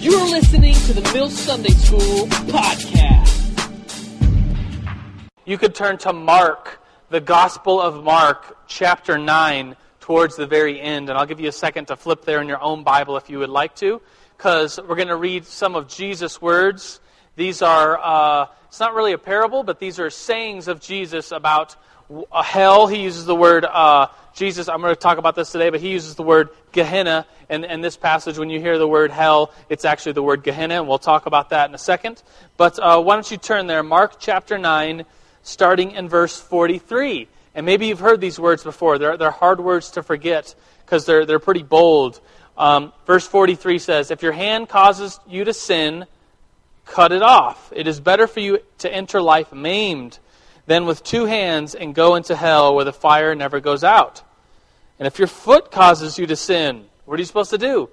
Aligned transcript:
You're 0.00 0.30
listening 0.30 0.74
to 0.74 0.92
the 0.92 1.10
Mill 1.12 1.28
Sunday 1.28 1.70
School 1.70 2.28
podcast. 2.46 3.68
You 5.44 5.58
could 5.58 5.74
turn 5.74 5.98
to 5.98 6.12
Mark, 6.12 6.80
the 7.10 7.20
Gospel 7.20 7.80
of 7.80 8.04
Mark, 8.04 8.58
chapter 8.68 9.18
9, 9.18 9.74
towards 9.98 10.36
the 10.36 10.46
very 10.46 10.80
end. 10.80 11.08
And 11.08 11.18
I'll 11.18 11.26
give 11.26 11.40
you 11.40 11.48
a 11.48 11.52
second 11.52 11.86
to 11.86 11.96
flip 11.96 12.24
there 12.24 12.40
in 12.40 12.46
your 12.46 12.62
own 12.62 12.84
Bible 12.84 13.16
if 13.16 13.28
you 13.28 13.40
would 13.40 13.50
like 13.50 13.74
to, 13.76 14.00
because 14.36 14.78
we're 14.78 14.94
going 14.94 15.08
to 15.08 15.16
read 15.16 15.44
some 15.44 15.74
of 15.74 15.88
Jesus' 15.88 16.40
words. 16.40 17.00
These 17.34 17.60
are, 17.60 17.98
uh, 18.00 18.46
it's 18.68 18.78
not 18.78 18.94
really 18.94 19.14
a 19.14 19.18
parable, 19.18 19.64
but 19.64 19.80
these 19.80 19.98
are 19.98 20.10
sayings 20.10 20.68
of 20.68 20.80
Jesus 20.80 21.32
about 21.32 21.74
hell. 22.32 22.86
He 22.86 23.02
uses 23.02 23.24
the 23.24 23.34
word, 23.34 23.64
uh, 23.64 24.08
Jesus, 24.34 24.68
I'm 24.68 24.80
going 24.80 24.94
to 24.94 25.00
talk 25.00 25.18
about 25.18 25.34
this 25.34 25.50
today, 25.50 25.70
but 25.70 25.80
he 25.80 25.90
uses 25.90 26.14
the 26.14 26.22
word 26.22 26.50
Gehenna. 26.72 27.26
And 27.48 27.64
in 27.64 27.80
this 27.80 27.96
passage, 27.96 28.38
when 28.38 28.50
you 28.50 28.60
hear 28.60 28.78
the 28.78 28.86
word 28.86 29.10
hell, 29.10 29.52
it's 29.68 29.84
actually 29.84 30.12
the 30.12 30.22
word 30.22 30.42
Gehenna, 30.42 30.76
and 30.76 30.88
we'll 30.88 30.98
talk 30.98 31.26
about 31.26 31.50
that 31.50 31.68
in 31.68 31.74
a 31.74 31.78
second. 31.78 32.22
But 32.56 32.78
uh, 32.78 33.00
why 33.00 33.14
don't 33.14 33.30
you 33.30 33.36
turn 33.36 33.66
there? 33.66 33.82
Mark 33.82 34.20
chapter 34.20 34.58
9, 34.58 35.04
starting 35.42 35.92
in 35.92 36.08
verse 36.08 36.38
43. 36.40 37.28
And 37.54 37.66
maybe 37.66 37.88
you've 37.88 38.00
heard 38.00 38.20
these 38.20 38.38
words 38.38 38.62
before. 38.62 38.98
They're, 38.98 39.16
they're 39.16 39.30
hard 39.30 39.60
words 39.60 39.92
to 39.92 40.02
forget 40.02 40.54
because 40.84 41.04
they're, 41.06 41.26
they're 41.26 41.38
pretty 41.38 41.62
bold. 41.62 42.20
Um, 42.56 42.92
verse 43.06 43.26
43 43.26 43.78
says, 43.78 44.10
If 44.10 44.22
your 44.22 44.32
hand 44.32 44.68
causes 44.68 45.18
you 45.26 45.44
to 45.44 45.52
sin, 45.52 46.06
cut 46.86 47.12
it 47.12 47.22
off. 47.22 47.72
It 47.74 47.88
is 47.88 48.00
better 48.00 48.26
for 48.26 48.40
you 48.40 48.60
to 48.78 48.92
enter 48.92 49.20
life 49.20 49.52
maimed 49.52 50.18
than 50.68 50.84
with 50.84 51.02
two 51.02 51.24
hands 51.24 51.74
and 51.74 51.94
go 51.94 52.14
into 52.14 52.36
hell 52.36 52.74
where 52.74 52.84
the 52.84 52.92
fire 52.92 53.34
never 53.34 53.58
goes 53.58 53.82
out. 53.82 54.22
And 54.98 55.06
if 55.06 55.18
your 55.18 55.26
foot 55.26 55.70
causes 55.70 56.18
you 56.18 56.26
to 56.26 56.36
sin, 56.36 56.84
what 57.06 57.14
are 57.14 57.20
you 57.20 57.24
supposed 57.24 57.50
to 57.50 57.58
do? 57.58 57.88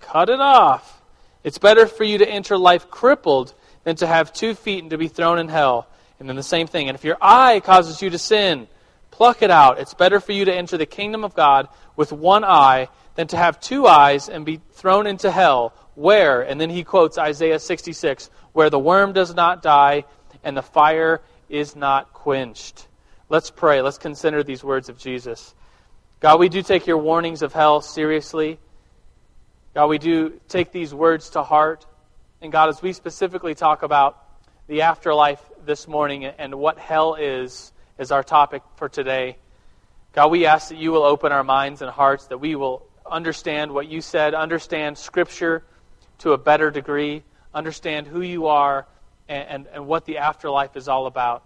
Cut 0.00 0.30
it 0.30 0.40
off. 0.40 1.02
It's 1.44 1.58
better 1.58 1.86
for 1.86 2.02
you 2.02 2.16
to 2.18 2.28
enter 2.28 2.56
life 2.56 2.88
crippled 2.90 3.52
than 3.84 3.94
to 3.96 4.06
have 4.06 4.32
two 4.32 4.54
feet 4.54 4.82
and 4.82 4.90
to 4.90 4.96
be 4.96 5.08
thrown 5.08 5.38
in 5.38 5.48
hell. 5.48 5.86
And 6.18 6.26
then 6.26 6.36
the 6.36 6.42
same 6.42 6.66
thing. 6.66 6.88
And 6.88 6.96
if 6.96 7.04
your 7.04 7.18
eye 7.20 7.60
causes 7.60 8.00
you 8.00 8.08
to 8.08 8.18
sin, 8.18 8.68
pluck 9.10 9.42
it 9.42 9.50
out. 9.50 9.78
It's 9.78 9.92
better 9.92 10.18
for 10.18 10.32
you 10.32 10.46
to 10.46 10.54
enter 10.54 10.78
the 10.78 10.86
kingdom 10.86 11.24
of 11.24 11.34
God 11.34 11.68
with 11.94 12.10
one 12.10 12.42
eye 12.42 12.88
than 13.16 13.26
to 13.28 13.36
have 13.36 13.60
two 13.60 13.86
eyes 13.86 14.30
and 14.30 14.46
be 14.46 14.62
thrown 14.72 15.06
into 15.06 15.30
hell, 15.30 15.74
where, 15.94 16.40
and 16.40 16.58
then 16.58 16.70
he 16.70 16.84
quotes 16.84 17.18
Isaiah 17.18 17.58
66, 17.58 18.30
where 18.54 18.70
the 18.70 18.78
worm 18.78 19.12
does 19.12 19.34
not 19.34 19.62
die 19.62 20.04
and 20.42 20.56
the 20.56 20.62
fire 20.62 21.20
is 21.48 21.76
not 21.76 22.12
quenched. 22.12 22.86
Let's 23.28 23.50
pray. 23.50 23.82
Let's 23.82 23.98
consider 23.98 24.42
these 24.42 24.62
words 24.62 24.88
of 24.88 24.98
Jesus. 24.98 25.54
God, 26.20 26.40
we 26.40 26.48
do 26.48 26.62
take 26.62 26.86
your 26.86 26.98
warnings 26.98 27.42
of 27.42 27.52
hell 27.52 27.80
seriously. 27.80 28.58
God, 29.74 29.88
we 29.88 29.98
do 29.98 30.40
take 30.48 30.72
these 30.72 30.94
words 30.94 31.30
to 31.30 31.42
heart. 31.42 31.86
And 32.40 32.52
God, 32.52 32.68
as 32.68 32.80
we 32.80 32.92
specifically 32.92 33.54
talk 33.54 33.82
about 33.82 34.22
the 34.68 34.82
afterlife 34.82 35.40
this 35.64 35.86
morning 35.86 36.24
and 36.24 36.54
what 36.54 36.78
hell 36.78 37.14
is, 37.14 37.72
is 37.98 38.10
our 38.10 38.22
topic 38.22 38.62
for 38.76 38.88
today. 38.88 39.36
God, 40.12 40.30
we 40.30 40.46
ask 40.46 40.70
that 40.70 40.78
you 40.78 40.92
will 40.92 41.02
open 41.02 41.32
our 41.32 41.44
minds 41.44 41.82
and 41.82 41.90
hearts, 41.90 42.26
that 42.28 42.38
we 42.38 42.54
will 42.56 42.86
understand 43.04 43.72
what 43.72 43.88
you 43.88 44.00
said, 44.00 44.34
understand 44.34 44.96
Scripture 44.96 45.62
to 46.18 46.32
a 46.32 46.38
better 46.38 46.70
degree, 46.70 47.22
understand 47.52 48.06
who 48.06 48.22
you 48.22 48.46
are 48.46 48.86
and, 49.28 49.48
and, 49.48 49.66
and 49.72 49.86
what 49.86 50.04
the 50.04 50.18
afterlife 50.18 50.76
is 50.76 50.88
all 50.88 51.06
about. 51.06 51.44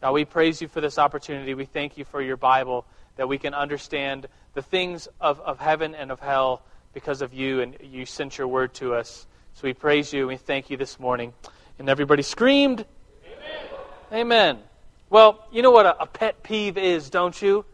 God, 0.00 0.12
we 0.12 0.24
praise 0.24 0.62
you 0.62 0.68
for 0.68 0.80
this 0.80 0.98
opportunity. 0.98 1.54
We 1.54 1.66
thank 1.66 1.98
you 1.98 2.04
for 2.04 2.22
your 2.22 2.36
Bible 2.36 2.86
that 3.16 3.28
we 3.28 3.38
can 3.38 3.52
understand 3.52 4.26
the 4.54 4.62
things 4.62 5.08
of, 5.20 5.40
of 5.40 5.58
heaven 5.58 5.94
and 5.94 6.10
of 6.10 6.20
hell 6.20 6.62
because 6.94 7.22
of 7.22 7.34
you, 7.34 7.60
and 7.60 7.76
you 7.82 8.06
sent 8.06 8.38
your 8.38 8.48
word 8.48 8.74
to 8.74 8.94
us. 8.94 9.26
So 9.54 9.62
we 9.64 9.74
praise 9.74 10.12
you 10.12 10.20
and 10.20 10.28
we 10.28 10.36
thank 10.36 10.70
you 10.70 10.76
this 10.76 10.98
morning. 10.98 11.32
And 11.78 11.88
everybody 11.88 12.22
screamed, 12.22 12.84
Amen. 13.24 13.66
Amen. 14.12 14.58
Well, 15.10 15.46
you 15.52 15.62
know 15.62 15.70
what 15.70 15.86
a, 15.86 16.02
a 16.02 16.06
pet 16.06 16.42
peeve 16.42 16.78
is, 16.78 17.10
don't 17.10 17.40
you? 17.40 17.64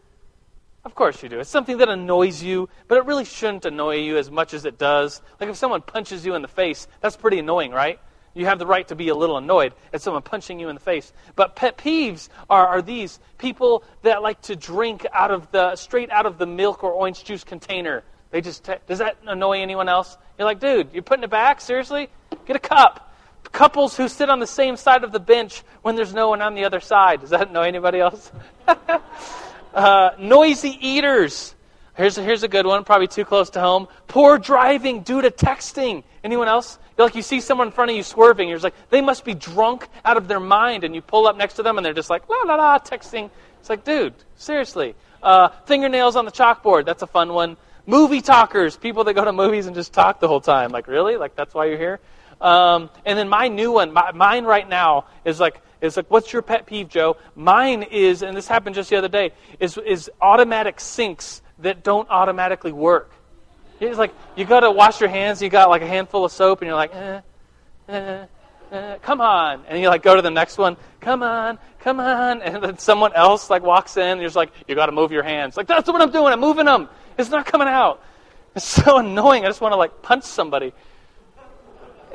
Of 0.83 0.95
course 0.95 1.21
you 1.21 1.29
do. 1.29 1.39
It's 1.39 1.49
something 1.49 1.77
that 1.79 1.89
annoys 1.89 2.41
you, 2.41 2.69
but 2.87 2.97
it 2.97 3.05
really 3.05 3.25
shouldn't 3.25 3.65
annoy 3.65 3.97
you 3.97 4.17
as 4.17 4.31
much 4.31 4.53
as 4.53 4.65
it 4.65 4.77
does. 4.77 5.21
Like 5.39 5.49
if 5.49 5.57
someone 5.57 5.81
punches 5.81 6.25
you 6.25 6.33
in 6.35 6.41
the 6.41 6.47
face, 6.47 6.87
that's 7.01 7.17
pretty 7.17 7.39
annoying, 7.39 7.71
right? 7.71 7.99
You 8.37 8.45
have 8.45 8.59
the 8.59 8.67
right 8.67 8.87
to 8.89 8.95
be 8.95 9.09
a 9.09 9.15
little 9.15 9.37
annoyed 9.37 9.73
at 9.91 10.01
someone 10.01 10.21
punching 10.21 10.59
you 10.59 10.69
in 10.69 10.75
the 10.75 10.81
face. 10.81 11.11
But 11.35 11.55
pet 11.55 11.77
peeves 11.77 12.29
are, 12.49 12.67
are 12.67 12.81
these 12.81 13.19
people 13.37 13.83
that 14.03 14.21
like 14.21 14.41
to 14.43 14.55
drink 14.55 15.05
out 15.11 15.31
of 15.31 15.51
the 15.51 15.75
straight 15.75 16.11
out 16.11 16.25
of 16.25 16.37
the 16.37 16.45
milk 16.45 16.83
or 16.83 16.91
orange 16.91 17.23
juice 17.23 17.43
container. 17.43 18.03
They 18.29 18.41
just 18.41 18.63
t- 18.63 18.75
does 18.87 18.99
that 18.99 19.17
annoy 19.25 19.61
anyone 19.61 19.89
else? 19.89 20.17
You're 20.37 20.45
like, 20.45 20.59
dude, 20.59 20.93
you're 20.93 21.03
putting 21.03 21.23
it 21.23 21.29
back? 21.29 21.61
Seriously? 21.61 22.09
Get 22.45 22.55
a 22.55 22.59
cup. 22.59 23.15
Couples 23.51 23.97
who 23.97 24.07
sit 24.07 24.29
on 24.29 24.39
the 24.39 24.47
same 24.47 24.77
side 24.77 25.03
of 25.03 25.11
the 25.11 25.19
bench 25.19 25.63
when 25.81 25.95
there's 25.95 26.13
no 26.13 26.29
one 26.29 26.41
on 26.41 26.53
the 26.53 26.65
other 26.65 26.79
side. 26.79 27.21
Does 27.21 27.31
that 27.31 27.49
annoy 27.49 27.63
anybody 27.63 27.99
else? 27.99 28.31
uh, 29.73 30.11
noisy 30.19 30.77
eaters. 30.79 31.55
Here's 31.97 32.15
a, 32.19 32.23
here's 32.23 32.43
a 32.43 32.47
good 32.47 32.67
one, 32.67 32.83
probably 32.83 33.07
too 33.07 33.25
close 33.25 33.49
to 33.51 33.59
home. 33.59 33.87
Poor 34.07 34.37
driving 34.37 35.01
due 35.01 35.19
to 35.19 35.31
texting. 35.31 36.03
Anyone 36.23 36.47
else? 36.47 36.77
You're 36.95 37.07
like 37.07 37.15
you 37.15 37.23
see 37.23 37.41
someone 37.41 37.69
in 37.69 37.73
front 37.73 37.89
of 37.89 37.97
you 37.97 38.03
swerving. 38.03 38.47
You're 38.47 38.57
just 38.57 38.63
like, 38.63 38.75
they 38.91 39.01
must 39.01 39.25
be 39.25 39.33
drunk 39.33 39.87
out 40.05 40.15
of 40.15 40.27
their 40.27 40.39
mind. 40.39 40.83
And 40.83 40.93
you 40.93 41.01
pull 41.01 41.25
up 41.25 41.35
next 41.35 41.55
to 41.55 41.63
them 41.63 41.77
and 41.77 41.83
they're 41.83 41.93
just 41.93 42.11
like, 42.11 42.29
la 42.29 42.37
la 42.45 42.55
la, 42.55 42.77
texting. 42.77 43.31
It's 43.59 43.69
like, 43.69 43.83
dude, 43.83 44.13
seriously. 44.35 44.93
Uh, 45.23 45.49
fingernails 45.65 46.15
on 46.15 46.25
the 46.25 46.31
chalkboard. 46.31 46.85
That's 46.85 47.01
a 47.01 47.07
fun 47.07 47.33
one. 47.33 47.57
Movie 47.87 48.21
talkers. 48.21 48.77
People 48.77 49.03
that 49.05 49.15
go 49.15 49.25
to 49.25 49.33
movies 49.33 49.65
and 49.65 49.75
just 49.75 49.91
talk 49.91 50.19
the 50.19 50.27
whole 50.27 50.41
time. 50.41 50.71
Like, 50.71 50.87
really? 50.87 51.17
Like, 51.17 51.35
that's 51.35 51.55
why 51.55 51.65
you're 51.65 51.79
here? 51.79 51.99
Um, 52.39 52.91
and 53.07 53.17
then 53.17 53.27
my 53.27 53.47
new 53.47 53.71
one, 53.71 53.91
my, 53.91 54.11
mine 54.11 54.45
right 54.45 54.69
now 54.69 55.05
is 55.25 55.39
like, 55.39 55.61
is 55.81 55.97
like, 55.97 56.11
what's 56.11 56.31
your 56.31 56.43
pet 56.43 56.67
peeve, 56.67 56.89
Joe? 56.89 57.17
Mine 57.35 57.81
is, 57.81 58.21
and 58.21 58.37
this 58.37 58.47
happened 58.47 58.75
just 58.75 58.91
the 58.91 58.97
other 58.97 59.07
day, 59.07 59.31
is, 59.59 59.79
is 59.79 60.11
automatic 60.21 60.79
sinks 60.79 61.41
that 61.59 61.83
don't 61.83 62.09
automatically 62.09 62.71
work. 62.71 63.11
It's 63.79 63.97
like 63.97 64.13
you 64.35 64.45
got 64.45 64.61
to 64.61 64.71
wash 64.71 64.99
your 64.99 65.09
hands. 65.09 65.41
You 65.41 65.49
got 65.49 65.69
like 65.69 65.81
a 65.81 65.87
handful 65.87 66.25
of 66.25 66.31
soap, 66.31 66.61
and 66.61 66.67
you're 66.67 66.75
like, 66.75 66.95
eh, 66.95 67.21
eh, 67.89 68.25
eh, 68.71 68.97
come 69.01 69.21
on, 69.21 69.63
and 69.67 69.79
you 69.79 69.87
like 69.87 70.01
go 70.01 70.15
to 70.15 70.21
the 70.21 70.31
next 70.31 70.57
one. 70.57 70.77
Come 70.99 71.21
on, 71.21 71.59
come 71.79 71.99
on, 71.99 72.41
and 72.41 72.63
then 72.63 72.77
someone 72.79 73.13
else 73.13 73.49
like 73.49 73.61
walks 73.61 73.97
in. 73.97 74.03
And 74.03 74.19
you're 74.21 74.27
just 74.27 74.35
like, 74.35 74.51
you 74.67 74.75
got 74.75 74.87
to 74.87 74.91
move 74.91 75.11
your 75.11 75.23
hands. 75.23 75.57
Like 75.57 75.67
that's 75.67 75.87
what 75.87 76.01
I'm 76.01 76.11
doing. 76.11 76.33
I'm 76.33 76.39
moving 76.39 76.65
them. 76.65 76.89
It's 77.17 77.29
not 77.29 77.45
coming 77.45 77.67
out. 77.67 78.03
It's 78.55 78.65
so 78.65 78.97
annoying. 78.99 79.45
I 79.45 79.47
just 79.47 79.61
want 79.61 79.73
to 79.73 79.77
like 79.77 80.01
punch 80.01 80.23
somebody. 80.23 80.73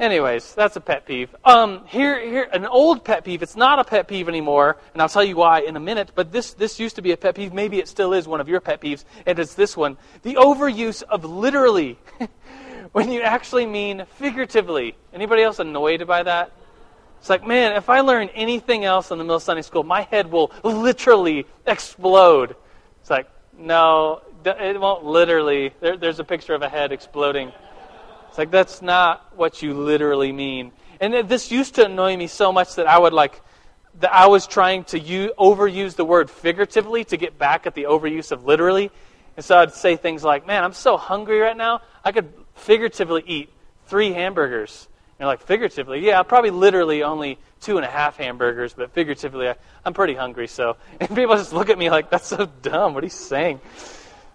Anyways, 0.03 0.57
that's 0.57 0.75
a 0.75 0.81
pet 0.81 1.07
peeve. 1.07 1.33
Um, 1.45 1.87
here, 1.87 2.21
here, 2.21 2.49
an 2.53 2.67
old 2.67 3.05
pet 3.05 3.23
peeve. 3.23 3.41
It's 3.41 3.55
not 3.55 3.79
a 3.79 3.85
pet 3.85 4.09
peeve 4.09 4.29
anymore, 4.29 4.77
and 4.93 5.01
I'll 5.01 5.09
tell 5.09 5.23
you 5.23 5.37
why 5.37 5.61
in 5.61 5.77
a 5.77 5.81
minute. 5.81 6.11
But 6.17 6.33
this, 6.33 6.55
this 6.55 6.81
used 6.81 6.97
to 6.97 7.03
be 7.03 7.13
a 7.13 7.17
pet 7.17 7.37
peeve. 7.37 7.53
Maybe 7.53 7.79
it 7.79 7.87
still 7.87 8.13
is 8.13 8.27
one 8.27 8.41
of 8.41 8.49
your 8.49 8.59
pet 8.59 8.81
peeves, 8.81 9.05
and 9.27 9.39
it's 9.39 9.55
this 9.55 9.77
one: 9.77 9.97
the 10.23 10.35
overuse 10.35 11.05
of 11.05 11.25
literally, 11.25 12.01
when 12.93 13.13
you 13.13 13.23
actually 13.23 13.65
mean 13.65 14.05
figuratively. 14.17 14.97
Anybody 15.13 15.45
else 15.45 15.61
annoyed 15.61 16.05
by 16.05 16.25
that? 16.25 16.51
It's 17.21 17.31
like, 17.31 17.47
man, 17.47 17.77
if 17.77 17.89
I 17.89 18.01
learn 18.01 18.29
anything 18.31 18.85
else 18.85 19.13
in 19.13 19.19
the 19.19 19.23
middle 19.23 19.37
of 19.37 19.45
Sunday 19.45 19.63
School, 19.63 19.85
my 19.85 20.03
head 20.03 20.33
will 20.33 20.51
literally 20.65 21.47
explode. 21.65 22.57
It's 23.03 23.11
like, 23.11 23.31
no, 23.57 24.23
it 24.45 24.81
won't 24.81 25.05
literally. 25.05 25.73
There, 25.79 25.97
there's 25.97 26.19
a 26.19 26.25
picture 26.25 26.55
of 26.55 26.63
a 26.63 26.69
head 26.69 26.91
exploding. 26.91 27.53
It's 28.33 28.39
like, 28.39 28.51
that's 28.51 28.81
not 28.81 29.37
what 29.37 29.61
you 29.61 29.75
literally 29.75 30.33
mean. 30.33 30.73
And 31.03 31.29
this 31.29 31.53
used 31.53 31.75
to 31.75 31.85
annoy 31.85 32.17
me 32.17 32.29
so 32.29 32.51
much 32.51 32.77
that 32.77 32.87
I 32.87 32.99
would 32.99 33.13
like, 33.13 33.43
that 34.01 34.11
I 34.11 34.25
was 34.29 34.47
trying 34.47 34.85
to 34.85 34.99
use, 34.99 35.33
overuse 35.39 35.97
the 35.97 36.07
word 36.07 36.31
figuratively 36.31 37.05
to 37.05 37.19
get 37.19 37.37
back 37.37 37.67
at 37.67 37.75
the 37.75 37.83
overuse 37.83 38.33
of 38.33 38.47
literally. 38.47 38.91
And 39.37 39.45
so 39.45 39.59
I'd 39.59 39.75
say 39.75 39.97
things 39.97 40.25
like, 40.25 40.47
man, 40.47 40.65
I'm 40.65 40.73
so 40.73 40.97
hungry 40.97 41.41
right 41.41 41.55
now, 41.55 41.83
I 42.03 42.13
could 42.13 42.33
figuratively 42.55 43.23
eat 43.27 43.51
three 43.85 44.15
hamburgers. 44.15 44.89
And 45.19 45.27
like, 45.27 45.43
figuratively? 45.43 46.01
Yeah, 46.01 46.23
probably 46.23 46.53
literally 46.53 47.03
only 47.03 47.39
two 47.61 47.77
and 47.77 47.85
a 47.85 47.91
half 47.91 48.17
hamburgers, 48.17 48.73
but 48.73 48.93
figuratively, 48.93 49.51
I, 49.51 49.57
I'm 49.85 49.93
pretty 49.93 50.15
hungry. 50.15 50.49
So, 50.49 50.79
and 51.01 51.15
people 51.15 51.37
just 51.37 51.53
look 51.53 51.69
at 51.69 51.77
me 51.77 51.91
like, 51.91 52.09
that's 52.09 52.29
so 52.29 52.47
dumb. 52.63 52.95
What 52.95 53.03
are 53.03 53.07
you 53.07 53.11
saying? 53.11 53.61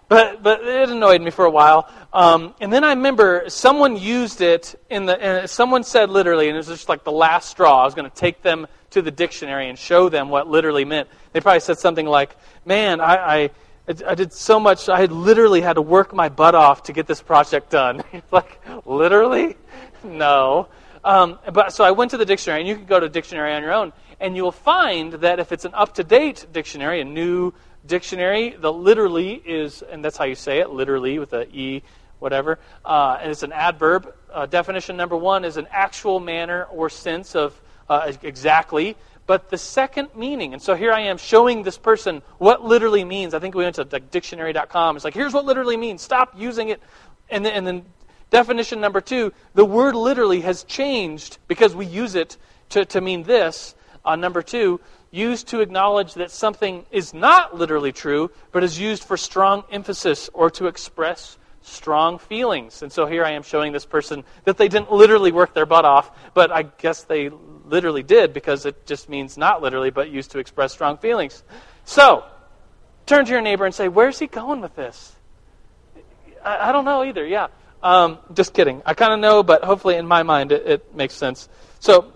But, 0.08 0.42
but 0.42 0.62
it 0.62 0.88
annoyed 0.88 1.20
me 1.20 1.30
for 1.30 1.44
a 1.44 1.50
while. 1.50 1.88
Um, 2.12 2.54
and 2.60 2.72
then 2.72 2.82
I 2.82 2.90
remember 2.90 3.44
someone 3.48 3.96
used 3.96 4.40
it 4.40 4.74
in 4.88 5.04
the, 5.04 5.20
and 5.20 5.50
someone 5.50 5.84
said 5.84 6.08
literally, 6.08 6.48
and 6.48 6.54
it 6.54 6.58
was 6.58 6.68
just 6.68 6.88
like 6.88 7.04
the 7.04 7.12
last 7.12 7.50
straw. 7.50 7.82
I 7.82 7.84
was 7.84 7.94
going 7.94 8.10
to 8.10 8.16
take 8.16 8.42
them 8.42 8.66
to 8.90 9.02
the 9.02 9.10
dictionary 9.10 9.68
and 9.68 9.78
show 9.78 10.08
them 10.08 10.30
what 10.30 10.48
literally 10.48 10.86
meant. 10.86 11.08
They 11.32 11.40
probably 11.40 11.60
said 11.60 11.78
something 11.78 12.06
like, 12.06 12.34
man, 12.64 13.02
I, 13.02 13.44
I, 13.44 13.50
I 14.06 14.14
did 14.14 14.32
so 14.32 14.58
much, 14.58 14.88
I 14.88 14.98
had 14.98 15.12
literally 15.12 15.60
had 15.60 15.74
to 15.74 15.82
work 15.82 16.14
my 16.14 16.30
butt 16.30 16.54
off 16.54 16.84
to 16.84 16.94
get 16.94 17.06
this 17.06 17.20
project 17.20 17.70
done. 17.70 18.02
like, 18.30 18.60
literally? 18.86 19.56
No. 20.02 20.68
Um, 21.04 21.38
but 21.52 21.72
so 21.72 21.84
I 21.84 21.90
went 21.90 22.10
to 22.12 22.16
the 22.16 22.24
dictionary, 22.24 22.60
and 22.60 22.68
you 22.68 22.76
can 22.76 22.86
go 22.86 22.98
to 22.98 23.06
a 23.06 23.10
dictionary 23.10 23.52
on 23.52 23.62
your 23.62 23.72
own, 23.72 23.92
and 24.20 24.36
you'll 24.36 24.52
find 24.52 25.12
that 25.14 25.38
if 25.38 25.52
it's 25.52 25.64
an 25.64 25.74
up 25.74 25.94
to 25.94 26.04
date 26.04 26.46
dictionary, 26.52 27.00
a 27.00 27.04
new 27.04 27.52
dictionary, 27.88 28.50
the 28.50 28.72
literally 28.72 29.34
is, 29.34 29.82
and 29.82 30.04
that's 30.04 30.16
how 30.16 30.24
you 30.24 30.36
say 30.36 30.60
it, 30.60 30.70
literally 30.70 31.18
with 31.18 31.32
a 31.32 31.48
E, 31.48 31.82
whatever, 32.20 32.58
uh, 32.84 33.18
and 33.20 33.30
it's 33.30 33.42
an 33.42 33.52
adverb. 33.52 34.14
uh, 34.32 34.46
definition 34.46 34.96
number 34.96 35.16
one 35.16 35.44
is 35.44 35.56
an 35.56 35.66
actual 35.70 36.20
manner 36.20 36.64
or 36.70 36.90
sense 36.90 37.34
of 37.34 37.60
uh, 37.88 38.12
exactly. 38.22 38.96
But 39.26 39.50
the 39.50 39.58
second 39.58 40.08
meaning, 40.14 40.54
and 40.54 40.62
so 40.62 40.74
here 40.74 40.90
I 40.90 41.00
am 41.00 41.18
showing 41.18 41.62
this 41.62 41.76
person 41.76 42.22
what 42.38 42.64
literally 42.64 43.04
means. 43.04 43.34
I 43.34 43.38
think 43.38 43.54
we 43.54 43.62
went 43.62 43.76
to 43.76 43.86
like, 43.90 44.10
dictionary.com. 44.10 44.96
It's 44.96 45.04
like, 45.04 45.14
here's 45.14 45.34
what 45.34 45.44
literally 45.44 45.76
means. 45.76 46.00
Stop 46.00 46.32
using 46.36 46.70
it. 46.70 46.80
And 47.28 47.44
then, 47.44 47.52
and 47.52 47.66
then 47.66 47.84
definition 48.30 48.80
number 48.80 49.02
two, 49.02 49.34
the 49.54 49.66
word 49.66 49.94
literally 49.94 50.40
has 50.40 50.64
changed 50.64 51.38
because 51.46 51.74
we 51.76 51.84
use 51.84 52.14
it 52.14 52.38
to, 52.70 52.86
to 52.86 53.02
mean 53.02 53.22
this. 53.22 53.74
Uh, 54.02 54.16
number 54.16 54.40
two, 54.40 54.80
used 55.10 55.48
to 55.48 55.60
acknowledge 55.60 56.14
that 56.14 56.30
something 56.30 56.84
is 56.90 57.14
not 57.14 57.56
literally 57.56 57.92
true, 57.92 58.30
but 58.52 58.62
is 58.62 58.78
used 58.78 59.04
for 59.04 59.16
strong 59.16 59.64
emphasis 59.70 60.28
or 60.32 60.50
to 60.50 60.66
express 60.66 61.38
strong 61.62 62.18
feelings. 62.18 62.82
And 62.82 62.92
so 62.92 63.06
here 63.06 63.24
I 63.24 63.32
am 63.32 63.42
showing 63.42 63.72
this 63.72 63.84
person 63.84 64.24
that 64.44 64.56
they 64.56 64.68
didn't 64.68 64.92
literally 64.92 65.32
work 65.32 65.54
their 65.54 65.66
butt 65.66 65.84
off, 65.84 66.10
but 66.34 66.50
I 66.50 66.62
guess 66.62 67.04
they 67.04 67.30
literally 67.30 68.02
did 68.02 68.32
because 68.32 68.66
it 68.66 68.86
just 68.86 69.08
means 69.08 69.36
not 69.36 69.62
literally, 69.62 69.90
but 69.90 70.10
used 70.10 70.32
to 70.32 70.38
express 70.38 70.72
strong 70.72 70.98
feelings. 70.98 71.42
So, 71.84 72.24
turn 73.06 73.24
to 73.26 73.32
your 73.32 73.40
neighbor 73.40 73.64
and 73.64 73.74
say, 73.74 73.88
Where's 73.88 74.18
he 74.18 74.26
going 74.26 74.60
with 74.60 74.74
this? 74.76 75.14
I, 76.44 76.68
I 76.68 76.72
don't 76.72 76.84
know 76.84 77.04
either, 77.04 77.26
yeah. 77.26 77.48
Um, 77.82 78.18
just 78.34 78.54
kidding. 78.54 78.82
I 78.84 78.94
kind 78.94 79.12
of 79.12 79.20
know, 79.20 79.42
but 79.42 79.62
hopefully 79.64 79.96
in 79.96 80.06
my 80.06 80.22
mind 80.22 80.52
it, 80.52 80.66
it 80.66 80.94
makes 80.94 81.14
sense. 81.14 81.48
So, 81.80 82.12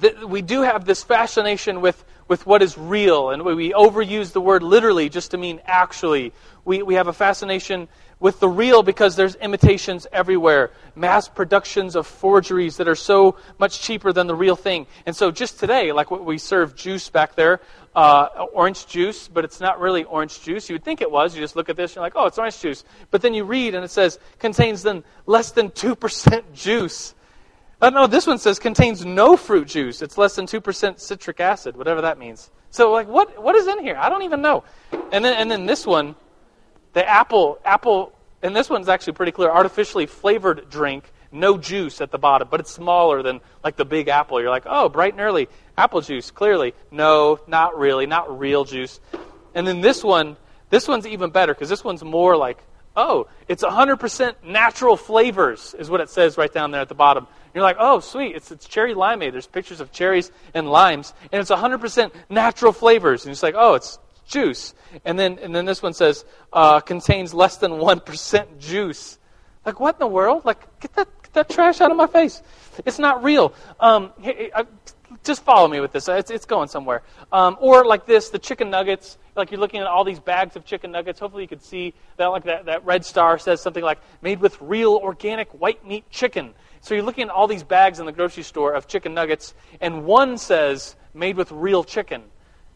th- 0.00 0.18
we 0.20 0.42
do 0.42 0.62
have 0.62 0.84
this 0.84 1.02
fascination 1.02 1.80
with, 1.80 2.04
with 2.28 2.46
what 2.46 2.62
is 2.62 2.76
real, 2.78 3.30
and 3.30 3.44
we 3.44 3.72
overuse 3.72 4.32
the 4.32 4.40
word 4.40 4.62
literally 4.62 5.08
just 5.08 5.32
to 5.32 5.38
mean 5.38 5.60
actually. 5.64 6.32
We, 6.64 6.82
we 6.82 6.94
have 6.94 7.08
a 7.08 7.12
fascination 7.12 7.88
with 8.20 8.38
the 8.38 8.48
real 8.48 8.82
because 8.82 9.16
there's 9.16 9.34
imitations 9.36 10.06
everywhere. 10.12 10.70
Mass 10.94 11.28
productions 11.28 11.96
of 11.96 12.06
forgeries 12.06 12.76
that 12.76 12.86
are 12.86 12.94
so 12.94 13.36
much 13.58 13.80
cheaper 13.80 14.12
than 14.12 14.26
the 14.26 14.34
real 14.34 14.56
thing. 14.56 14.86
And 15.06 15.16
so 15.16 15.30
just 15.30 15.58
today, 15.58 15.90
like 15.92 16.10
we 16.10 16.36
serve 16.36 16.76
juice 16.76 17.08
back 17.08 17.34
there, 17.34 17.60
uh, 17.96 18.26
orange 18.52 18.86
juice, 18.86 19.26
but 19.26 19.44
it's 19.44 19.60
not 19.60 19.80
really 19.80 20.04
orange 20.04 20.42
juice. 20.42 20.68
You 20.68 20.74
would 20.74 20.84
think 20.84 21.00
it 21.00 21.10
was. 21.10 21.34
You 21.34 21.40
just 21.40 21.56
look 21.56 21.70
at 21.70 21.76
this 21.76 21.92
and 21.92 21.96
you're 21.96 22.04
like, 22.04 22.12
oh, 22.14 22.26
it's 22.26 22.38
orange 22.38 22.60
juice. 22.60 22.84
But 23.10 23.22
then 23.22 23.34
you 23.34 23.44
read 23.44 23.74
and 23.74 23.84
it 23.84 23.90
says 23.90 24.18
contains 24.38 24.82
then 24.82 25.02
less 25.26 25.50
than 25.52 25.70
2% 25.70 26.44
juice. 26.54 27.14
Uh, 27.80 27.90
no, 27.90 28.06
this 28.06 28.26
one 28.26 28.38
says 28.38 28.58
contains 28.58 29.06
no 29.06 29.36
fruit 29.36 29.66
juice. 29.66 30.02
It's 30.02 30.18
less 30.18 30.36
than 30.36 30.46
2% 30.46 31.00
citric 31.00 31.40
acid, 31.40 31.76
whatever 31.76 32.02
that 32.02 32.18
means. 32.18 32.50
So, 32.70 32.92
like, 32.92 33.08
what, 33.08 33.42
what 33.42 33.54
is 33.56 33.66
in 33.66 33.80
here? 33.80 33.96
I 33.96 34.08
don't 34.08 34.22
even 34.22 34.42
know. 34.42 34.64
And 35.12 35.24
then, 35.24 35.34
and 35.34 35.50
then 35.50 35.66
this 35.66 35.86
one, 35.86 36.14
the 36.92 37.08
apple, 37.08 37.58
apple, 37.64 38.12
and 38.42 38.54
this 38.54 38.68
one's 38.68 38.88
actually 38.88 39.14
pretty 39.14 39.32
clear. 39.32 39.50
Artificially 39.50 40.06
flavored 40.06 40.68
drink, 40.68 41.10
no 41.32 41.56
juice 41.56 42.00
at 42.00 42.10
the 42.10 42.18
bottom, 42.18 42.48
but 42.50 42.60
it's 42.60 42.70
smaller 42.70 43.22
than 43.22 43.40
like 43.64 43.76
the 43.76 43.84
big 43.84 44.08
apple. 44.08 44.40
You're 44.40 44.50
like, 44.50 44.64
oh, 44.66 44.88
bright 44.88 45.12
and 45.12 45.20
early, 45.20 45.48
apple 45.76 46.00
juice. 46.00 46.30
Clearly, 46.30 46.74
no, 46.90 47.40
not 47.46 47.78
really, 47.78 48.06
not 48.06 48.38
real 48.38 48.64
juice. 48.64 49.00
And 49.54 49.66
then 49.66 49.80
this 49.80 50.04
one, 50.04 50.36
this 50.68 50.86
one's 50.86 51.06
even 51.06 51.30
better 51.30 51.54
because 51.54 51.68
this 51.68 51.82
one's 51.82 52.04
more 52.04 52.36
like, 52.36 52.58
oh, 52.96 53.28
it's 53.48 53.62
100% 53.62 54.34
natural 54.44 54.96
flavors, 54.96 55.74
is 55.78 55.88
what 55.88 56.00
it 56.00 56.10
says 56.10 56.36
right 56.36 56.52
down 56.52 56.70
there 56.70 56.80
at 56.80 56.88
the 56.88 56.94
bottom. 56.94 57.26
You're 57.54 57.62
like, 57.62 57.76
oh, 57.78 58.00
sweet, 58.00 58.36
it's, 58.36 58.50
it's 58.52 58.66
cherry 58.66 58.94
limeade. 58.94 59.32
There's 59.32 59.46
pictures 59.46 59.80
of 59.80 59.92
cherries 59.92 60.30
and 60.54 60.70
limes, 60.70 61.12
and 61.32 61.40
it's 61.40 61.50
100% 61.50 62.12
natural 62.28 62.72
flavors. 62.72 63.24
And 63.24 63.32
it's 63.32 63.42
like, 63.42 63.54
oh, 63.56 63.74
it's 63.74 63.98
juice. 64.26 64.74
And 65.04 65.18
then, 65.18 65.38
and 65.40 65.54
then 65.54 65.64
this 65.64 65.82
one 65.82 65.92
says, 65.92 66.24
uh, 66.52 66.80
contains 66.80 67.34
less 67.34 67.56
than 67.56 67.72
1% 67.72 68.58
juice. 68.58 69.18
Like, 69.64 69.80
what 69.80 69.96
in 69.96 69.98
the 69.98 70.06
world? 70.06 70.44
Like, 70.44 70.80
get 70.80 70.94
that, 70.94 71.08
get 71.22 71.32
that 71.34 71.50
trash 71.50 71.80
out 71.80 71.90
of 71.90 71.96
my 71.96 72.06
face. 72.06 72.42
It's 72.86 72.98
not 72.98 73.22
real. 73.22 73.52
Um, 73.78 74.12
just 75.24 75.44
follow 75.44 75.68
me 75.68 75.80
with 75.80 75.92
this. 75.92 76.08
It's, 76.08 76.30
it's 76.30 76.46
going 76.46 76.68
somewhere. 76.68 77.02
Um, 77.32 77.56
or 77.60 77.84
like 77.84 78.06
this, 78.06 78.30
the 78.30 78.38
chicken 78.38 78.70
nuggets. 78.70 79.18
Like 79.36 79.50
you're 79.50 79.60
looking 79.60 79.80
at 79.80 79.86
all 79.86 80.04
these 80.04 80.20
bags 80.20 80.56
of 80.56 80.64
chicken 80.64 80.90
nuggets. 80.90 81.20
Hopefully 81.20 81.42
you 81.42 81.48
can 81.48 81.60
see 81.60 81.94
that. 82.16 82.26
Like 82.26 82.44
that, 82.44 82.66
that 82.66 82.84
red 82.84 83.04
star 83.04 83.38
says 83.38 83.60
something 83.60 83.82
like 83.82 83.98
made 84.22 84.40
with 84.40 84.60
real 84.60 84.94
organic 84.94 85.48
white 85.50 85.86
meat 85.86 86.08
chicken. 86.10 86.54
So 86.80 86.94
you're 86.94 87.04
looking 87.04 87.24
at 87.24 87.30
all 87.30 87.46
these 87.46 87.62
bags 87.62 88.00
in 88.00 88.06
the 88.06 88.12
grocery 88.12 88.42
store 88.42 88.72
of 88.72 88.86
chicken 88.86 89.14
nuggets, 89.14 89.54
and 89.80 90.04
one 90.04 90.38
says 90.38 90.96
made 91.14 91.36
with 91.36 91.52
real 91.52 91.84
chicken. 91.84 92.22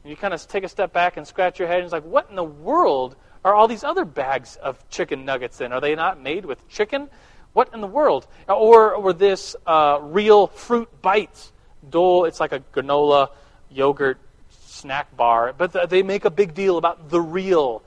And 0.03 0.11
you 0.11 0.17
kind 0.17 0.35
of 0.35 0.47
take 0.47 0.65
a 0.65 0.69
step 0.69 0.93
back 0.93 1.17
and 1.17 1.27
scratch 1.27 1.59
your 1.59 1.69
head 1.69 1.79
and 1.79 1.85
it's 1.85 1.93
like, 1.93 2.05
what 2.05 2.29
in 2.29 2.37
the 2.37 2.45
world 2.45 3.17
are 3.45 3.55
all 3.55 3.69
these 3.69 3.85
other 3.85 4.05
bags 4.05 4.57
of 4.57 4.89
chicken 4.91 5.25
nuggets 5.25 5.61
in? 5.61 5.73
Are 5.73 5.81
they 5.81 5.95
not 5.95 6.23
made 6.23 6.45
with 6.45 6.69
chicken? 6.69 7.09
What 7.55 7.73
in 7.73 7.81
the 7.81 7.87
world? 7.87 8.27
Or, 8.49 8.95
or 8.95 9.13
this 9.13 9.57
uh, 9.67 9.99
real 10.03 10.47
fruit 10.49 10.89
bites. 11.01 11.53
Dole, 11.89 12.25
it's 12.25 12.41
like 12.41 12.53
a 12.53 12.61
granola 12.61 13.29
yogurt 13.71 14.19
snack 14.67 15.15
bar, 15.17 15.55
but 15.57 15.73
the, 15.73 15.87
they 15.87 16.03
make 16.03 16.25
a 16.25 16.31
big 16.31 16.55
deal 16.55 16.79
about 16.79 17.11
the 17.11 17.21
real 17.21 17.83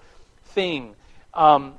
thing. 0.46 0.96
Um, 1.34 1.74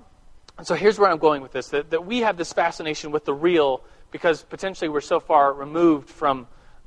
and 0.57 0.67
so 0.67 0.75
here's 0.75 0.99
where 0.99 1.11
I'm 1.11 1.19
going 1.19 1.43
with 1.43 1.53
this 1.53 1.69
that, 1.69 1.91
that 1.91 2.05
we 2.05 2.21
have 2.21 2.37
this 2.37 2.53
fascination 2.53 3.13
with 3.13 3.25
the 3.25 3.35
real 3.35 3.83
because 4.11 4.43
potentially 4.43 4.89
we're 4.89 5.01
so 5.01 5.21
far 5.21 5.53
removed 5.53 6.09
from 6.09 6.47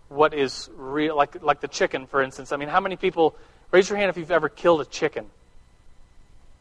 what 0.09 0.33
is 0.33 0.69
real, 0.75 1.15
like, 1.15 1.41
like 1.41 1.61
the 1.61 1.67
chicken, 1.67 2.05
for 2.05 2.21
instance. 2.21 2.51
I 2.51 2.57
mean, 2.57 2.69
how 2.69 2.81
many 2.81 2.95
people, 2.95 3.35
raise 3.71 3.89
your 3.89 3.97
hand 3.97 4.09
if 4.09 4.17
you've 4.17 4.31
ever 4.31 4.49
killed 4.49 4.81
a 4.81 4.85
chicken? 4.85 5.25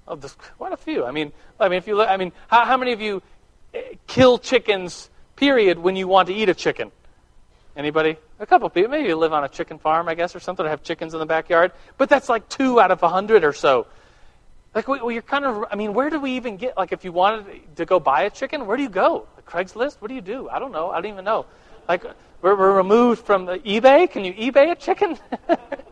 Oh, 0.06 0.16
this, 0.16 0.34
quite 0.56 0.72
a 0.72 0.76
few. 0.76 1.04
I 1.04 1.10
mean, 1.10 1.32
I 1.58 1.68
mean, 1.68 1.78
if 1.78 1.86
you 1.86 1.96
look, 1.96 2.08
I 2.08 2.16
mean, 2.16 2.32
how, 2.48 2.64
how 2.64 2.76
many 2.76 2.92
of 2.92 3.00
you 3.00 3.22
eh, 3.74 3.94
kill 4.06 4.38
chickens, 4.38 5.10
period, 5.36 5.78
when 5.78 5.96
you 5.96 6.06
want 6.08 6.28
to 6.28 6.34
eat 6.34 6.48
a 6.48 6.54
chicken? 6.54 6.92
Anybody? 7.76 8.16
A 8.38 8.46
couple 8.46 8.68
people. 8.70 8.90
Maybe 8.90 9.08
you 9.08 9.16
live 9.16 9.32
on 9.32 9.44
a 9.44 9.48
chicken 9.48 9.78
farm, 9.78 10.08
I 10.08 10.14
guess, 10.14 10.34
or 10.34 10.40
something, 10.40 10.66
or 10.66 10.68
have 10.68 10.82
chickens 10.82 11.14
in 11.14 11.20
the 11.20 11.26
backyard. 11.26 11.72
But 11.96 12.08
that's 12.08 12.28
like 12.28 12.48
two 12.48 12.80
out 12.80 12.90
of 12.90 13.02
a 13.02 13.08
hundred 13.08 13.44
or 13.44 13.52
so. 13.52 13.86
Like, 14.74 14.86
well, 14.86 15.10
you're 15.10 15.22
kind 15.22 15.44
of, 15.44 15.64
I 15.70 15.74
mean, 15.74 15.94
where 15.94 16.10
do 16.10 16.20
we 16.20 16.32
even 16.32 16.56
get, 16.56 16.76
like, 16.76 16.92
if 16.92 17.04
you 17.04 17.10
wanted 17.10 17.76
to 17.76 17.84
go 17.84 17.98
buy 17.98 18.22
a 18.22 18.30
chicken, 18.30 18.66
where 18.66 18.76
do 18.76 18.84
you 18.84 18.88
go? 18.88 19.26
Craigslist? 19.50 19.96
What 19.98 20.08
do 20.08 20.14
you 20.14 20.20
do? 20.20 20.48
I 20.48 20.60
don't 20.60 20.70
know. 20.70 20.90
I 20.90 21.00
don't 21.00 21.10
even 21.10 21.24
know. 21.24 21.44
Like, 21.88 22.04
we're, 22.40 22.54
we're 22.54 22.76
removed 22.76 23.26
from 23.26 23.46
the 23.46 23.58
eBay. 23.58 24.08
Can 24.08 24.24
you 24.24 24.32
eBay 24.32 24.70
a 24.70 24.76
chicken? 24.76 25.18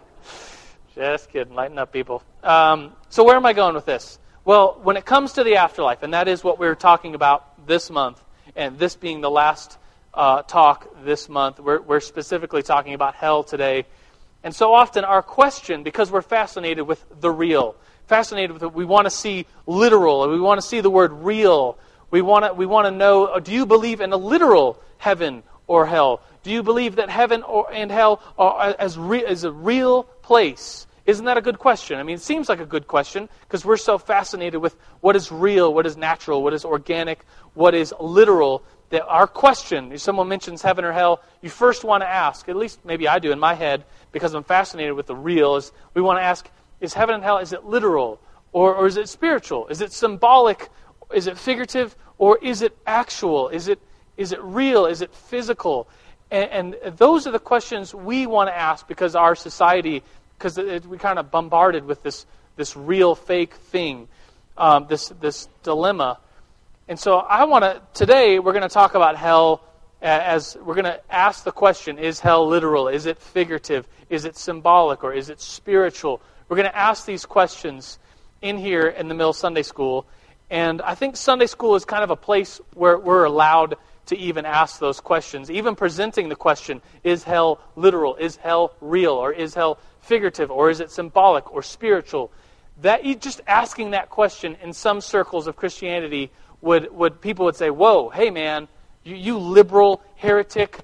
Just 0.94 1.30
kidding. 1.30 1.54
Lighten 1.54 1.78
up, 1.78 1.92
people. 1.92 2.22
Um, 2.44 2.92
so, 3.08 3.24
where 3.24 3.36
am 3.36 3.44
I 3.44 3.52
going 3.52 3.74
with 3.74 3.84
this? 3.84 4.18
Well, 4.44 4.78
when 4.82 4.96
it 4.96 5.04
comes 5.04 5.32
to 5.34 5.44
the 5.44 5.56
afterlife, 5.56 6.02
and 6.02 6.14
that 6.14 6.28
is 6.28 6.44
what 6.44 6.58
we're 6.58 6.76
talking 6.76 7.14
about 7.14 7.66
this 7.66 7.90
month, 7.90 8.22
and 8.54 8.78
this 8.78 8.94
being 8.94 9.20
the 9.20 9.30
last 9.30 9.76
uh, 10.14 10.42
talk 10.42 11.04
this 11.04 11.28
month, 11.28 11.58
we're, 11.58 11.80
we're 11.80 12.00
specifically 12.00 12.62
talking 12.62 12.94
about 12.94 13.14
hell 13.14 13.42
today. 13.42 13.86
And 14.44 14.54
so 14.54 14.72
often, 14.72 15.04
our 15.04 15.22
question, 15.22 15.82
because 15.82 16.10
we're 16.10 16.22
fascinated 16.22 16.86
with 16.86 17.04
the 17.20 17.30
real, 17.30 17.74
fascinated 18.06 18.52
with 18.52 18.62
it, 18.62 18.72
we 18.72 18.84
want 18.84 19.06
to 19.06 19.10
see 19.10 19.46
literal, 19.66 20.22
and 20.22 20.32
we 20.32 20.40
want 20.40 20.60
to 20.60 20.66
see 20.66 20.80
the 20.80 20.90
word 20.90 21.12
real. 21.12 21.76
We 22.10 22.22
want 22.22 22.44
to, 22.44 22.54
we 22.54 22.66
want 22.66 22.86
to 22.86 22.90
know 22.90 23.26
uh, 23.26 23.40
do 23.40 23.52
you 23.52 23.66
believe 23.66 24.00
in 24.00 24.12
a 24.12 24.16
literal 24.16 24.80
heaven 24.96 25.42
or 25.66 25.86
hell? 25.86 26.22
Do 26.42 26.50
you 26.50 26.62
believe 26.62 26.96
that 26.96 27.10
heaven 27.10 27.42
or, 27.42 27.70
and 27.72 27.90
hell 27.90 28.22
are 28.38 28.74
as 28.78 28.98
re, 28.98 29.24
is 29.24 29.44
a 29.44 29.52
real 29.52 30.04
place? 30.04 30.86
Isn't 31.04 31.24
that 31.24 31.38
a 31.38 31.40
good 31.40 31.58
question? 31.58 31.98
I 31.98 32.02
mean, 32.02 32.16
it 32.16 32.22
seems 32.22 32.50
like 32.50 32.60
a 32.60 32.66
good 32.66 32.86
question 32.86 33.30
because 33.40 33.64
we're 33.64 33.78
so 33.78 33.96
fascinated 33.96 34.60
with 34.60 34.76
what 35.00 35.16
is 35.16 35.32
real, 35.32 35.72
what 35.72 35.86
is 35.86 35.96
natural, 35.96 36.42
what 36.42 36.52
is 36.52 36.66
organic, 36.66 37.24
what 37.54 37.74
is 37.74 37.94
literal. 37.98 38.62
That 38.90 39.06
our 39.06 39.26
question, 39.26 39.92
if 39.92 40.00
someone 40.00 40.28
mentions 40.28 40.62
heaven 40.62 40.84
or 40.84 40.92
hell, 40.92 41.22
you 41.42 41.50
first 41.50 41.82
want 41.82 42.02
to 42.02 42.08
ask, 42.08 42.48
at 42.48 42.56
least 42.56 42.84
maybe 42.84 43.08
I 43.08 43.18
do 43.18 43.32
in 43.32 43.38
my 43.38 43.54
head, 43.54 43.84
because 44.12 44.34
I'm 44.34 44.44
fascinated 44.44 44.94
with 44.94 45.06
the 45.06 45.16
real, 45.16 45.56
is 45.56 45.72
we 45.94 46.02
want 46.02 46.18
to 46.18 46.22
ask, 46.22 46.48
is 46.80 46.94
heaven 46.94 47.14
and 47.14 47.24
hell, 47.24 47.38
is 47.38 47.52
it 47.52 47.64
literal? 47.64 48.20
Or, 48.52 48.74
or 48.74 48.86
is 48.86 48.96
it 48.96 49.08
spiritual? 49.08 49.68
Is 49.68 49.80
it 49.80 49.92
symbolic? 49.92 50.68
Is 51.12 51.26
it 51.26 51.38
figurative? 51.38 51.96
Or 52.18 52.38
is 52.42 52.62
it 52.62 52.76
actual? 52.86 53.48
Is 53.48 53.68
it 53.68 53.80
is 54.18 54.32
it 54.32 54.42
real? 54.42 54.86
Is 54.86 55.00
it 55.00 55.14
physical? 55.14 55.88
And, 56.30 56.74
and 56.84 56.96
those 56.98 57.26
are 57.26 57.30
the 57.30 57.38
questions 57.38 57.94
we 57.94 58.26
want 58.26 58.50
to 58.50 58.56
ask 58.56 58.86
because 58.86 59.14
our 59.14 59.34
society, 59.34 60.02
because 60.36 60.58
we 60.86 60.98
kind 60.98 61.18
of 61.18 61.30
bombarded 61.30 61.84
with 61.84 62.02
this, 62.02 62.26
this 62.56 62.76
real 62.76 63.14
fake 63.14 63.54
thing, 63.54 64.08
um, 64.58 64.86
this, 64.88 65.08
this 65.20 65.48
dilemma. 65.62 66.18
And 66.88 66.98
so 66.98 67.16
I 67.16 67.44
want 67.44 67.64
to, 67.64 67.80
today 67.94 68.40
we're 68.40 68.52
going 68.52 68.62
to 68.62 68.68
talk 68.68 68.94
about 68.94 69.16
hell 69.16 69.62
as 70.02 70.56
we're 70.56 70.74
going 70.74 70.84
to 70.84 71.00
ask 71.10 71.44
the 71.44 71.52
question 71.52 71.98
is 71.98 72.20
hell 72.20 72.46
literal? 72.46 72.88
Is 72.88 73.06
it 73.06 73.18
figurative? 73.18 73.88
Is 74.10 74.24
it 74.24 74.36
symbolic? 74.36 75.02
Or 75.04 75.12
is 75.12 75.30
it 75.30 75.40
spiritual? 75.40 76.20
We're 76.48 76.56
going 76.56 76.68
to 76.68 76.76
ask 76.76 77.06
these 77.06 77.24
questions 77.24 77.98
in 78.42 78.58
here 78.58 78.88
in 78.88 79.08
the 79.08 79.14
Mill 79.14 79.32
Sunday 79.32 79.62
School. 79.62 80.06
And 80.50 80.80
I 80.82 80.94
think 80.94 81.16
Sunday 81.16 81.46
school 81.46 81.74
is 81.74 81.84
kind 81.84 82.02
of 82.02 82.10
a 82.10 82.16
place 82.16 82.60
where 82.74 82.98
we're 82.98 83.24
allowed 83.24 83.76
to 84.06 84.16
even 84.16 84.46
ask 84.46 84.78
those 84.78 85.00
questions. 85.00 85.50
Even 85.50 85.74
presenting 85.76 86.30
the 86.30 86.36
question, 86.36 86.80
is 87.04 87.24
hell 87.24 87.60
literal? 87.76 88.16
Is 88.16 88.36
hell 88.36 88.72
real? 88.80 89.12
Or 89.12 89.32
is 89.32 89.54
hell 89.54 89.78
figurative? 90.00 90.50
Or 90.50 90.70
is 90.70 90.80
it 90.80 90.90
symbolic 90.90 91.52
or 91.52 91.62
spiritual? 91.62 92.32
That 92.80 93.02
just 93.20 93.42
asking 93.46 93.90
that 93.90 94.08
question 94.08 94.56
in 94.62 94.72
some 94.72 95.00
circles 95.00 95.46
of 95.46 95.56
Christianity 95.56 96.30
would, 96.62 96.92
would 96.94 97.20
people 97.20 97.44
would 97.44 97.56
say, 97.56 97.70
Whoa, 97.70 98.08
hey 98.08 98.30
man, 98.30 98.68
You, 99.04 99.16
you 99.16 99.38
liberal, 99.38 100.00
heretic, 100.16 100.78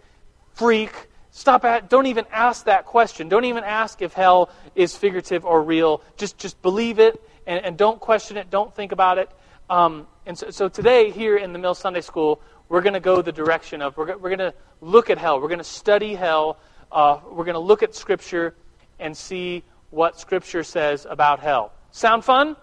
freak. 0.52 0.92
Stop 1.30 1.64
at, 1.64 1.88
don't 1.88 2.06
even 2.06 2.26
ask 2.30 2.66
that 2.66 2.84
question. 2.84 3.28
Don't 3.28 3.44
even 3.44 3.64
ask 3.64 4.02
if 4.02 4.12
hell 4.12 4.50
is 4.74 4.96
figurative 4.96 5.44
or 5.44 5.62
real. 5.62 6.02
Just, 6.16 6.38
just 6.38 6.60
believe 6.62 6.98
it 6.98 7.20
and, 7.46 7.64
and 7.64 7.76
don't 7.76 7.98
question 7.98 8.36
it. 8.36 8.50
Don't 8.50 8.74
think 8.74 8.92
about 8.92 9.18
it. 9.18 9.30
Um, 9.70 10.06
and 10.26 10.36
so, 10.36 10.50
so 10.50 10.68
today, 10.68 11.10
here 11.10 11.36
in 11.36 11.52
the 11.52 11.58
Mill 11.58 11.74
Sunday 11.74 12.00
School, 12.00 12.40
we're 12.68 12.82
going 12.82 12.94
to 12.94 13.00
go 13.00 13.22
the 13.22 13.32
direction 13.32 13.82
of, 13.82 13.96
we're, 13.96 14.16
we're 14.16 14.34
going 14.34 14.38
to 14.38 14.54
look 14.80 15.10
at 15.10 15.18
hell. 15.18 15.40
We're 15.40 15.48
going 15.48 15.58
to 15.58 15.64
study 15.64 16.14
hell. 16.14 16.58
Uh, 16.92 17.20
we're 17.30 17.44
going 17.44 17.54
to 17.54 17.60
look 17.60 17.82
at 17.82 17.94
Scripture 17.94 18.54
and 18.98 19.16
see 19.16 19.62
what 19.90 20.18
Scripture 20.18 20.62
says 20.62 21.06
about 21.08 21.40
hell. 21.40 21.72
Sound 21.92 22.24
fun? 22.24 22.56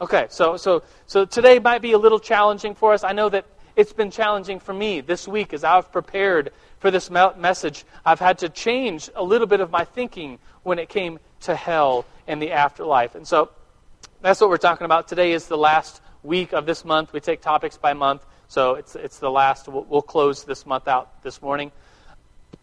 Okay, 0.00 0.26
so, 0.28 0.56
so, 0.56 0.82
so 1.06 1.24
today 1.24 1.58
might 1.58 1.82
be 1.82 1.92
a 1.92 1.98
little 1.98 2.20
challenging 2.20 2.74
for 2.74 2.92
us. 2.92 3.02
I 3.04 3.12
know 3.12 3.28
that 3.30 3.46
it's 3.76 3.92
been 3.92 4.10
challenging 4.10 4.58
for 4.58 4.72
me 4.72 5.00
this 5.00 5.28
week 5.28 5.52
as 5.52 5.64
I've 5.64 5.92
prepared 5.92 6.52
for 6.78 6.90
this 6.90 7.10
message. 7.10 7.84
I've 8.04 8.20
had 8.20 8.38
to 8.38 8.48
change 8.48 9.10
a 9.14 9.22
little 9.22 9.46
bit 9.46 9.60
of 9.60 9.70
my 9.70 9.84
thinking 9.84 10.38
when 10.62 10.78
it 10.78 10.88
came 10.88 11.18
to 11.40 11.54
hell 11.54 12.06
and 12.26 12.40
the 12.40 12.52
afterlife. 12.52 13.14
And 13.14 13.26
so 13.26 13.50
that's 14.20 14.40
what 14.40 14.50
we're 14.50 14.56
talking 14.56 14.84
about. 14.84 15.08
Today 15.08 15.32
is 15.32 15.46
the 15.46 15.58
last 15.58 16.00
week 16.22 16.52
of 16.52 16.66
this 16.66 16.84
month. 16.84 17.12
We 17.12 17.20
take 17.20 17.40
topics 17.40 17.76
by 17.76 17.92
month, 17.92 18.24
so 18.48 18.74
it's, 18.74 18.96
it's 18.96 19.18
the 19.18 19.30
last. 19.30 19.68
We'll, 19.68 19.84
we'll 19.84 20.02
close 20.02 20.44
this 20.44 20.66
month 20.66 20.88
out 20.88 21.22
this 21.22 21.40
morning. 21.42 21.72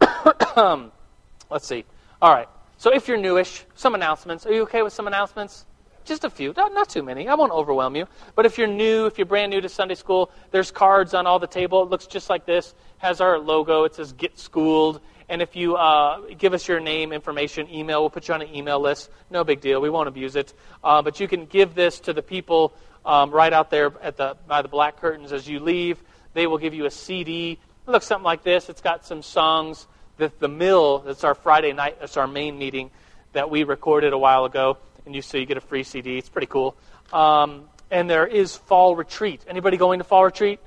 Let's 0.00 1.66
see. 1.66 1.84
All 2.20 2.32
right. 2.32 2.48
So 2.78 2.92
if 2.92 3.08
you're 3.08 3.18
newish, 3.18 3.64
some 3.74 3.94
announcements. 3.94 4.46
Are 4.46 4.52
you 4.52 4.62
okay 4.62 4.82
with 4.82 4.92
some 4.92 5.06
announcements? 5.06 5.64
Just 6.04 6.24
a 6.24 6.30
few, 6.30 6.52
not, 6.54 6.74
not 6.74 6.90
too 6.90 7.02
many. 7.02 7.28
I 7.28 7.34
won't 7.34 7.52
overwhelm 7.52 7.96
you. 7.96 8.06
But 8.34 8.44
if 8.44 8.58
you're 8.58 8.66
new, 8.66 9.06
if 9.06 9.16
you're 9.16 9.24
brand 9.24 9.50
new 9.50 9.62
to 9.62 9.68
Sunday 9.70 9.94
school, 9.94 10.30
there's 10.50 10.70
cards 10.70 11.14
on 11.14 11.26
all 11.26 11.38
the 11.38 11.46
table. 11.46 11.82
It 11.82 11.88
looks 11.88 12.06
just 12.06 12.28
like 12.28 12.44
this. 12.44 12.74
Has 12.98 13.22
our 13.22 13.38
logo. 13.38 13.84
It 13.84 13.94
says 13.94 14.12
"Get 14.12 14.38
Schooled." 14.38 15.00
And 15.30 15.40
if 15.40 15.56
you 15.56 15.76
uh, 15.76 16.20
give 16.36 16.52
us 16.52 16.68
your 16.68 16.80
name, 16.80 17.12
information, 17.12 17.70
email, 17.70 18.02
we'll 18.02 18.10
put 18.10 18.28
you 18.28 18.34
on 18.34 18.42
an 18.42 18.54
email 18.54 18.78
list. 18.78 19.10
No 19.30 19.44
big 19.44 19.62
deal. 19.62 19.80
We 19.80 19.88
won't 19.88 20.08
abuse 20.08 20.36
it. 20.36 20.52
Uh, 20.82 21.00
but 21.00 21.20
you 21.20 21.26
can 21.26 21.46
give 21.46 21.74
this 21.74 22.00
to 22.00 22.12
the 22.12 22.22
people 22.22 22.74
um, 23.04 23.30
right 23.30 23.52
out 23.52 23.70
there 23.70 23.92
at 24.02 24.16
the 24.16 24.36
by 24.46 24.62
the 24.62 24.68
black 24.68 25.00
curtains 25.00 25.32
as 25.32 25.48
you 25.48 25.60
leave. 25.60 26.02
They 26.32 26.46
will 26.46 26.58
give 26.58 26.74
you 26.74 26.86
a 26.86 26.90
CD. 26.90 27.52
It 27.86 27.90
looks 27.90 28.06
something 28.06 28.24
like 28.24 28.42
this. 28.42 28.68
It's 28.68 28.80
got 28.80 29.04
some 29.04 29.22
songs 29.22 29.86
that 30.16 30.38
the 30.40 30.48
mill. 30.48 31.00
That's 31.00 31.24
our 31.24 31.34
Friday 31.34 31.72
night. 31.72 31.98
That's 32.00 32.16
our 32.16 32.26
main 32.26 32.58
meeting 32.58 32.90
that 33.32 33.50
we 33.50 33.64
recorded 33.64 34.12
a 34.12 34.18
while 34.18 34.44
ago 34.44 34.78
and 35.06 35.14
you 35.14 35.22
so 35.22 35.38
you 35.38 35.46
get 35.46 35.56
a 35.56 35.60
free 35.60 35.82
CD. 35.82 36.18
It's 36.18 36.28
pretty 36.28 36.46
cool. 36.46 36.76
Um, 37.12 37.64
and 37.90 38.08
there 38.08 38.26
is 38.26 38.56
fall 38.56 38.96
retreat. 38.96 39.44
Anybody 39.48 39.76
going 39.76 39.98
to 39.98 40.04
fall 40.04 40.24
retreat? 40.24 40.60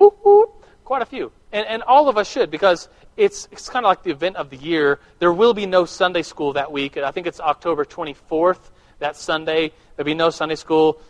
Ooh, 0.00 0.50
quite 0.84 1.02
a 1.02 1.06
few, 1.06 1.32
and 1.52 1.66
and 1.66 1.82
all 1.82 2.08
of 2.08 2.16
us 2.16 2.30
should 2.30 2.50
because 2.50 2.88
it's 3.16 3.48
it's 3.50 3.68
kind 3.68 3.84
of 3.84 3.90
like 3.90 4.02
the 4.02 4.10
event 4.10 4.36
of 4.36 4.50
the 4.50 4.56
year. 4.56 4.98
There 5.18 5.32
will 5.32 5.54
be 5.54 5.66
no 5.66 5.84
Sunday 5.84 6.22
school 6.22 6.54
that 6.54 6.72
week. 6.72 6.96
I 6.96 7.10
think 7.10 7.26
it's 7.26 7.40
October 7.40 7.84
24th. 7.84 8.60
That 8.98 9.16
Sunday 9.16 9.72
there'll 9.96 10.06
be 10.06 10.14
no 10.14 10.30
Sunday 10.30 10.56
school. 10.56 11.00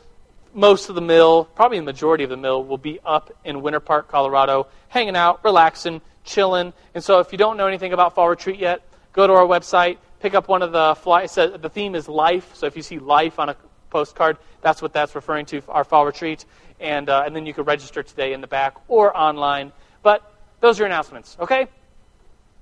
Most 0.53 0.89
of 0.89 0.95
the 0.95 1.01
mill, 1.01 1.45
probably 1.45 1.79
the 1.79 1.85
majority 1.85 2.25
of 2.25 2.31
the 2.31 2.37
mill, 2.37 2.65
will 2.65 2.79
be 2.79 2.99
up 3.05 3.33
in 3.45 3.63
Winter 3.63 3.81
Park, 3.81 4.09
Colorado, 4.09 4.67
hanging 4.89 5.17
out, 5.17 5.45
relaxing, 5.45 6.01
chilling. 6.25 6.73
And 6.95 7.03
so, 7.05 7.21
if 7.21 7.33
you 7.33 7.39
don't 7.39 7.57
know 7.57 7.67
anything 7.67 7.93
about 7.93 8.15
fall 8.15 8.29
retreat 8.29 8.59
yet, 8.59 8.83
go 9.13 9.27
to 9.27 9.33
our 9.33 9.47
website 9.47 9.99
pick 10.21 10.35
up 10.35 10.49
one 10.49 10.63
of 10.63 10.73
the 10.73 10.95
fly. 10.97 11.27
Says, 11.27 11.53
the 11.61 11.69
theme 11.69 11.95
is 11.95 12.09
life. 12.09 12.55
So 12.55 12.67
if 12.67 12.77
you 12.77 12.83
see 12.83 12.99
life 12.99 13.39
on 13.39 13.49
a 13.49 13.57
postcard, 13.89 14.37
that's 14.61 14.81
what 14.81 14.93
that's 14.93 15.15
referring 15.15 15.47
to. 15.47 15.63
Our 15.69 15.85
fall 15.85 16.07
retreat, 16.07 16.45
and 16.79 17.09
uh, 17.09 17.25
and 17.27 17.35
then 17.35 17.47
you 17.47 17.55
can 17.55 17.65
register 17.65 18.03
today 18.03 18.33
in 18.33 18.41
the 18.41 18.47
back 18.47 18.77
or 18.87 19.17
online. 19.17 19.73
But 20.03 20.23
those 20.61 20.79
are 20.79 20.83
your 20.83 20.87
announcements. 20.87 21.37
Okay. 21.41 21.67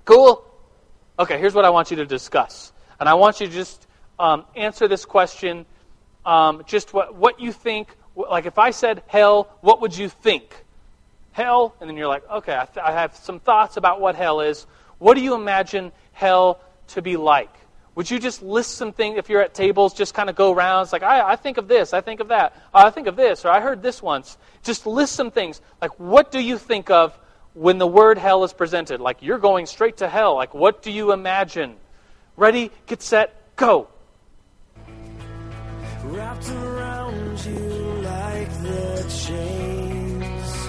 Cool. 0.04 0.44
Okay. 1.18 1.38
Here's 1.38 1.54
what 1.54 1.64
I 1.64 1.70
want 1.70 1.90
you 1.90 1.98
to 1.98 2.06
discuss, 2.06 2.72
and 2.98 3.08
I 3.08 3.14
want 3.14 3.40
you 3.40 3.46
to 3.46 3.52
just 3.52 3.86
um, 4.18 4.44
answer 4.56 4.88
this 4.88 5.04
question. 5.04 5.66
Um, 6.24 6.62
just 6.66 6.92
what 6.92 7.14
what 7.14 7.40
you 7.40 7.52
think. 7.52 7.88
Like 8.14 8.46
if 8.46 8.58
I 8.58 8.70
said 8.70 9.02
hell, 9.06 9.48
what 9.60 9.80
would 9.80 9.96
you 9.96 10.08
think? 10.08 10.64
Hell, 11.32 11.74
and 11.80 11.88
then 11.88 11.96
you're 11.96 12.08
like, 12.08 12.28
okay, 12.28 12.56
I, 12.56 12.64
th- 12.64 12.84
I 12.84 12.90
have 12.90 13.14
some 13.14 13.38
thoughts 13.38 13.76
about 13.76 14.00
what 14.00 14.16
hell 14.16 14.40
is. 14.40 14.66
What 14.98 15.14
do 15.14 15.20
you 15.20 15.34
imagine 15.34 15.92
hell 16.12 16.60
to 16.88 17.02
be 17.02 17.16
like? 17.16 17.50
Would 17.94 18.10
you 18.10 18.18
just 18.18 18.42
list 18.42 18.74
some 18.74 18.92
things, 18.92 19.18
if 19.18 19.28
you're 19.28 19.42
at 19.42 19.54
tables, 19.54 19.94
just 19.94 20.14
kind 20.14 20.28
of 20.30 20.36
go 20.36 20.52
around? 20.52 20.82
It's 20.82 20.92
like, 20.92 21.04
I, 21.04 21.32
I 21.32 21.36
think 21.36 21.56
of 21.58 21.68
this, 21.68 21.92
I 21.92 22.00
think 22.00 22.20
of 22.20 22.28
that, 22.28 22.60
I 22.74 22.90
think 22.90 23.06
of 23.06 23.16
this, 23.16 23.44
or 23.44 23.50
I 23.50 23.60
heard 23.60 23.82
this 23.82 24.02
once. 24.02 24.36
Just 24.64 24.86
list 24.86 25.14
some 25.14 25.30
things. 25.30 25.60
Like, 25.80 25.98
what 25.98 26.32
do 26.32 26.40
you 26.40 26.58
think 26.58 26.90
of 26.90 27.16
when 27.54 27.78
the 27.78 27.86
word 27.86 28.18
hell 28.18 28.42
is 28.44 28.52
presented? 28.52 29.00
Like, 29.00 29.22
you're 29.22 29.38
going 29.38 29.66
straight 29.66 29.98
to 29.98 30.08
hell. 30.08 30.34
Like, 30.34 30.54
what 30.54 30.82
do 30.82 30.90
you 30.90 31.12
imagine? 31.12 31.76
Ready, 32.36 32.70
get 32.86 33.02
set, 33.02 33.56
go. 33.56 33.88
Wrapped 36.10 36.50
around 36.50 37.44
you 37.44 37.58
like 38.02 38.62
the 38.62 39.24
chains, 39.26 40.68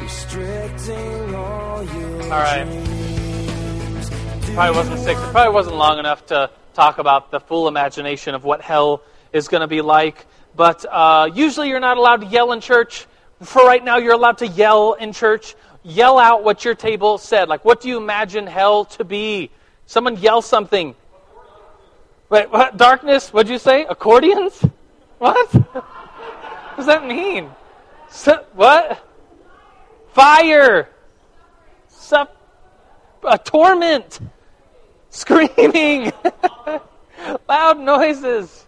restricting 0.00 1.34
all 1.34 1.84
your 1.84 2.22
All 2.22 2.28
right 2.30 3.00
it 4.50 4.54
probably 4.54 4.76
wasn't 4.76 4.98
six. 4.98 5.20
It 5.20 5.30
probably 5.30 5.54
wasn't 5.54 5.76
long 5.76 5.98
enough 6.00 6.26
to 6.26 6.50
talk 6.74 6.98
about 6.98 7.30
the 7.30 7.38
full 7.38 7.68
imagination 7.68 8.34
of 8.34 8.42
what 8.42 8.60
hell 8.60 9.02
is 9.32 9.46
going 9.46 9.60
to 9.60 9.68
be 9.68 9.80
like. 9.80 10.26
But 10.56 10.84
uh, 10.90 11.30
usually 11.32 11.68
you're 11.68 11.78
not 11.78 11.98
allowed 11.98 12.22
to 12.22 12.26
yell 12.26 12.50
in 12.50 12.60
church. 12.60 13.06
For 13.42 13.64
right 13.64 13.82
now, 13.82 13.98
you're 13.98 14.14
allowed 14.14 14.38
to 14.38 14.48
yell 14.48 14.94
in 14.94 15.12
church. 15.12 15.54
Yell 15.84 16.18
out 16.18 16.42
what 16.42 16.64
your 16.64 16.74
table 16.74 17.16
said. 17.18 17.48
Like, 17.48 17.64
what 17.64 17.80
do 17.80 17.88
you 17.88 17.96
imagine 17.96 18.48
hell 18.48 18.86
to 18.86 19.04
be? 19.04 19.50
Someone 19.86 20.16
yell 20.16 20.42
something. 20.42 20.96
Wait, 22.30 22.50
what? 22.50 22.76
Darkness? 22.76 23.32
What'd 23.32 23.50
you 23.50 23.58
say? 23.58 23.84
Accordions? 23.86 24.64
What? 25.20 25.52
what 25.52 26.76
does 26.78 26.86
that 26.86 27.06
mean? 27.06 27.50
What? 28.54 29.06
Fire. 30.14 30.88
A 33.24 33.36
torment 33.36 34.18
screaming, 35.10 36.12
loud 37.48 37.78
noises, 37.78 38.64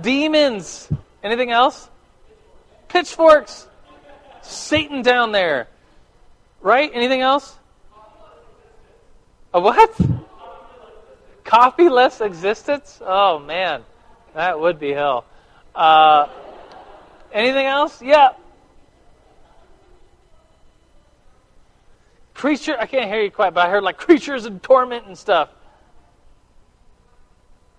demons. 0.00 0.88
Anything 1.22 1.52
else? 1.52 1.88
Pitchforks, 2.88 3.68
Satan 4.42 5.02
down 5.02 5.32
there. 5.32 5.68
Right? 6.60 6.90
Anything 6.92 7.20
else? 7.20 7.56
A 9.54 9.60
what? 9.60 9.96
Coffee-less 11.46 12.20
existence? 12.20 13.00
Oh 13.00 13.38
man, 13.38 13.82
that 14.34 14.60
would 14.60 14.78
be 14.78 14.92
hell. 14.92 15.24
Uh, 15.74 16.28
anything 17.32 17.66
else? 17.66 18.02
Yeah. 18.02 18.32
creature. 22.36 22.76
I 22.78 22.86
can't 22.86 23.08
hear 23.10 23.22
you 23.22 23.30
quite, 23.30 23.54
but 23.54 23.66
I 23.66 23.70
heard 23.70 23.82
like 23.82 23.96
creatures 24.06 24.46
in 24.46 24.60
torment 24.60 25.06
and 25.06 25.18
stuff. 25.18 25.48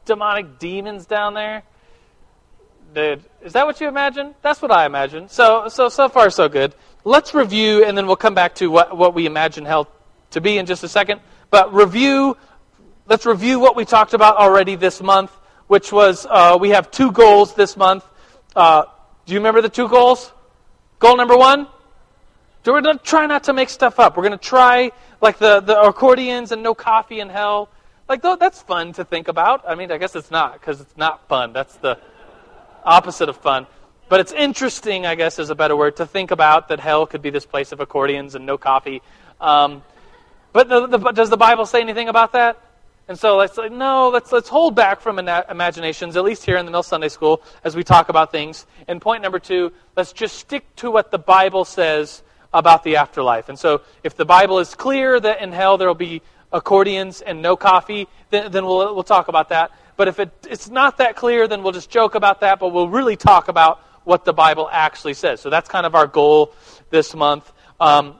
Demonic 0.05 0.59
demons 0.59 1.05
down 1.05 1.33
there. 1.33 1.63
Dude, 2.93 3.24
is 3.43 3.53
that 3.53 3.65
what 3.65 3.79
you 3.81 3.88
imagine? 3.88 4.33
That's 4.41 4.62
what 4.62 4.71
I 4.71 4.86
imagine. 4.86 5.27
So, 5.29 5.67
so, 5.67 5.89
so 5.89 6.09
far, 6.09 6.29
so 6.29 6.47
good. 6.47 6.74
Let's 7.03 7.33
review, 7.33 7.83
and 7.83 7.97
then 7.97 8.07
we'll 8.07 8.15
come 8.15 8.33
back 8.33 8.55
to 8.55 8.67
what, 8.67 8.97
what 8.97 9.13
we 9.13 9.25
imagine 9.25 9.65
hell 9.65 9.89
to 10.31 10.41
be 10.41 10.57
in 10.57 10.65
just 10.65 10.83
a 10.83 10.88
second. 10.88 11.21
But 11.50 11.74
review, 11.74 12.38
let's 13.07 13.25
review 13.25 13.59
what 13.59 13.75
we 13.75 13.85
talked 13.85 14.13
about 14.13 14.37
already 14.37 14.75
this 14.75 15.01
month, 15.01 15.31
which 15.67 15.91
was 15.91 16.25
uh, 16.29 16.57
we 16.59 16.69
have 16.69 16.91
two 16.91 17.11
goals 17.11 17.53
this 17.55 17.75
month. 17.75 18.05
Uh, 18.55 18.83
do 19.25 19.33
you 19.33 19.39
remember 19.39 19.61
the 19.61 19.69
two 19.69 19.87
goals? 19.87 20.31
Goal 20.99 21.17
number 21.17 21.37
one 21.37 21.67
we're 22.71 22.81
going 22.81 22.97
to 22.97 23.03
try 23.03 23.25
not 23.25 23.45
to 23.45 23.53
make 23.53 23.69
stuff 23.69 23.99
up. 23.99 24.17
We're 24.17 24.23
going 24.23 24.37
to 24.37 24.45
try, 24.45 24.91
like 25.21 25.37
the, 25.37 25.59
the 25.61 25.79
accordions 25.79 26.51
and 26.51 26.63
no 26.63 26.73
coffee 26.73 27.19
in 27.19 27.29
hell. 27.29 27.69
Like, 28.09 28.21
that's 28.21 28.61
fun 28.61 28.93
to 28.93 29.05
think 29.05 29.27
about. 29.27 29.63
I 29.67 29.75
mean, 29.75 29.91
I 29.91 29.97
guess 29.97 30.15
it's 30.15 30.31
not, 30.31 30.53
because 30.53 30.79
it's 30.79 30.97
not 30.97 31.27
fun. 31.27 31.53
That's 31.53 31.75
the 31.77 31.99
opposite 32.83 33.29
of 33.29 33.37
fun. 33.37 33.67
But 34.09 34.21
it's 34.21 34.31
interesting, 34.31 35.05
I 35.05 35.15
guess, 35.15 35.39
is 35.39 35.49
a 35.49 35.55
better 35.55 35.75
word, 35.75 35.97
to 35.97 36.05
think 36.05 36.31
about 36.31 36.69
that 36.69 36.79
hell 36.79 37.05
could 37.05 37.21
be 37.21 37.29
this 37.29 37.45
place 37.45 37.73
of 37.73 37.81
accordions 37.81 38.35
and 38.35 38.45
no 38.45 38.57
coffee. 38.57 39.01
Um, 39.41 39.83
but 40.53 40.69
the, 40.69 40.87
the, 40.87 41.11
does 41.11 41.29
the 41.29 41.37
Bible 41.37 41.65
say 41.65 41.81
anything 41.81 42.07
about 42.07 42.31
that? 42.33 42.61
And 43.07 43.17
so 43.17 43.37
let's 43.37 43.57
like, 43.57 43.71
no, 43.71 44.09
let's 44.09 44.31
let's 44.31 44.49
hold 44.49 44.75
back 44.75 44.99
from 44.99 45.17
imaginations, 45.17 46.17
at 46.17 46.23
least 46.23 46.45
here 46.45 46.57
in 46.57 46.65
the 46.65 46.71
Mill 46.71 46.83
Sunday 46.83 47.07
School, 47.07 47.41
as 47.63 47.75
we 47.75 47.83
talk 47.83 48.09
about 48.09 48.31
things. 48.31 48.65
And 48.87 49.01
point 49.01 49.23
number 49.23 49.39
two, 49.39 49.71
let's 49.95 50.11
just 50.11 50.37
stick 50.37 50.75
to 50.77 50.91
what 50.91 51.11
the 51.11 51.17
Bible 51.17 51.63
says 51.63 52.21
about 52.53 52.83
the 52.83 52.97
afterlife. 52.97 53.47
And 53.47 53.57
so, 53.57 53.81
if 54.03 54.17
the 54.17 54.25
Bible 54.25 54.59
is 54.59 54.75
clear 54.75 55.19
that 55.19 55.41
in 55.41 55.53
hell 55.53 55.77
there 55.77 55.87
will 55.87 55.95
be 55.95 56.21
accordions 56.51 57.21
and 57.21 57.41
no 57.41 57.55
coffee, 57.55 58.07
then, 58.29 58.51
then 58.51 58.65
we'll, 58.65 58.93
we'll 58.93 59.03
talk 59.03 59.29
about 59.29 59.49
that. 59.49 59.71
But 59.95 60.07
if 60.07 60.19
it, 60.19 60.31
it's 60.49 60.69
not 60.69 60.97
that 60.97 61.15
clear, 61.15 61.47
then 61.47 61.63
we'll 61.63 61.73
just 61.73 61.89
joke 61.89 62.15
about 62.15 62.41
that, 62.41 62.59
but 62.59 62.73
we'll 62.73 62.89
really 62.89 63.15
talk 63.15 63.47
about 63.47 63.79
what 64.03 64.25
the 64.25 64.33
Bible 64.33 64.69
actually 64.71 65.13
says. 65.13 65.41
So 65.41 65.49
that's 65.49 65.67
kind 65.67 65.85
of 65.85 65.95
our 65.95 66.07
goal 66.07 66.53
this 66.89 67.15
month. 67.15 67.51
Um, 67.79 68.15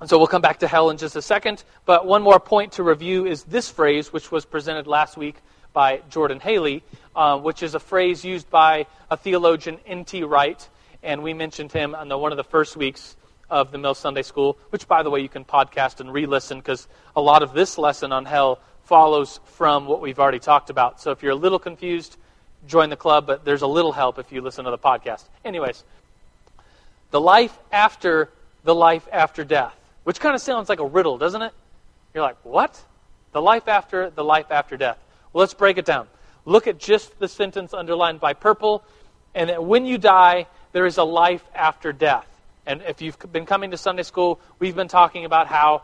and 0.00 0.08
so 0.08 0.16
we'll 0.16 0.26
come 0.26 0.42
back 0.42 0.60
to 0.60 0.68
hell 0.68 0.90
in 0.90 0.96
just 0.96 1.14
a 1.14 1.22
second. 1.22 1.62
But 1.84 2.06
one 2.06 2.22
more 2.22 2.40
point 2.40 2.72
to 2.72 2.82
review 2.82 3.26
is 3.26 3.44
this 3.44 3.68
phrase, 3.70 4.12
which 4.12 4.32
was 4.32 4.46
presented 4.46 4.86
last 4.86 5.16
week 5.16 5.36
by 5.72 6.00
Jordan 6.08 6.40
Haley, 6.40 6.82
uh, 7.14 7.38
which 7.38 7.62
is 7.62 7.74
a 7.74 7.80
phrase 7.80 8.24
used 8.24 8.48
by 8.50 8.86
a 9.10 9.16
theologian, 9.16 9.78
N.T. 9.86 10.24
Wright. 10.24 10.68
And 11.02 11.22
we 11.22 11.34
mentioned 11.34 11.72
him 11.72 11.94
on 11.94 12.08
the, 12.08 12.16
one 12.16 12.32
of 12.32 12.36
the 12.36 12.44
first 12.44 12.76
weeks 12.76 13.16
of 13.50 13.72
the 13.72 13.78
Mill 13.78 13.94
Sunday 13.94 14.22
School, 14.22 14.56
which, 14.70 14.88
by 14.88 15.02
the 15.02 15.10
way, 15.10 15.20
you 15.20 15.28
can 15.28 15.44
podcast 15.44 16.00
and 16.00 16.12
re 16.12 16.24
listen 16.24 16.58
because 16.58 16.88
a 17.14 17.20
lot 17.20 17.42
of 17.42 17.52
this 17.52 17.76
lesson 17.78 18.12
on 18.12 18.24
hell 18.24 18.58
follows 18.84 19.40
from 19.44 19.86
what 19.86 20.00
we've 20.00 20.18
already 20.18 20.38
talked 20.38 20.70
about. 20.70 21.00
So 21.00 21.10
if 21.10 21.22
you're 21.22 21.32
a 21.32 21.36
little 21.36 21.58
confused, 21.58 22.16
join 22.66 22.90
the 22.90 22.96
club, 22.96 23.26
but 23.26 23.44
there's 23.44 23.62
a 23.62 23.66
little 23.66 23.92
help 23.92 24.18
if 24.18 24.32
you 24.32 24.40
listen 24.40 24.64
to 24.64 24.70
the 24.70 24.78
podcast. 24.78 25.24
Anyways, 25.44 25.84
the 27.10 27.20
life 27.20 27.56
after 27.70 28.30
the 28.64 28.74
life 28.74 29.06
after 29.12 29.44
death, 29.44 29.76
which 30.04 30.20
kind 30.20 30.34
of 30.34 30.40
sounds 30.40 30.68
like 30.68 30.80
a 30.80 30.86
riddle, 30.86 31.18
doesn't 31.18 31.42
it? 31.42 31.52
You're 32.14 32.22
like, 32.22 32.38
what? 32.42 32.82
The 33.32 33.42
life 33.42 33.68
after 33.68 34.10
the 34.10 34.24
life 34.24 34.50
after 34.50 34.76
death. 34.76 34.98
Well, 35.32 35.40
let's 35.40 35.54
break 35.54 35.78
it 35.78 35.84
down. 35.84 36.08
Look 36.44 36.66
at 36.66 36.78
just 36.78 37.18
the 37.18 37.28
sentence 37.28 37.74
underlined 37.74 38.20
by 38.20 38.32
purple, 38.32 38.82
and 39.34 39.66
when 39.66 39.86
you 39.86 39.98
die, 39.98 40.46
there 40.72 40.86
is 40.86 40.98
a 40.98 41.04
life 41.04 41.44
after 41.54 41.92
death. 41.92 42.26
And 42.66 42.82
if 42.82 43.02
you've 43.02 43.18
been 43.32 43.46
coming 43.46 43.70
to 43.70 43.76
Sunday 43.76 44.02
school, 44.02 44.40
we've 44.58 44.74
been 44.74 44.88
talking 44.88 45.24
about 45.24 45.46
how 45.46 45.82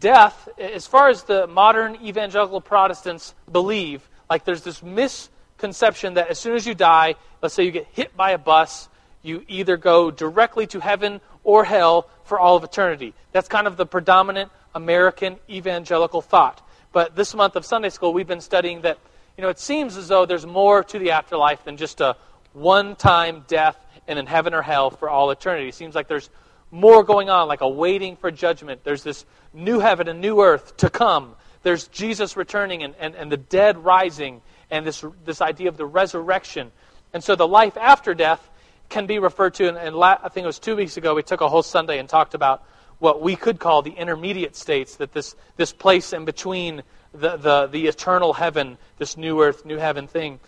death, 0.00 0.48
as 0.58 0.86
far 0.86 1.08
as 1.08 1.22
the 1.24 1.46
modern 1.46 1.96
evangelical 1.96 2.60
Protestants 2.60 3.34
believe, 3.50 4.08
like 4.28 4.44
there's 4.44 4.62
this 4.62 4.82
misconception 4.82 6.14
that 6.14 6.28
as 6.28 6.38
soon 6.38 6.56
as 6.56 6.66
you 6.66 6.74
die, 6.74 7.14
let's 7.42 7.54
say 7.54 7.64
you 7.64 7.70
get 7.70 7.86
hit 7.92 8.16
by 8.16 8.32
a 8.32 8.38
bus, 8.38 8.88
you 9.22 9.44
either 9.48 9.76
go 9.76 10.10
directly 10.10 10.66
to 10.68 10.80
heaven 10.80 11.20
or 11.46 11.64
hell 11.64 12.08
for 12.24 12.38
all 12.40 12.56
of 12.56 12.64
eternity. 12.64 13.14
That's 13.30 13.48
kind 13.48 13.68
of 13.68 13.76
the 13.76 13.86
predominant 13.86 14.50
American 14.74 15.36
evangelical 15.48 16.20
thought. 16.20 16.60
But 16.92 17.14
this 17.14 17.34
month 17.34 17.54
of 17.54 17.64
Sunday 17.64 17.88
school, 17.88 18.12
we've 18.12 18.26
been 18.26 18.40
studying 18.40 18.82
that, 18.82 18.98
you 19.38 19.42
know, 19.42 19.48
it 19.48 19.60
seems 19.60 19.96
as 19.96 20.08
though 20.08 20.26
there's 20.26 20.44
more 20.44 20.82
to 20.82 20.98
the 20.98 21.12
afterlife 21.12 21.64
than 21.64 21.76
just 21.76 22.00
a 22.00 22.16
one 22.52 22.96
time 22.96 23.44
death 23.46 23.78
and 24.08 24.18
in 24.18 24.26
heaven 24.26 24.54
or 24.54 24.62
hell 24.62 24.90
for 24.90 25.08
all 25.08 25.30
eternity. 25.30 25.68
It 25.68 25.74
seems 25.76 25.94
like 25.94 26.08
there's 26.08 26.30
more 26.72 27.04
going 27.04 27.30
on, 27.30 27.46
like 27.46 27.60
a 27.60 27.68
waiting 27.68 28.16
for 28.16 28.32
judgment. 28.32 28.82
There's 28.82 29.04
this 29.04 29.24
new 29.54 29.78
heaven 29.78 30.08
and 30.08 30.20
new 30.20 30.40
earth 30.42 30.76
to 30.78 30.90
come. 30.90 31.36
There's 31.62 31.86
Jesus 31.88 32.36
returning 32.36 32.82
and, 32.82 32.94
and, 32.98 33.14
and 33.14 33.30
the 33.30 33.36
dead 33.36 33.78
rising 33.78 34.42
and 34.68 34.84
this, 34.84 35.04
this 35.24 35.40
idea 35.40 35.68
of 35.68 35.76
the 35.76 35.86
resurrection. 35.86 36.72
And 37.12 37.22
so 37.22 37.36
the 37.36 37.46
life 37.46 37.76
after 37.76 38.14
death 38.14 38.50
can 38.88 39.06
be 39.06 39.18
referred 39.18 39.54
to, 39.54 39.68
and, 39.68 39.76
and 39.76 39.96
la- 39.96 40.18
I 40.22 40.28
think 40.28 40.44
it 40.44 40.46
was 40.46 40.58
two 40.58 40.76
weeks 40.76 40.96
ago, 40.96 41.14
we 41.14 41.22
took 41.22 41.40
a 41.40 41.48
whole 41.48 41.62
Sunday 41.62 41.98
and 41.98 42.08
talked 42.08 42.34
about 42.34 42.62
what 42.98 43.20
we 43.20 43.36
could 43.36 43.58
call 43.58 43.82
the 43.82 43.90
intermediate 43.90 44.56
states, 44.56 44.96
that 44.96 45.12
this, 45.12 45.34
this 45.56 45.72
place 45.72 46.12
in 46.12 46.24
between 46.24 46.82
the, 47.12 47.36
the, 47.36 47.66
the 47.66 47.86
eternal 47.86 48.32
heaven, 48.32 48.78
this 48.98 49.16
new 49.16 49.42
earth, 49.42 49.64
new 49.64 49.76
heaven 49.76 50.06
thing. 50.06 50.40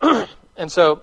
and 0.56 0.72
so, 0.72 1.02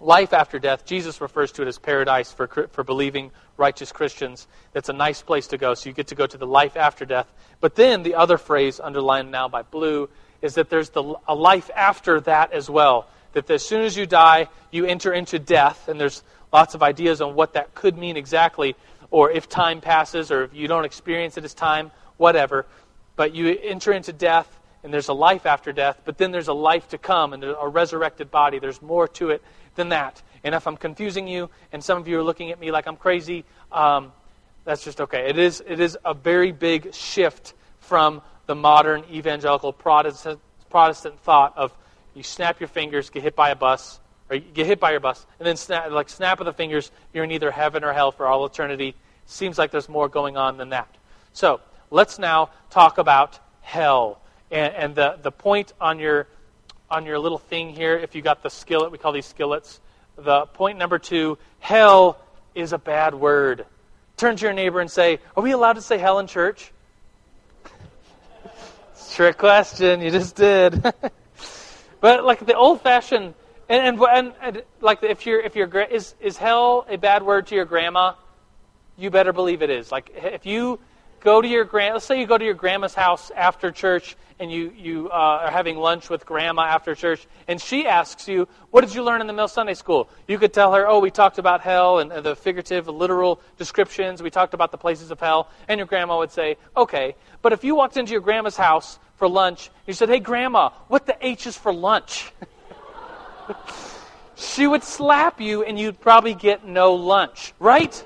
life 0.00 0.32
after 0.32 0.58
death, 0.58 0.84
Jesus 0.84 1.20
refers 1.20 1.52
to 1.52 1.62
it 1.62 1.68
as 1.68 1.78
paradise 1.78 2.32
for, 2.32 2.46
for 2.46 2.84
believing 2.84 3.30
righteous 3.56 3.90
Christians. 3.90 4.46
That's 4.72 4.88
a 4.88 4.92
nice 4.92 5.22
place 5.22 5.48
to 5.48 5.58
go. 5.58 5.74
So 5.74 5.88
you 5.88 5.94
get 5.94 6.08
to 6.08 6.14
go 6.14 6.26
to 6.26 6.38
the 6.38 6.46
life 6.46 6.76
after 6.76 7.04
death. 7.04 7.26
But 7.60 7.74
then 7.74 8.02
the 8.02 8.14
other 8.14 8.38
phrase, 8.38 8.80
underlined 8.80 9.30
now 9.30 9.48
by 9.48 9.62
blue, 9.62 10.08
is 10.40 10.54
that 10.54 10.70
there's 10.70 10.90
the, 10.90 11.16
a 11.26 11.34
life 11.34 11.70
after 11.74 12.20
that 12.20 12.52
as 12.52 12.70
well. 12.70 13.08
That 13.32 13.50
as 13.50 13.64
soon 13.64 13.82
as 13.82 13.96
you 13.96 14.06
die, 14.06 14.48
you 14.70 14.84
enter 14.84 15.12
into 15.12 15.38
death, 15.38 15.88
and 15.88 16.00
there's 16.00 16.22
lots 16.52 16.74
of 16.74 16.82
ideas 16.82 17.20
on 17.20 17.34
what 17.34 17.52
that 17.54 17.74
could 17.74 17.96
mean 17.96 18.16
exactly, 18.16 18.74
or 19.10 19.30
if 19.30 19.48
time 19.48 19.80
passes, 19.80 20.30
or 20.30 20.44
if 20.44 20.54
you 20.54 20.68
don't 20.68 20.84
experience 20.84 21.36
it 21.36 21.44
as 21.44 21.54
time, 21.54 21.90
whatever. 22.16 22.66
But 23.16 23.34
you 23.34 23.58
enter 23.62 23.92
into 23.92 24.12
death, 24.12 24.48
and 24.82 24.92
there's 24.92 25.08
a 25.08 25.14
life 25.14 25.46
after 25.46 25.72
death, 25.72 26.00
but 26.04 26.18
then 26.18 26.30
there's 26.30 26.48
a 26.48 26.54
life 26.54 26.88
to 26.88 26.98
come, 26.98 27.32
and 27.32 27.44
a 27.44 27.68
resurrected 27.68 28.30
body. 28.30 28.58
There's 28.58 28.80
more 28.80 29.08
to 29.08 29.30
it 29.30 29.42
than 29.74 29.90
that. 29.90 30.22
And 30.44 30.54
if 30.54 30.66
I'm 30.66 30.76
confusing 30.76 31.26
you, 31.26 31.50
and 31.72 31.82
some 31.82 31.98
of 31.98 32.08
you 32.08 32.18
are 32.18 32.22
looking 32.22 32.50
at 32.50 32.60
me 32.60 32.70
like 32.70 32.86
I'm 32.86 32.96
crazy, 32.96 33.44
um, 33.72 34.12
that's 34.64 34.84
just 34.84 35.00
okay. 35.00 35.28
It 35.28 35.38
is, 35.38 35.62
it 35.66 35.80
is 35.80 35.96
a 36.04 36.14
very 36.14 36.52
big 36.52 36.94
shift 36.94 37.54
from 37.80 38.22
the 38.46 38.54
modern 38.54 39.04
evangelical 39.10 39.72
Protestant, 39.72 40.40
Protestant 40.70 41.18
thought 41.20 41.56
of 41.56 41.76
you 42.18 42.24
snap 42.24 42.60
your 42.60 42.68
fingers, 42.68 43.10
get 43.10 43.22
hit 43.22 43.36
by 43.36 43.50
a 43.50 43.56
bus, 43.56 44.00
or 44.28 44.36
you 44.36 44.42
get 44.42 44.66
hit 44.66 44.80
by 44.80 44.90
your 44.90 45.00
bus, 45.00 45.24
and 45.38 45.46
then 45.46 45.56
snap, 45.56 45.90
like 45.90 46.08
snap 46.08 46.40
of 46.40 46.46
the 46.46 46.52
fingers, 46.52 46.90
you're 47.14 47.24
in 47.24 47.30
either 47.30 47.50
heaven 47.50 47.84
or 47.84 47.92
hell 47.92 48.12
for 48.12 48.26
all 48.26 48.44
eternity. 48.44 48.94
Seems 49.26 49.56
like 49.56 49.70
there's 49.70 49.88
more 49.88 50.08
going 50.08 50.36
on 50.36 50.56
than 50.56 50.70
that. 50.70 50.92
So 51.32 51.60
let's 51.90 52.18
now 52.18 52.50
talk 52.70 52.98
about 52.98 53.38
hell. 53.60 54.20
And, 54.50 54.74
and 54.74 54.94
the, 54.94 55.18
the 55.22 55.30
point 55.30 55.72
on 55.80 55.98
your 55.98 56.26
on 56.90 57.04
your 57.04 57.18
little 57.18 57.38
thing 57.38 57.68
here, 57.68 57.96
if 57.98 58.14
you 58.14 58.22
got 58.22 58.42
the 58.42 58.48
skillet, 58.48 58.90
we 58.90 58.98
call 58.98 59.12
these 59.12 59.26
skillets. 59.26 59.78
The 60.16 60.46
point 60.46 60.78
number 60.78 60.98
two, 60.98 61.36
hell 61.58 62.18
is 62.54 62.72
a 62.72 62.78
bad 62.78 63.14
word. 63.14 63.66
Turn 64.16 64.36
to 64.36 64.44
your 64.44 64.54
neighbor 64.54 64.80
and 64.80 64.90
say, 64.90 65.20
Are 65.36 65.42
we 65.42 65.52
allowed 65.52 65.74
to 65.74 65.82
say 65.82 65.98
hell 65.98 66.18
in 66.18 66.26
church? 66.26 66.72
Trick 69.12 69.36
question. 69.38 70.00
You 70.00 70.10
just 70.10 70.34
did. 70.34 70.82
but 72.00 72.24
like 72.24 72.44
the 72.44 72.54
old-fashioned, 72.54 73.34
and, 73.68 74.00
and, 74.00 74.02
and, 74.02 74.32
and 74.40 74.62
like 74.80 75.02
if 75.02 75.26
you're 75.26 75.40
if 75.40 75.56
you're 75.56 75.80
is 75.82 76.14
is 76.20 76.36
hell 76.36 76.86
a 76.88 76.96
bad 76.96 77.22
word 77.22 77.46
to 77.48 77.54
your 77.54 77.64
grandma? 77.64 78.14
You 78.96 79.10
better 79.10 79.32
believe 79.32 79.62
it 79.62 79.70
is. 79.70 79.92
Like 79.92 80.10
if 80.14 80.46
you 80.46 80.80
go 81.20 81.40
to 81.40 81.48
your 81.48 81.64
grand, 81.64 81.94
let's 81.94 82.06
say 82.06 82.20
you 82.20 82.26
go 82.26 82.38
to 82.38 82.44
your 82.44 82.54
grandma's 82.54 82.94
house 82.94 83.30
after 83.34 83.70
church 83.70 84.16
and 84.40 84.52
you, 84.52 84.72
you 84.76 85.08
uh, 85.10 85.42
are 85.42 85.50
having 85.50 85.76
lunch 85.76 86.08
with 86.08 86.24
grandma 86.24 86.62
after 86.62 86.94
church, 86.94 87.26
and 87.48 87.60
she 87.60 87.86
asks 87.86 88.28
you, 88.28 88.46
What 88.70 88.82
did 88.82 88.94
you 88.94 89.02
learn 89.02 89.20
in 89.20 89.26
the 89.26 89.32
Mill 89.32 89.48
Sunday 89.48 89.74
School? 89.74 90.08
You 90.28 90.38
could 90.38 90.52
tell 90.52 90.72
her, 90.74 90.86
Oh, 90.86 91.00
we 91.00 91.10
talked 91.10 91.38
about 91.38 91.60
hell 91.60 91.98
and 91.98 92.10
the 92.24 92.36
figurative, 92.36 92.88
literal 92.88 93.40
descriptions. 93.56 94.22
We 94.22 94.30
talked 94.30 94.54
about 94.54 94.70
the 94.70 94.78
places 94.78 95.10
of 95.10 95.18
hell. 95.18 95.48
And 95.66 95.78
your 95.78 95.86
grandma 95.86 96.18
would 96.18 96.30
say, 96.30 96.56
Okay. 96.76 97.16
But 97.42 97.52
if 97.52 97.64
you 97.64 97.74
walked 97.74 97.96
into 97.96 98.12
your 98.12 98.20
grandma's 98.20 98.56
house 98.56 98.98
for 99.16 99.28
lunch, 99.28 99.70
you 99.86 99.92
said, 99.92 100.08
Hey, 100.08 100.20
grandma, 100.20 100.70
what 100.86 101.06
the 101.06 101.16
H 101.20 101.46
is 101.46 101.56
for 101.56 101.72
lunch? 101.72 102.32
she 104.36 104.66
would 104.66 104.84
slap 104.84 105.40
you 105.40 105.64
and 105.64 105.78
you'd 105.78 106.00
probably 106.00 106.34
get 106.34 106.64
no 106.64 106.94
lunch, 106.94 107.54
right? 107.58 108.04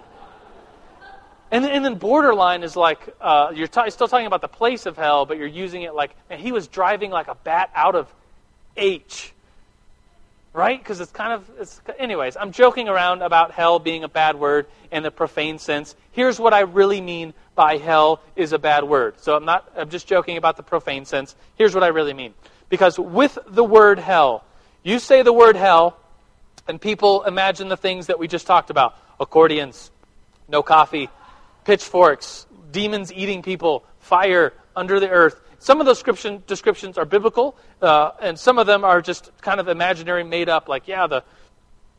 And, 1.53 1.67
and 1.67 1.85
then 1.85 1.97
borderline 1.97 2.63
is 2.63 2.77
like 2.77 2.99
uh, 3.21 3.53
you're 3.55 3.69
t- 3.69 3.91
still 3.91 4.09
talking 4.09 4.27
about 4.27 4.41
the 4.41 4.49
place 4.49 4.87
of 4.87 4.97
hell, 4.97 5.27
but 5.27 5.37
you're 5.37 5.47
using 5.47 5.83
it 5.83 5.95
like, 5.95 6.17
and 6.31 6.41
he 6.41 6.51
was 6.51 6.67
driving 6.67 7.11
like 7.11 7.29
a 7.29 7.35
bat 7.35 7.71
out 7.75 7.95
of 7.95 8.13
H. 8.77 9.35
Right? 10.55 10.79
Because 10.79 11.01
it's 11.01 11.13
kind 11.13 11.33
of, 11.33 11.51
it's, 11.61 11.81
anyways, 11.99 12.37
I'm 12.37 12.53
joking 12.53 12.89
around 12.89 13.23
about 13.23 13.53
hell 13.53 13.79
being 13.79 14.03
a 14.03 14.09
bad 14.09 14.39
word 14.39 14.67
in 14.91 15.03
the 15.03 15.11
profane 15.11 15.59
sense. 15.59 15.95
Here's 16.13 16.39
what 16.39 16.53
I 16.53 16.61
really 16.61 17.01
mean 17.01 17.33
by 17.55 17.77
hell 17.77 18.21
is 18.37 18.53
a 18.53 18.59
bad 18.59 18.85
word. 18.85 19.21
So 19.21 19.35
I'm 19.35 19.45
not, 19.45 19.71
I'm 19.77 19.89
just 19.89 20.07
joking 20.07 20.37
about 20.37 20.57
the 20.57 20.63
profane 20.63 21.05
sense. 21.05 21.37
Here's 21.57 21.75
what 21.75 21.85
I 21.85 21.89
really 21.89 22.13
mean. 22.13 22.35
Because 22.69 22.99
with 22.99 23.39
the 23.47 23.65
word 23.65 23.99
hell, 23.99 24.45
you 24.83 24.99
say 24.99 25.23
the 25.23 25.33
word 25.33 25.57
hell, 25.57 25.97
and 26.67 26.81
people 26.81 27.23
imagine 27.25 27.69
the 27.69 27.77
things 27.77 28.07
that 28.07 28.19
we 28.19 28.29
just 28.29 28.47
talked 28.47 28.71
about 28.71 28.95
accordions, 29.21 29.91
no 30.49 30.63
coffee, 30.63 31.09
pitchforks, 31.65 32.47
demons 32.71 33.13
eating 33.13 33.43
people, 33.43 33.85
fire 34.01 34.53
under 34.75 35.01
the 35.01 35.09
earth. 35.09 35.41
Some 35.59 35.81
of 35.81 35.87
those 35.87 35.99
description, 35.99 36.43
descriptions 36.47 36.99
are 36.99 37.05
biblical, 37.05 37.57
uh, 37.81 38.11
and 38.21 38.39
some 38.39 38.59
of 38.59 38.67
them 38.67 38.85
are 38.85 39.01
just 39.01 39.31
kind 39.41 39.61
of 39.61 39.69
imaginary, 39.69 40.25
made 40.25 40.49
up. 40.49 40.69
Like, 40.69 40.89
yeah, 40.89 41.07
the, 41.07 41.23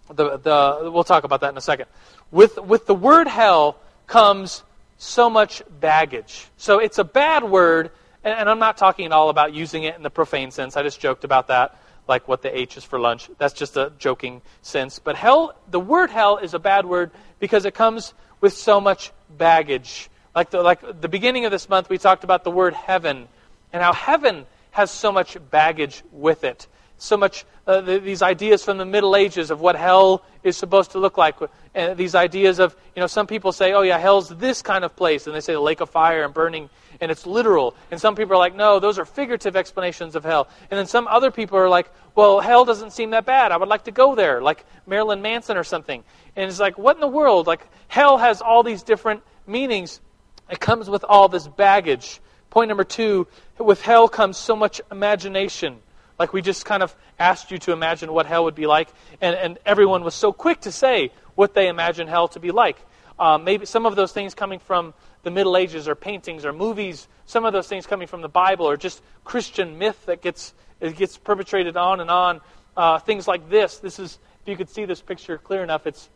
the, 0.08 0.38
the 0.38 0.92
we'll 0.92 1.06
talk 1.06 1.24
about 1.24 1.42
that 1.42 1.52
in 1.52 1.58
a 1.58 1.62
second. 1.62 1.86
With 2.32 2.58
with 2.58 2.88
the 2.88 2.96
word 2.96 3.28
hell 3.28 3.78
comes 4.08 4.64
so 4.98 5.30
much 5.30 5.62
baggage. 5.80 6.48
So 6.58 6.80
it's 6.80 6.98
a 6.98 7.04
bad 7.04 7.44
word, 7.44 7.92
and, 8.24 8.38
and 8.38 8.50
I'm 8.50 8.60
not 8.60 8.78
talking 8.78 9.06
at 9.06 9.12
all 9.12 9.30
about 9.30 9.54
using 9.54 9.84
it 9.84 9.96
in 9.96 10.04
the 10.04 10.10
profane 10.10 10.52
sense. 10.52 10.76
I 10.76 10.84
just 10.84 11.00
joked 11.00 11.24
about 11.24 11.48
that, 11.48 11.80
like 12.08 12.28
what 12.28 12.42
the 12.42 12.58
H 12.58 12.78
is 12.78 12.84
for 12.84 13.00
lunch. 13.00 13.30
That's 13.38 13.54
just 13.54 13.78
a 13.78 13.94
joking 13.98 14.42
sense. 14.62 15.00
But 15.00 15.16
hell, 15.16 15.56
the 15.70 15.80
word 15.80 16.10
hell 16.10 16.38
is 16.38 16.54
a 16.54 16.60
bad 16.60 16.86
word 16.86 17.12
because 17.40 17.66
it 17.66 17.74
comes 17.74 18.14
with 18.42 18.54
so 18.54 18.82
much 18.82 19.12
baggage. 19.38 20.10
Like 20.36 20.50
the, 20.50 20.62
like 20.62 21.02
the 21.02 21.10
beginning 21.10 21.46
of 21.46 21.52
this 21.52 21.70
month, 21.70 21.90
we 21.90 21.98
talked 21.98 22.24
about 22.24 22.44
the 22.44 22.52
word 22.52 22.74
heaven 22.74 23.28
and 23.72 23.84
how 23.84 23.94
heaven 23.94 24.46
has 24.72 24.90
so 24.90 25.12
much 25.12 25.38
baggage 25.52 26.04
with 26.12 26.44
it. 26.44 26.68
So 26.98 27.18
much 27.18 27.46
uh, 27.66 27.82
the, 27.82 28.00
these 28.00 28.22
ideas 28.22 28.64
from 28.64 28.78
the 28.78 28.86
Middle 28.86 29.16
Ages 29.16 29.52
of 29.52 29.62
what 29.62 29.76
hell 29.76 30.24
is 30.44 30.58
supposed 30.58 30.92
to 30.92 31.00
look 31.00 31.18
like. 31.18 31.36
And 31.74 31.98
these 31.98 32.16
ideas 32.16 32.60
of, 32.60 32.76
you 32.96 33.00
know, 33.00 33.08
some 33.08 33.28
people 33.28 33.52
say, 33.52 33.74
oh, 33.74 33.82
yeah, 33.82 33.98
hell's 33.98 34.30
this 34.30 34.62
kind 34.62 34.84
of 34.84 34.96
place. 34.96 35.26
And 35.26 35.36
they 35.36 35.40
say 35.40 35.54
the 35.54 35.60
lake 35.60 35.82
of 35.82 35.90
fire 35.90 36.24
and 36.24 36.34
burning, 36.34 36.70
and 37.02 37.12
it's 37.12 37.26
literal. 37.26 37.76
And 37.92 38.00
some 38.00 38.16
people 38.16 38.34
are 38.34 38.40
like, 38.40 38.56
no, 38.56 38.80
those 38.80 39.00
are 39.00 39.06
figurative 39.06 39.56
explanations 39.56 40.16
of 40.16 40.24
hell. 40.24 40.48
And 40.70 40.78
then 40.78 40.88
some 40.88 41.08
other 41.08 41.32
people 41.32 41.58
are 41.58 41.70
like, 41.70 41.90
well, 42.16 42.40
hell 42.40 42.66
doesn't 42.66 42.92
seem 42.92 43.12
that 43.12 43.26
bad. 43.26 43.52
I 43.52 43.58
would 43.58 43.70
like 43.70 43.86
to 43.86 43.92
go 43.92 44.16
there, 44.16 44.42
like 44.42 44.66
Marilyn 44.86 45.22
Manson 45.22 45.58
or 45.58 45.64
something. 45.64 46.04
And 46.36 46.50
it's 46.50 46.60
like, 46.60 46.78
what 46.78 46.96
in 46.98 47.02
the 47.02 47.08
world? 47.08 47.48
Like, 47.48 47.68
hell 47.88 48.18
has 48.18 48.42
all 48.42 48.64
these 48.64 48.84
different 48.84 49.24
meanings. 49.48 50.02
It 50.50 50.60
comes 50.60 50.90
with 50.90 51.06
all 51.08 51.30
this 51.30 51.48
baggage. 51.48 52.20
Point 52.50 52.68
number 52.68 52.84
two 52.84 53.28
with 53.58 53.82
hell 53.82 54.08
comes 54.08 54.38
so 54.38 54.56
much 54.56 54.82
imagination. 54.92 55.80
Like 56.20 56.34
we 56.34 56.42
just 56.42 56.66
kind 56.66 56.84
of 56.84 56.96
asked 57.20 57.52
you 57.52 57.58
to 57.60 57.72
imagine 57.72 58.14
what 58.14 58.26
hell 58.26 58.44
would 58.46 58.56
be 58.56 58.68
like, 58.68 58.90
and, 59.22 59.36
and 59.36 59.60
everyone 59.66 60.04
was 60.04 60.14
so 60.14 60.32
quick 60.32 60.62
to 60.62 60.72
say 60.72 61.12
what 61.36 61.54
they 61.54 61.68
imagine 61.68 62.08
hell 62.08 62.28
to 62.30 62.40
be 62.40 62.52
like. 62.52 62.78
Um, 63.20 63.44
maybe 63.44 63.66
some 63.66 63.86
of 63.86 63.96
those 63.96 64.12
things 64.12 64.34
coming 64.34 64.60
from 64.60 64.94
the 65.24 65.32
Middle 65.32 65.56
Ages 65.56 65.88
or 65.88 65.96
paintings 65.96 66.46
or 66.46 66.54
movies, 66.54 67.08
some 67.26 67.46
of 67.46 67.54
those 67.54 67.68
things 67.68 67.88
coming 67.88 68.08
from 68.08 68.22
the 68.22 68.30
Bible 68.30 68.68
or 68.68 68.78
just 68.78 69.02
Christian 69.24 69.78
myth 69.78 70.06
that 70.06 70.22
gets, 70.22 70.54
it 70.80 70.96
gets 70.98 71.18
perpetrated 71.18 71.78
on 71.78 72.00
and 72.00 72.10
on. 72.10 72.42
Uh, 72.76 73.00
things 73.00 73.28
like 73.28 73.50
this. 73.50 73.78
This 73.78 74.00
is, 74.00 74.18
if 74.42 74.48
you 74.48 74.58
could 74.58 74.70
see 74.70 74.86
this 74.86 75.02
picture 75.02 75.38
clear 75.38 75.64
enough, 75.64 75.88
it's, 75.88 76.10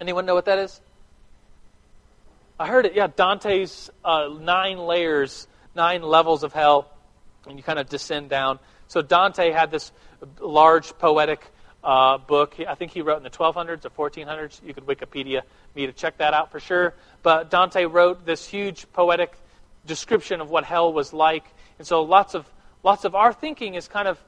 anyone 0.00 0.26
know 0.26 0.34
what 0.34 0.44
that 0.44 0.58
is? 0.58 0.80
I 2.60 2.66
heard 2.66 2.86
it, 2.86 2.94
yeah, 2.94 3.06
Dante's 3.06 3.88
uh, 4.04 4.28
nine 4.40 4.78
layers, 4.78 5.46
nine 5.74 6.02
levels 6.02 6.42
of 6.42 6.52
hell, 6.52 6.90
and 7.46 7.56
you 7.56 7.62
kind 7.62 7.78
of 7.78 7.88
descend 7.88 8.28
down. 8.28 8.58
So 8.88 9.02
Dante 9.02 9.50
had 9.52 9.70
this 9.70 9.92
large 10.40 10.96
poetic 10.98 11.46
uh, 11.84 12.18
book. 12.18 12.56
I 12.66 12.74
think 12.74 12.92
he 12.92 13.02
wrote 13.02 13.18
in 13.18 13.22
the 13.22 13.30
1200s 13.30 13.84
or 13.84 14.10
1400s. 14.10 14.60
You 14.64 14.74
could 14.74 14.86
Wikipedia 14.86 15.42
me 15.74 15.86
to 15.86 15.92
check 15.92 16.18
that 16.18 16.34
out 16.34 16.50
for 16.50 16.58
sure. 16.58 16.94
But 17.22 17.50
Dante 17.50 17.84
wrote 17.84 18.24
this 18.26 18.46
huge 18.46 18.90
poetic 18.92 19.32
description 19.86 20.40
of 20.40 20.50
what 20.50 20.64
hell 20.64 20.92
was 20.92 21.12
like. 21.12 21.44
And 21.78 21.86
so 21.86 22.02
lots 22.02 22.34
of 22.34 22.46
lots 22.82 23.04
of 23.04 23.14
our 23.14 23.32
thinking 23.32 23.74
is 23.74 23.88
kind 23.88 24.08
of 24.08 24.18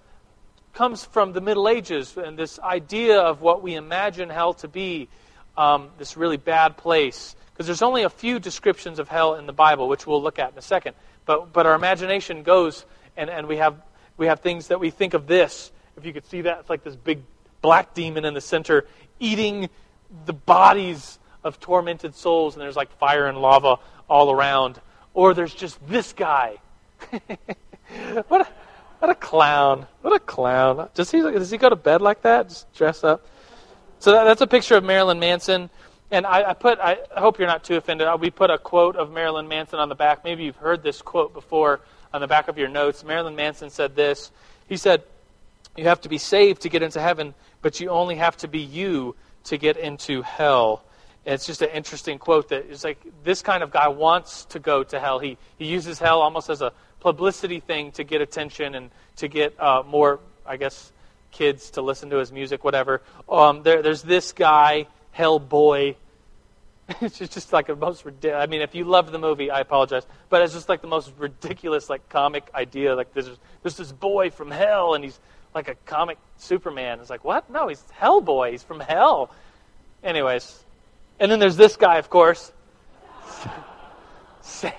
comes 0.73 1.05
from 1.05 1.33
the 1.33 1.41
Middle 1.41 1.69
Ages 1.69 2.17
and 2.17 2.39
this 2.39 2.59
idea 2.61 3.21
of 3.21 3.43
what 3.43 3.63
we 3.63 3.75
imagine 3.75 4.31
hell 4.31 4.55
to 4.55 4.69
be, 4.69 5.09
um, 5.57 5.89
this 5.99 6.17
really 6.17 6.37
bad 6.37 6.77
place. 6.77 7.35
Because 7.53 7.67
there's 7.67 7.83
only 7.83 8.05
a 8.05 8.11
few 8.11 8.39
descriptions 8.39 8.99
of 8.99 9.09
hell 9.09 9.35
in 9.35 9.47
the 9.47 9.53
Bible, 9.53 9.89
which 9.89 10.07
we'll 10.07 10.23
look 10.23 10.39
at 10.39 10.53
in 10.53 10.59
a 10.59 10.63
second. 10.63 10.95
But 11.27 11.53
but 11.53 11.67
our 11.67 11.75
imagination 11.75 12.43
goes 12.43 12.85
and, 13.17 13.29
and 13.29 13.49
we 13.49 13.57
have 13.57 13.75
we 14.21 14.27
have 14.27 14.41
things 14.41 14.69
that 14.69 14.79
we 14.79 14.91
think 14.91 15.15
of 15.15 15.27
this. 15.27 15.73
If 15.97 16.05
you 16.05 16.13
could 16.13 16.27
see 16.27 16.43
that, 16.43 16.61
it's 16.61 16.71
like 16.71 16.85
this 16.85 16.95
big 16.95 17.23
black 17.63 17.95
demon 17.95 18.27
in 18.27 18.35
the 18.35 18.41
center 18.41 18.87
eating 19.19 19.71
the 20.27 20.35
bodies 20.35 21.19
of 21.43 21.59
tormented 21.59 22.15
souls, 22.15 22.55
and 22.55 22.61
there's 22.61 22.77
like 22.77 22.93
fire 22.99 23.27
and 23.27 23.39
lava 23.39 23.79
all 24.11 24.31
around. 24.31 24.79
Or 25.15 25.33
there's 25.33 25.55
just 25.55 25.85
this 25.89 26.13
guy. 26.13 26.59
what, 28.29 28.43
a, 28.43 28.49
what 28.99 29.11
a 29.11 29.15
clown. 29.15 29.87
What 30.03 30.15
a 30.15 30.21
clown. 30.21 30.91
Does 30.93 31.11
he, 31.11 31.23
does 31.23 31.51
he 31.51 31.57
go 31.57 31.71
to 31.71 31.77
bed 31.77 32.03
like 32.03 32.21
that? 32.21 32.51
Just 32.51 32.73
dress 32.75 33.03
up? 33.03 33.27
So 34.01 34.13
that, 34.13 34.25
that's 34.25 34.43
a 34.43 34.47
picture 34.47 34.77
of 34.77 34.85
Marilyn 34.85 35.19
Manson. 35.19 35.71
And 36.11 36.27
I, 36.27 36.51
I 36.51 36.53
put, 36.53 36.79
I 36.79 36.99
hope 37.17 37.39
you're 37.39 37.49
not 37.49 37.65
too 37.65 37.77
offended. 37.77 38.07
Uh, 38.07 38.19
we 38.21 38.29
put 38.29 38.51
a 38.51 38.59
quote 38.59 38.97
of 38.97 39.11
Marilyn 39.11 39.49
Manson 39.49 39.79
on 39.79 39.89
the 39.89 39.95
back. 39.95 40.25
Maybe 40.25 40.45
you've 40.45 40.57
heard 40.57 40.83
this 40.83 41.01
quote 41.01 41.33
before 41.33 41.81
on 42.13 42.21
the 42.21 42.27
back 42.27 42.49
of 42.49 42.59
your 42.59 42.69
notes. 42.69 43.05
Marilyn 43.05 43.37
Manson 43.37 43.71
said 43.71 43.95
this. 43.95 44.31
He 44.69 44.77
said, 44.77 45.03
You 45.77 45.85
have 45.85 46.01
to 46.03 46.09
be 46.09 46.19
saved 46.19 46.63
to 46.63 46.69
get 46.69 46.83
into 46.83 47.01
heaven, 47.01 47.35
but 47.63 47.81
you 47.81 47.91
only 47.91 48.17
have 48.17 48.37
to 48.39 48.49
be 48.49 48.61
you 48.61 49.17
to 49.45 49.57
get 49.57 49.77
into 49.77 50.23
hell. 50.23 50.85
And 51.27 51.35
it's 51.35 51.47
just 51.47 51.63
an 51.63 51.71
interesting 51.71 52.19
quote 52.19 52.49
that 52.49 52.67
it's 52.71 52.85
like 52.85 53.05
this 53.25 53.43
kind 53.43 53.63
of 53.63 53.71
guy 53.71 53.89
wants 53.89 54.47
to 54.47 54.59
go 54.59 54.83
to 54.85 54.99
hell. 54.99 55.19
He, 55.19 55.37
he 55.59 55.67
uses 55.67 55.99
hell 55.99 56.23
almost 56.23 56.49
as 56.49 56.63
a 56.63 56.73
publicity 57.01 57.61
thing 57.61 57.93
to 57.93 58.05
get 58.05 58.21
attention 58.21 58.75
and 58.75 58.91
to 59.17 59.29
get 59.29 59.59
uh, 59.61 59.83
more, 59.87 60.21
I 60.47 60.57
guess, 60.57 60.93
kids 61.31 61.71
to 61.73 61.83
listen 61.83 62.11
to 62.11 62.17
his 62.17 62.33
music, 62.33 62.65
whatever. 62.65 63.03
Um, 63.29 63.63
there, 63.63 63.83
there's 63.83 64.03
this 64.03 64.33
guy, 64.33 64.87
Hellboy, 65.17 65.97
it's 67.01 67.19
just 67.19 67.53
like 67.53 67.67
the 67.67 67.77
most 67.77 68.05
ridiculous. 68.05 68.43
I 68.43 68.47
mean, 68.47 68.63
if 68.63 68.75
you 68.75 68.85
love 68.85 69.13
the 69.13 69.19
movie, 69.19 69.51
I 69.51 69.61
apologize, 69.61 70.07
but 70.29 70.43
it's 70.43 70.55
just 70.55 70.69
like 70.69 70.81
the 70.81 70.89
most 70.89 71.13
ridiculous, 71.19 71.89
like 71.91 72.09
comic 72.09 72.49
idea. 72.55 72.95
Like 72.95 73.13
there's 73.15 73.31
there's 73.63 73.77
this 73.77 73.93
boy 73.93 74.31
from 74.31 74.51
hell, 74.51 74.95
and 74.95 75.05
he's 75.05 75.19
like 75.55 75.69
a 75.69 75.75
comic 75.87 76.19
Superman. 76.39 77.01
It's 77.01 77.11
like 77.11 77.25
what? 77.25 77.49
No, 77.51 77.69
he's 77.69 77.83
Hellboy. 77.99 78.53
He's 78.53 78.63
from 78.63 78.81
hell. 78.81 79.31
Anyways, 80.03 80.65
and 81.19 81.31
then 81.31 81.39
there's 81.39 81.57
this 81.57 81.77
guy, 81.77 81.99
of 81.99 82.09
course, 82.11 82.53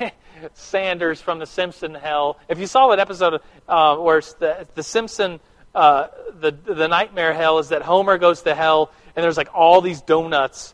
Flanders 0.54 1.22
from 1.22 1.40
the 1.40 1.46
Simpson 1.46 1.94
Hell. 1.94 2.40
If 2.50 2.60
you 2.60 2.68
saw 2.68 2.90
that 2.90 3.00
episode 3.00 3.42
uh, 3.68 3.98
where 3.98 4.22
the 4.40 4.68
the 4.76 4.84
Simpson. 4.84 5.40
Uh, 5.74 6.08
the 6.38 6.52
the 6.52 6.90
nightmare 6.90 7.34
hell 7.34 7.58
is 7.58 7.70
that 7.70 7.82
Homer 7.82 8.18
goes 8.18 8.42
to 8.42 8.54
hell 8.54 8.92
and 9.16 9.24
there's 9.24 9.38
like 9.38 9.48
all 9.54 9.80
these 9.80 10.02
donuts 10.02 10.74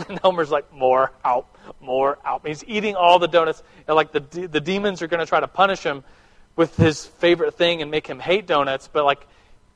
and 0.08 0.18
Homer's 0.18 0.50
like, 0.50 0.72
more 0.72 1.12
out, 1.24 1.46
more 1.80 2.18
out. 2.24 2.46
He's 2.46 2.64
eating 2.66 2.96
all 2.96 3.18
the 3.18 3.28
donuts. 3.28 3.62
And 3.86 3.96
like 3.96 4.12
the, 4.12 4.20
the 4.20 4.60
demons 4.60 5.02
are 5.02 5.06
going 5.06 5.20
to 5.20 5.26
try 5.26 5.40
to 5.40 5.48
punish 5.48 5.82
him 5.82 6.04
with 6.56 6.76
his 6.76 7.06
favorite 7.06 7.54
thing 7.54 7.82
and 7.82 7.90
make 7.90 8.06
him 8.06 8.18
hate 8.18 8.46
donuts. 8.46 8.88
But 8.92 9.04
like 9.04 9.26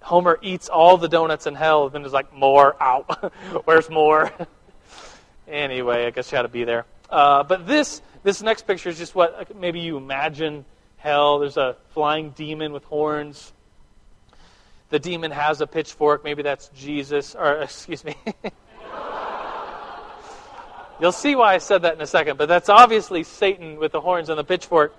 Homer 0.04 0.38
eats 0.42 0.68
all 0.68 0.98
the 0.98 1.08
donuts 1.08 1.46
in 1.46 1.54
hell, 1.54 1.86
and 1.86 1.94
then 1.94 2.04
is 2.04 2.12
like, 2.12 2.34
more 2.34 2.76
out. 2.82 3.32
Where's 3.64 3.88
more? 3.88 4.30
anyway, 5.48 6.06
I 6.06 6.10
guess 6.10 6.30
you 6.30 6.36
had 6.36 6.42
to 6.42 6.48
be 6.48 6.64
there. 6.64 6.84
Uh, 7.08 7.42
but 7.42 7.66
this 7.66 8.02
this 8.22 8.42
next 8.42 8.66
picture 8.66 8.88
is 8.88 8.98
just 8.98 9.14
what 9.14 9.54
maybe 9.56 9.80
you 9.80 9.96
imagine 9.96 10.64
hell. 10.96 11.38
There's 11.38 11.56
a 11.56 11.76
flying 11.90 12.30
demon 12.30 12.72
with 12.72 12.84
horns. 12.84 13.52
The 14.90 14.98
demon 14.98 15.30
has 15.30 15.60
a 15.60 15.66
pitchfork. 15.66 16.22
Maybe 16.22 16.42
that's 16.42 16.68
Jesus, 16.68 17.34
or 17.34 17.62
excuse 17.62 18.04
me. 18.04 18.16
You'll 21.00 21.12
see 21.12 21.34
why 21.34 21.54
I 21.54 21.58
said 21.58 21.82
that 21.82 21.94
in 21.94 22.00
a 22.00 22.06
second, 22.06 22.38
but 22.38 22.48
that's 22.48 22.68
obviously 22.68 23.24
Satan 23.24 23.76
with 23.78 23.92
the 23.92 24.00
horns 24.00 24.28
and 24.28 24.38
the 24.38 24.44
pitchfork. 24.44 24.94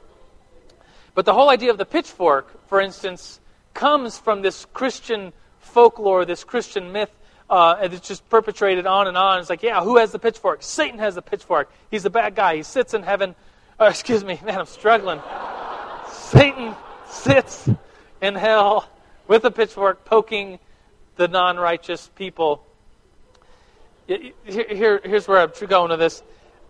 But 1.13 1.25
the 1.25 1.33
whole 1.33 1.49
idea 1.49 1.71
of 1.71 1.77
the 1.77 1.85
pitchfork, 1.85 2.67
for 2.67 2.81
instance, 2.81 3.39
comes 3.73 4.17
from 4.17 4.41
this 4.41 4.65
Christian 4.73 5.31
folklore, 5.59 6.25
this 6.25 6.43
Christian 6.43 6.91
myth, 6.91 7.11
uh, 7.49 7.77
and 7.81 7.93
it's 7.93 8.07
just 8.07 8.27
perpetrated 8.29 8.85
on 8.85 9.07
and 9.07 9.15
on. 9.15 9.39
It's 9.39 9.49
like, 9.49 9.63
yeah, 9.63 9.81
who 9.81 9.97
has 9.97 10.11
the 10.11 10.19
pitchfork? 10.19 10.61
Satan 10.61 10.99
has 10.99 11.15
the 11.15 11.21
pitchfork. 11.21 11.71
He's 11.89 12.03
the 12.03 12.09
bad 12.09 12.35
guy. 12.35 12.57
He 12.57 12.63
sits 12.63 12.93
in 12.93 13.03
heaven. 13.03 13.35
Uh, 13.79 13.85
excuse 13.89 14.23
me, 14.23 14.39
man, 14.43 14.59
I'm 14.59 14.65
struggling. 14.65 15.21
Satan 16.09 16.75
sits 17.07 17.69
in 18.21 18.35
hell 18.35 18.89
with 19.27 19.45
a 19.45 19.51
pitchfork 19.51 20.03
poking 20.03 20.59
the 21.15 21.27
non 21.27 21.57
righteous 21.57 22.09
people 22.15 22.65
here, 24.07 25.01
here's 25.03 25.27
where 25.27 25.39
I'm 25.41 25.67
going 25.67 25.89
with 25.89 25.99
this. 25.99 26.23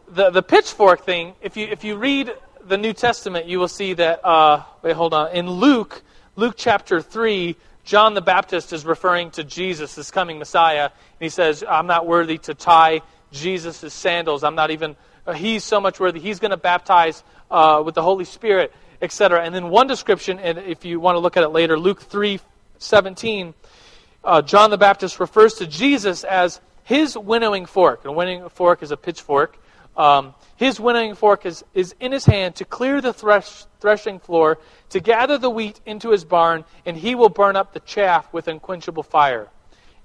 The, 0.08 0.30
the 0.30 0.44
pitchfork 0.44 1.04
thing, 1.04 1.34
if 1.42 1.58
you, 1.58 1.68
if 1.68 1.84
you 1.84 1.98
read 1.98 2.32
the 2.66 2.78
New 2.78 2.94
Testament, 2.94 3.46
you 3.46 3.60
will 3.60 3.68
see 3.68 3.94
that, 3.94 4.26
uh, 4.26 4.64
wait, 4.82 4.96
hold 4.96 5.14
on. 5.14 5.32
In 5.36 5.50
Luke, 5.50 6.02
Luke 6.36 6.56
chapter 6.58 7.02
3, 7.02 7.56
John 7.84 8.14
the 8.14 8.22
Baptist 8.22 8.74
is 8.74 8.86
referring 8.86 9.32
to 9.32 9.44
Jesus, 9.44 9.96
this 9.96 10.12
coming 10.12 10.40
Messiah. 10.40 10.86
And 10.86 10.92
he 11.20 11.30
says, 11.30 11.64
I'm 11.68 11.88
not 11.88 12.08
worthy 12.08 12.38
to 12.40 12.54
tie 12.54 13.02
Jesus' 13.32 13.94
sandals. 13.94 14.44
I'm 14.44 14.56
not 14.56 14.72
even, 14.72 14.96
uh, 15.28 15.34
he's 15.34 15.64
so 15.64 15.82
much 15.82 16.00
worthy. 16.00 16.20
He's 16.20 16.40
going 16.40 16.52
to 16.52 16.58
baptize 16.58 17.24
uh, 17.52 17.84
with 17.86 17.96
the 17.96 18.02
Holy 18.02 18.26
Spirit, 18.26 18.74
etc. 19.02 19.44
And 19.44 19.54
then 19.54 19.70
one 19.70 19.88
description, 19.88 20.40
and 20.40 20.58
if 20.58 20.86
you 20.86 21.00
want 21.00 21.16
to 21.16 21.20
look 21.20 21.38
at 21.38 21.44
it 21.44 21.50
later, 21.50 21.78
Luke 21.78 22.02
3 22.02 22.40
17, 22.78 23.54
uh, 24.24 24.42
John 24.42 24.70
the 24.70 24.78
Baptist 24.78 25.20
refers 25.20 25.56
to 25.56 25.68
Jesus 25.68 26.24
as 26.24 26.60
his 26.86 27.18
winnowing 27.18 27.66
fork, 27.66 28.02
and 28.04 28.14
a 28.14 28.16
winnowing 28.16 28.48
fork 28.50 28.82
is 28.82 28.92
a 28.92 28.98
pitchfork, 28.98 29.58
um, 29.98 30.34
his 30.56 30.80
winnowing 30.80 31.16
fork 31.16 31.46
is, 31.46 31.64
is 31.74 31.96
in 32.00 32.12
his 32.12 32.26
hand 32.26 32.56
to 32.56 32.66
clear 32.66 33.02
the 33.02 33.12
thresh, 33.12 33.66
threshing 33.80 34.20
floor, 34.20 34.58
to 34.90 35.00
gather 35.00 35.38
the 35.38 35.50
wheat 35.50 35.80
into 35.86 36.12
his 36.12 36.24
barn, 36.24 36.64
and 36.86 36.96
he 36.96 37.16
will 37.16 37.30
burn 37.30 37.56
up 37.56 37.74
the 37.74 37.80
chaff 37.82 38.32
with 38.32 38.48
unquenchable 38.48 39.04
fire. 39.04 39.48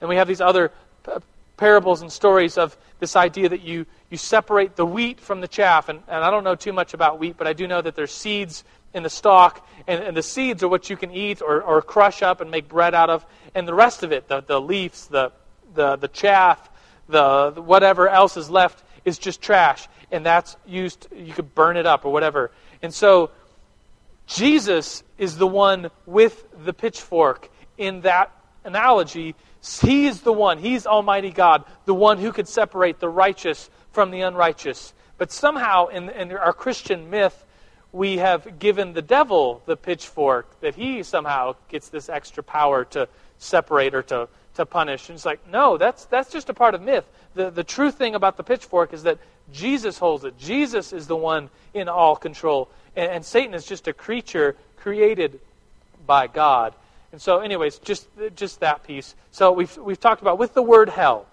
And 0.01 0.09
we 0.09 0.17
have 0.17 0.27
these 0.27 0.41
other 0.41 0.73
p- 1.05 1.13
parables 1.57 2.03
and 2.03 2.11
stories 2.11 2.57
of 2.57 2.77
this 2.99 3.15
idea 3.15 3.49
that 3.51 3.61
you, 3.63 3.85
you 4.09 4.17
separate 4.17 4.77
the 4.77 4.87
wheat 4.87 5.21
from 5.21 5.41
the 5.41 5.49
chaff. 5.49 5.89
And, 5.89 6.01
and 6.09 6.25
I 6.25 6.31
don't 6.31 6.45
know 6.45 6.55
too 6.55 6.73
much 6.73 6.95
about 6.95 7.19
wheat, 7.19 7.37
but 7.37 7.47
I 7.47 7.53
do 7.53 7.67
know 7.67 7.83
that 7.83 7.95
there's 7.95 8.13
seeds 8.13 8.65
in 8.95 9.03
the 9.03 9.11
stalk, 9.11 9.67
and, 9.87 10.03
and 10.03 10.17
the 10.17 10.23
seeds 10.23 10.63
are 10.63 10.69
what 10.69 10.89
you 10.89 10.97
can 10.97 11.11
eat 11.11 11.43
or, 11.43 11.63
or 11.63 11.83
crush 11.83 12.23
up 12.23 12.41
and 12.41 12.51
make 12.51 12.69
bread 12.69 12.95
out 12.95 13.11
of. 13.11 13.25
And 13.55 13.69
the 13.69 13.75
rest 13.75 14.03
of 14.03 14.13
it, 14.13 14.29
the, 14.29 14.41
the 14.41 14.61
leaves, 14.61 15.07
the, 15.09 15.33
the, 15.75 15.97
the 15.97 16.09
chaff, 16.09 16.69
the, 17.09 17.51
the 17.51 17.63
whatever 17.63 18.09
else 18.09 18.37
is 18.37 18.51
left 18.51 18.85
is 19.05 19.19
just 19.19 19.41
trash, 19.41 19.89
and 20.11 20.25
that's 20.25 20.57
used. 20.67 21.09
You 21.15 21.33
could 21.33 21.55
burn 21.55 21.77
it 21.77 21.87
up 21.87 22.05
or 22.05 22.13
whatever. 22.13 22.51
And 22.83 22.93
so, 22.93 23.31
Jesus 24.27 25.03
is 25.19 25.37
the 25.37 25.47
one 25.47 25.91
with 26.07 26.47
the 26.65 26.73
pitchfork 26.73 27.51
in 27.77 28.03
that 28.03 28.31
analogy, 28.65 29.35
He's 29.83 30.21
the 30.23 30.33
one, 30.33 30.59
He's 30.59 30.87
Almighty 30.87 31.31
God, 31.31 31.65
the 31.85 31.95
one 31.95 32.19
who 32.19 32.33
could 32.33 32.49
separate 32.49 33.01
the 33.01 33.09
righteous 33.09 33.69
from 33.93 34.11
the 34.11 34.21
unrighteous. 34.21 34.95
But 35.19 35.33
somehow, 35.33 35.89
in, 35.89 36.09
in 36.11 36.33
our 36.33 36.53
Christian 36.53 37.11
myth, 37.11 37.45
we 37.93 38.19
have 38.19 38.59
given 38.59 38.93
the 38.93 39.03
devil 39.03 39.63
the 39.67 39.77
pitchfork, 39.77 40.61
that 40.61 40.75
he 40.75 41.03
somehow 41.03 41.57
gets 41.69 41.89
this 41.89 42.09
extra 42.09 42.43
power 42.43 42.85
to 42.87 43.09
separate 43.39 43.95
or 43.95 44.03
to, 44.05 44.29
to 44.55 44.67
punish. 44.67 45.09
And 45.09 45.17
it's 45.17 45.25
like, 45.25 45.47
no, 45.49 45.79
that's, 45.79 46.05
that's 46.07 46.33
just 46.33 46.49
a 46.49 46.55
part 46.55 46.75
of 46.75 46.83
myth. 46.83 47.05
The, 47.35 47.51
the 47.51 47.65
true 47.65 47.91
thing 47.91 48.15
about 48.15 48.37
the 48.37 48.43
pitchfork 48.43 48.93
is 48.93 49.05
that 49.05 49.19
Jesus 49.53 49.99
holds 49.99 50.25
it. 50.25 50.39
Jesus 50.39 50.93
is 50.93 51.07
the 51.07 51.17
one 51.17 51.51
in 51.75 51.89
all 51.89 52.17
control. 52.17 52.69
And, 52.97 53.11
and 53.11 53.25
Satan 53.25 53.55
is 53.55 53.65
just 53.65 53.89
a 53.89 53.93
creature 53.93 54.57
created 54.77 55.41
by 56.07 56.27
God. 56.27 56.75
And 57.13 57.21
so, 57.21 57.41
anyways, 57.41 57.79
just, 57.79 58.07
just 58.37 58.61
that 58.61 58.85
piece. 58.85 59.15
So 59.31 59.53
we've, 59.53 59.77
we've 59.79 59.99
talked 59.99 60.23
about 60.23 60.39
with 60.39 60.55
the 60.55 60.63
word 60.63 60.89
hell. 60.89 61.27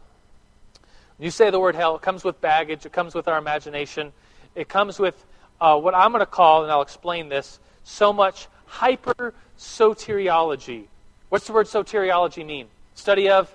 When 1.17 1.25
you 1.25 1.31
say 1.31 1.49
the 1.49 1.59
word 1.59 1.75
hell, 1.75 1.95
it 1.95 2.01
comes 2.01 2.23
with 2.23 2.39
baggage, 2.41 2.85
it 2.85 2.91
comes 2.91 3.15
with 3.15 3.27
our 3.27 3.37
imagination, 3.37 4.11
it 4.55 4.69
comes 4.69 4.99
with 4.99 5.23
uh, 5.59 5.79
what 5.79 5.95
I'm 5.95 6.11
going 6.11 6.19
to 6.19 6.25
call, 6.27 6.63
and 6.63 6.71
I'll 6.71 6.83
explain 6.83 7.29
this, 7.29 7.59
so 7.83 8.13
much 8.13 8.47
hyper 8.65 9.33
soteriology. 9.57 10.85
What's 11.29 11.47
the 11.47 11.53
word 11.53 11.65
soteriology 11.65 12.45
mean? 12.45 12.67
Study 12.97 13.29
of 13.29 13.53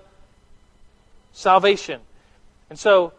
salvation. 1.33 1.99
And 2.69 2.79
so, 2.79 3.11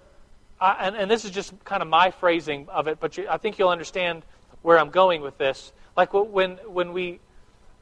I, 0.59 0.87
and, 0.87 0.97
and, 0.97 1.11
this 1.11 1.27
is 1.27 1.31
just 1.31 1.53
kind 1.65 1.83
of 1.83 1.89
my 1.89 2.13
phrasing 2.13 2.67
of 2.71 2.89
it, 2.89 2.99
but 2.99 3.19
you, 3.19 3.27
I 3.29 3.37
think 3.37 3.59
you'll 3.59 3.69
understand 3.69 4.23
where 4.63 4.79
I'm 4.79 4.89
going 4.89 5.21
with 5.21 5.37
this. 5.37 5.71
Like 5.99 6.15
when, 6.15 6.53
when 6.67 6.95
we, 6.95 7.21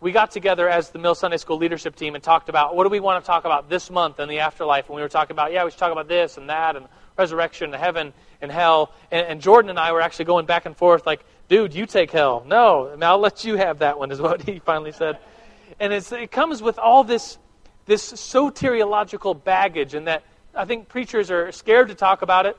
we 0.00 0.10
got 0.10 0.32
together 0.32 0.68
as 0.68 0.90
the 0.90 0.98
Mill 0.98 1.14
Sunday 1.14 1.36
School 1.36 1.56
leadership 1.56 1.94
team 1.94 2.16
and 2.16 2.24
talked 2.24 2.48
about 2.48 2.74
what 2.74 2.82
do 2.82 2.90
we 2.90 2.98
want 2.98 3.22
to 3.22 3.26
talk 3.26 3.44
about 3.44 3.70
this 3.70 3.90
month 3.90 4.18
in 4.18 4.28
the 4.28 4.40
afterlife, 4.40 4.88
and 4.88 4.96
we 4.96 5.02
were 5.02 5.08
talking 5.08 5.34
about, 5.34 5.52
yeah, 5.52 5.64
we 5.64 5.70
should 5.70 5.78
talk 5.78 5.92
about 5.92 6.08
this 6.08 6.36
and 6.36 6.50
that, 6.50 6.74
and 6.74 6.86
resurrection, 7.16 7.72
and 7.72 7.80
heaven, 7.80 8.12
and 8.40 8.50
hell. 8.50 8.92
And, 9.12 9.24
and, 9.24 9.40
Jordan 9.40 9.70
and 9.70 9.78
I 9.78 9.92
were 9.92 10.00
actually 10.00 10.24
going 10.24 10.46
back 10.46 10.66
and 10.66 10.76
forth, 10.76 11.06
like, 11.06 11.24
dude, 11.48 11.74
you 11.74 11.86
take 11.86 12.10
hell. 12.10 12.42
No, 12.44 12.96
I'll 13.00 13.18
let 13.18 13.44
you 13.44 13.54
have 13.54 13.78
that 13.78 14.00
one, 14.00 14.10
is 14.10 14.20
what 14.20 14.42
he 14.42 14.58
finally 14.64 14.90
said. 14.90 15.18
And 15.78 15.92
it 15.92 16.30
comes 16.30 16.62
with 16.62 16.78
all 16.78 17.04
this, 17.04 17.38
this 17.86 18.12
soteriological 18.12 19.42
baggage, 19.42 19.94
and 19.94 20.06
that 20.06 20.22
I 20.54 20.64
think 20.64 20.88
preachers 20.88 21.30
are 21.30 21.50
scared 21.52 21.88
to 21.88 21.94
talk 21.94 22.22
about 22.22 22.46
it. 22.46 22.56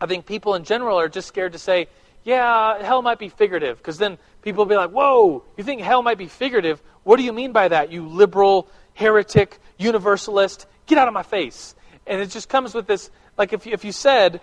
I 0.00 0.06
think 0.06 0.26
people 0.26 0.54
in 0.54 0.64
general 0.64 0.98
are 0.98 1.08
just 1.08 1.28
scared 1.28 1.52
to 1.52 1.58
say, 1.58 1.88
yeah, 2.24 2.82
hell 2.82 3.02
might 3.02 3.18
be 3.18 3.28
figurative, 3.28 3.78
because 3.78 3.98
then 3.98 4.18
people 4.42 4.64
will 4.64 4.68
be 4.68 4.76
like, 4.76 4.90
whoa, 4.90 5.42
you 5.56 5.64
think 5.64 5.80
hell 5.80 6.02
might 6.02 6.18
be 6.18 6.26
figurative? 6.26 6.80
What 7.02 7.16
do 7.16 7.22
you 7.22 7.32
mean 7.32 7.52
by 7.52 7.68
that, 7.68 7.92
you 7.92 8.06
liberal, 8.06 8.68
heretic, 8.94 9.58
universalist? 9.78 10.66
Get 10.86 10.98
out 10.98 11.08
of 11.08 11.14
my 11.14 11.22
face. 11.22 11.74
And 12.06 12.20
it 12.20 12.30
just 12.30 12.48
comes 12.48 12.74
with 12.74 12.86
this, 12.86 13.10
like 13.36 13.52
if 13.52 13.66
you, 13.66 13.72
if 13.72 13.84
you 13.84 13.92
said, 13.92 14.40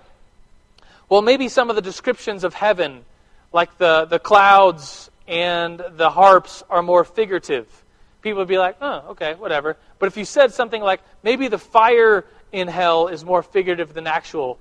well, 1.10 1.22
maybe 1.22 1.50
some 1.50 1.70
of 1.70 1.76
the 1.76 1.82
descriptions 1.82 2.44
of 2.44 2.54
heaven, 2.54 3.04
like 3.52 3.78
the, 3.78 4.06
the 4.06 4.20
clouds 4.20 5.10
and 5.28 5.82
the 5.92 6.10
harps, 6.10 6.64
are 6.70 6.82
more 6.82 7.04
figurative. 7.04 7.81
People 8.22 8.40
would 8.40 8.48
be 8.48 8.58
like, 8.58 8.78
oh, 8.82 9.10
okay, 9.10 9.34
whatever. 9.34 9.78
But 10.00 10.08
if 10.08 10.18
you 10.18 10.26
said 10.26 10.54
something 10.54 10.82
like, 10.82 11.02
maybe 11.24 11.48
the 11.48 11.58
fire 11.58 12.26
in 12.52 12.68
hell 12.68 13.08
is 13.08 13.26
more 13.26 13.42
figurative 13.42 13.94
than 13.94 14.08
actual, 14.08 14.60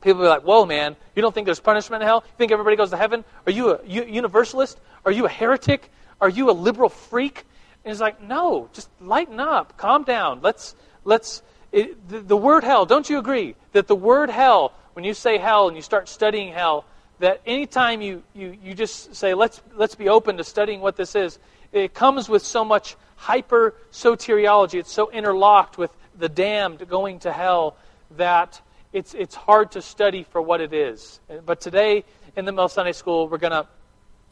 people 0.00 0.20
would 0.20 0.24
be 0.24 0.28
like, 0.28 0.42
whoa, 0.42 0.64
man, 0.64 0.96
you 1.14 1.22
don't 1.22 1.34
think 1.34 1.44
there's 1.44 1.60
punishment 1.60 2.02
in 2.02 2.06
hell? 2.06 2.22
You 2.26 2.32
think 2.38 2.52
everybody 2.52 2.76
goes 2.76 2.90
to 2.90 2.96
heaven? 2.96 3.24
Are 3.46 3.52
you 3.52 3.72
a 3.72 3.84
universalist? 3.86 4.80
Are 5.04 5.12
you 5.12 5.26
a 5.26 5.28
heretic? 5.28 5.90
Are 6.20 6.28
you 6.28 6.50
a 6.50 6.52
liberal 6.52 6.88
freak? 6.88 7.44
And 7.84 7.92
it's 7.92 8.00
like, 8.00 8.22
no, 8.22 8.70
just 8.72 8.88
lighten 9.00 9.38
up, 9.40 9.76
calm 9.76 10.04
down. 10.04 10.40
Let's, 10.40 10.74
let's, 11.04 11.42
it, 11.72 12.08
the, 12.08 12.20
the 12.20 12.36
word 12.36 12.64
hell, 12.64 12.86
don't 12.86 13.08
you 13.10 13.18
agree 13.18 13.56
that 13.72 13.86
the 13.86 13.96
word 13.96 14.30
hell 14.30 14.72
when 14.94 15.04
you 15.04 15.12
say 15.12 15.38
hell 15.38 15.68
and 15.68 15.76
you 15.76 15.82
start 15.82 16.08
studying 16.08 16.52
hell, 16.52 16.86
that 17.18 17.40
anytime 17.46 18.00
you, 18.00 18.22
you, 18.32 18.56
you 18.62 18.74
just 18.74 19.14
say, 19.14 19.34
let's, 19.34 19.60
let's 19.74 19.94
be 19.94 20.08
open 20.08 20.36
to 20.38 20.44
studying 20.44 20.80
what 20.80 20.96
this 20.96 21.14
is, 21.14 21.38
it 21.74 21.92
comes 21.92 22.28
with 22.28 22.42
so 22.42 22.64
much 22.64 22.96
hyper 23.16 23.74
soteriology. 23.90 24.78
It's 24.78 24.92
so 24.92 25.10
interlocked 25.10 25.76
with 25.76 25.90
the 26.16 26.28
damned 26.28 26.88
going 26.88 27.18
to 27.20 27.32
hell 27.32 27.76
that 28.12 28.60
it's, 28.92 29.12
it's 29.12 29.34
hard 29.34 29.72
to 29.72 29.82
study 29.82 30.22
for 30.22 30.40
what 30.40 30.60
it 30.60 30.72
is. 30.72 31.20
But 31.44 31.60
today 31.60 32.04
in 32.36 32.44
the 32.44 32.52
Mill 32.52 32.68
Sunday 32.68 32.92
School, 32.92 33.28
we're 33.28 33.38
going 33.38 33.52
to 33.52 33.66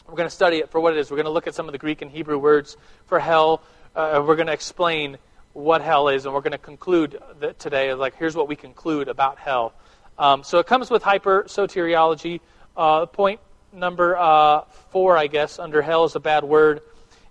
we're 0.09 0.16
going 0.16 0.28
to 0.28 0.35
study 0.35 0.59
it 0.59 0.70
for 0.70 0.81
what 0.81 0.94
it 0.94 0.98
is. 0.98 1.11
We're 1.11 1.16
going 1.16 1.26
to 1.26 1.33
look 1.33 1.46
at 1.46 1.55
some 1.55 1.66
of 1.66 1.72
the 1.72 1.78
Greek 1.78 2.02
and 2.02 2.11
Hebrew 2.11 2.37
words 2.37 2.76
for 3.07 3.20
hell. 3.20 3.62
Uh, 3.94 4.22
we're 4.26 4.35
going 4.35 4.48
to 4.48 4.52
explain 4.52 5.16
what 5.52 5.81
hell 5.81 6.09
is, 6.09 6.24
and 6.24 6.35
we're 6.35 6.40
going 6.40 6.52
to 6.52 6.59
conclude 6.59 7.22
that 7.38 7.61
today. 7.61 7.94
Like, 7.94 8.16
here's 8.16 8.35
what 8.35 8.48
we 8.48 8.57
conclude 8.57 9.07
about 9.07 9.38
hell. 9.38 9.72
Um, 10.18 10.42
so 10.42 10.59
it 10.59 10.66
comes 10.66 10.90
with 10.90 11.05
hyper 11.05 11.44
soteriology. 11.44 12.40
Uh, 12.76 13.07
point 13.07 13.38
number 13.72 14.16
uh, 14.16 14.62
four, 14.90 15.16
I 15.16 15.28
guess, 15.28 15.59
under 15.59 15.81
hell 15.83 16.05
is 16.05 16.16
a 16.16 16.20
bad 16.20 16.44
word, 16.44 16.83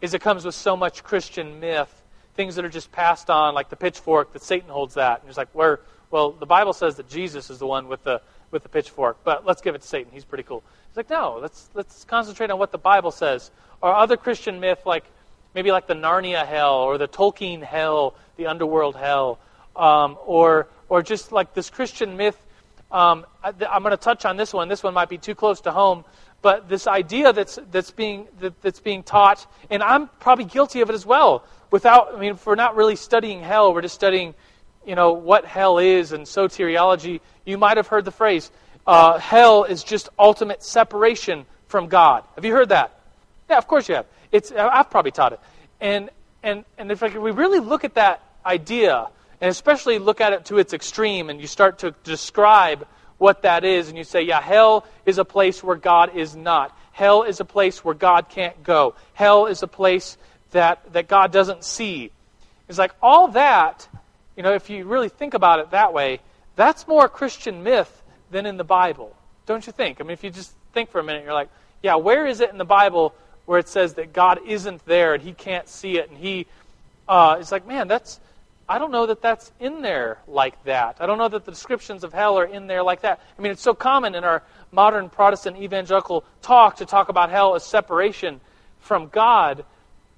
is 0.02 0.14
it 0.14 0.22
comes 0.22 0.46
with 0.46 0.56
so 0.56 0.76
much 0.76 1.04
Christian 1.04 1.60
myth, 1.60 2.04
things 2.36 2.56
that 2.56 2.66
are 2.66 2.70
just 2.70 2.92
passed 2.92 3.30
on, 3.30 3.54
like 3.54 3.70
the 3.70 3.76
pitchfork 3.76 4.34
that 4.34 4.42
Satan 4.42 4.70
holds 4.70 4.96
that. 4.96 5.22
And 5.22 5.30
it's 5.30 5.38
like, 5.38 5.54
where? 5.54 5.80
Well, 6.10 6.32
the 6.32 6.46
Bible 6.46 6.74
says 6.74 6.96
that 6.96 7.10
Jesus 7.10 7.50
is 7.50 7.60
the 7.60 7.68
one 7.68 7.88
with 7.88 8.04
the 8.04 8.22
with 8.52 8.64
the 8.64 8.70
pitchfork, 8.70 9.18
but 9.24 9.46
let's 9.46 9.62
give 9.62 9.76
it 9.76 9.82
to 9.82 9.88
Satan. 9.88 10.12
He's 10.12 10.26
pretty 10.26 10.44
cool. 10.44 10.62
He's 10.90 10.98
like, 10.98 11.10
no, 11.10 11.40
let's 11.42 11.70
let's 11.74 12.04
concentrate 12.04 12.52
on 12.52 12.60
what 12.60 12.72
the 12.72 12.78
Bible 12.78 13.12
says. 13.12 13.52
Or 13.82 13.94
other 13.96 14.18
Christian 14.18 14.60
myth, 14.60 14.86
like 14.86 15.06
maybe 15.56 15.72
like 15.72 15.88
the 15.88 15.94
Narnia 15.94 16.46
hell 16.46 16.76
or 16.76 16.98
the 16.98 17.08
Tolkien 17.08 17.64
hell, 17.64 18.16
the 18.38 18.48
underworld 18.48 18.96
hell, 18.96 19.40
um, 19.76 20.18
or 20.26 20.68
or 20.90 21.02
just 21.02 21.32
like 21.32 21.54
this 21.54 21.70
Christian 21.70 22.18
myth 22.18 22.38
um, 22.92 23.26
I, 23.44 23.50
am 23.50 23.84
going 23.84 23.92
to 23.92 23.98
touch 23.98 24.26
on 24.26 24.38
this 24.38 24.54
one. 24.54 24.68
This 24.68 24.84
one 24.84 24.94
might 24.94 25.10
be 25.10 25.18
too 25.18 25.36
close 25.36 25.62
to 25.62 25.72
home, 25.72 26.04
but 26.42 26.68
this 26.68 26.88
idea 26.88 27.32
that's 27.32 27.58
that's 27.72 27.92
being 27.92 28.28
that, 28.40 28.62
that's 28.62 28.80
being 28.80 29.04
taught, 29.04 29.46
and 29.70 29.82
I'm 29.82 30.08
probably 30.20 30.46
guilty 30.46 30.82
of 30.82 30.90
it 30.90 30.94
as 30.94 31.06
well. 31.06 31.46
Without, 31.72 32.14
I 32.16 32.20
mean, 32.20 32.34
if 32.34 32.46
we're 32.46 32.56
not 32.56 32.76
really 32.76 32.98
studying 32.98 33.42
hell, 33.42 33.74
we're 33.74 33.82
just 33.82 33.96
studying, 33.96 34.34
you 34.86 34.96
know, 34.96 35.14
what 35.14 35.46
hell 35.46 35.78
is 35.78 36.12
and 36.12 36.26
soteriology. 36.26 37.22
You 37.46 37.58
might 37.58 37.78
have 37.78 37.88
heard 37.88 38.04
the 38.04 38.12
phrase, 38.12 38.52
uh, 38.86 39.18
"Hell 39.20 39.64
is 39.64 39.84
just 39.84 40.10
ultimate 40.20 40.62
separation 40.62 41.46
from 41.68 41.88
God." 41.88 42.26
Have 42.36 42.44
you 42.44 42.52
heard 42.52 42.70
that? 42.70 43.00
Yeah, 43.50 43.58
of 43.58 43.68
course 43.68 43.88
you 43.88 43.96
have. 43.96 44.06
It's 44.34 44.52
I've 44.52 44.90
probably 44.90 45.12
taught 45.12 45.34
it, 45.34 45.40
and 45.80 46.10
and 46.44 46.66
and 46.78 46.92
if 46.92 47.02
we 47.02 47.32
really 47.32 47.60
look 47.60 47.86
at 47.86 47.96
that 47.96 48.22
idea 48.46 49.08
and 49.42 49.50
especially 49.50 49.98
look 49.98 50.22
at 50.22 50.34
it 50.34 50.46
to 50.46 50.60
its 50.60 50.74
extreme 50.74 51.30
and 51.30 51.42
you 51.42 51.48
start 51.48 51.80
to 51.80 51.92
describe 52.04 52.88
what 53.18 53.42
that 53.42 53.66
is 53.66 53.90
and 53.90 53.98
you 53.98 54.04
say, 54.04 54.22
yeah, 54.22 54.40
hell 54.40 54.86
is 55.06 55.18
a 55.18 55.26
place 55.26 55.64
where 55.64 55.76
God 55.76 56.16
is 56.16 56.36
not. 56.36 56.78
Hell 56.92 57.24
is 57.24 57.40
a 57.40 57.46
place 57.46 57.84
where 57.84 57.96
God 57.96 58.30
can't 58.30 58.64
go. 58.64 58.96
Hell 59.14 59.48
is 59.48 59.64
a 59.64 59.68
place 59.68 60.18
that, 60.52 60.94
that 60.94 61.08
God 61.08 61.32
doesn't 61.32 61.64
see. 61.64 62.12
It's 62.70 62.78
like 62.78 62.94
all 63.02 63.30
that, 63.30 63.88
you 64.38 64.44
know, 64.44 64.54
if 64.54 64.70
you 64.70 64.86
really 64.86 65.10
think 65.10 65.34
about 65.34 65.60
it 65.60 65.72
that 65.72 65.94
way, 65.94 66.20
that's 66.56 66.88
more 66.88 67.10
Christian 67.10 67.64
myth 67.64 68.02
than 68.30 68.46
in 68.46 68.58
the 68.58 68.64
Bible. 68.64 69.16
Don't 69.46 69.66
you 69.66 69.74
think? 69.74 70.00
I 70.00 70.04
mean, 70.04 70.12
if 70.12 70.24
you 70.24 70.30
just 70.30 70.54
think 70.74 70.92
for 70.92 71.00
a 71.00 71.04
minute, 71.04 71.24
you're 71.24 71.34
like, 71.34 71.50
yeah, 71.82 71.96
where 71.96 72.28
is 72.28 72.42
it 72.42 72.52
in 72.52 72.58
the 72.58 72.66
Bible 72.66 73.16
where 73.46 73.58
it 73.58 73.68
says 73.68 73.96
that 73.96 74.14
God 74.14 74.40
isn't 74.46 74.86
there 74.86 75.16
and 75.16 75.24
he 75.24 75.34
can't 75.34 75.68
see 75.68 75.98
it 75.98 76.10
and 76.10 76.18
he, 76.18 76.46
uh, 77.08 77.38
it's 77.40 77.52
like, 77.52 77.66
man, 77.66 77.88
that's, 77.88 78.20
I 78.70 78.78
don't 78.78 78.92
know 78.92 79.06
that 79.08 79.22
that's 79.22 79.52
in 79.60 79.82
there 79.82 80.20
like 80.28 80.64
that. 80.64 80.98
I 81.00 81.06
don't 81.06 81.18
know 81.18 81.28
that 81.28 81.46
the 81.46 81.52
descriptions 81.52 82.04
of 82.04 82.14
hell 82.14 82.38
are 82.40 82.46
in 82.46 82.68
there 82.68 82.84
like 82.84 83.02
that. 83.02 83.20
I 83.38 83.42
mean, 83.42 83.52
it's 83.52 83.62
so 83.62 83.74
common 83.74 84.16
in 84.16 84.24
our 84.24 84.44
modern 84.72 85.10
Protestant 85.10 85.58
evangelical 85.58 86.24
talk 86.42 86.78
to 86.78 86.86
talk 86.86 87.10
about 87.10 87.30
hell 87.30 87.56
as 87.56 87.64
separation 87.66 88.40
from 88.80 89.08
God, 89.08 89.66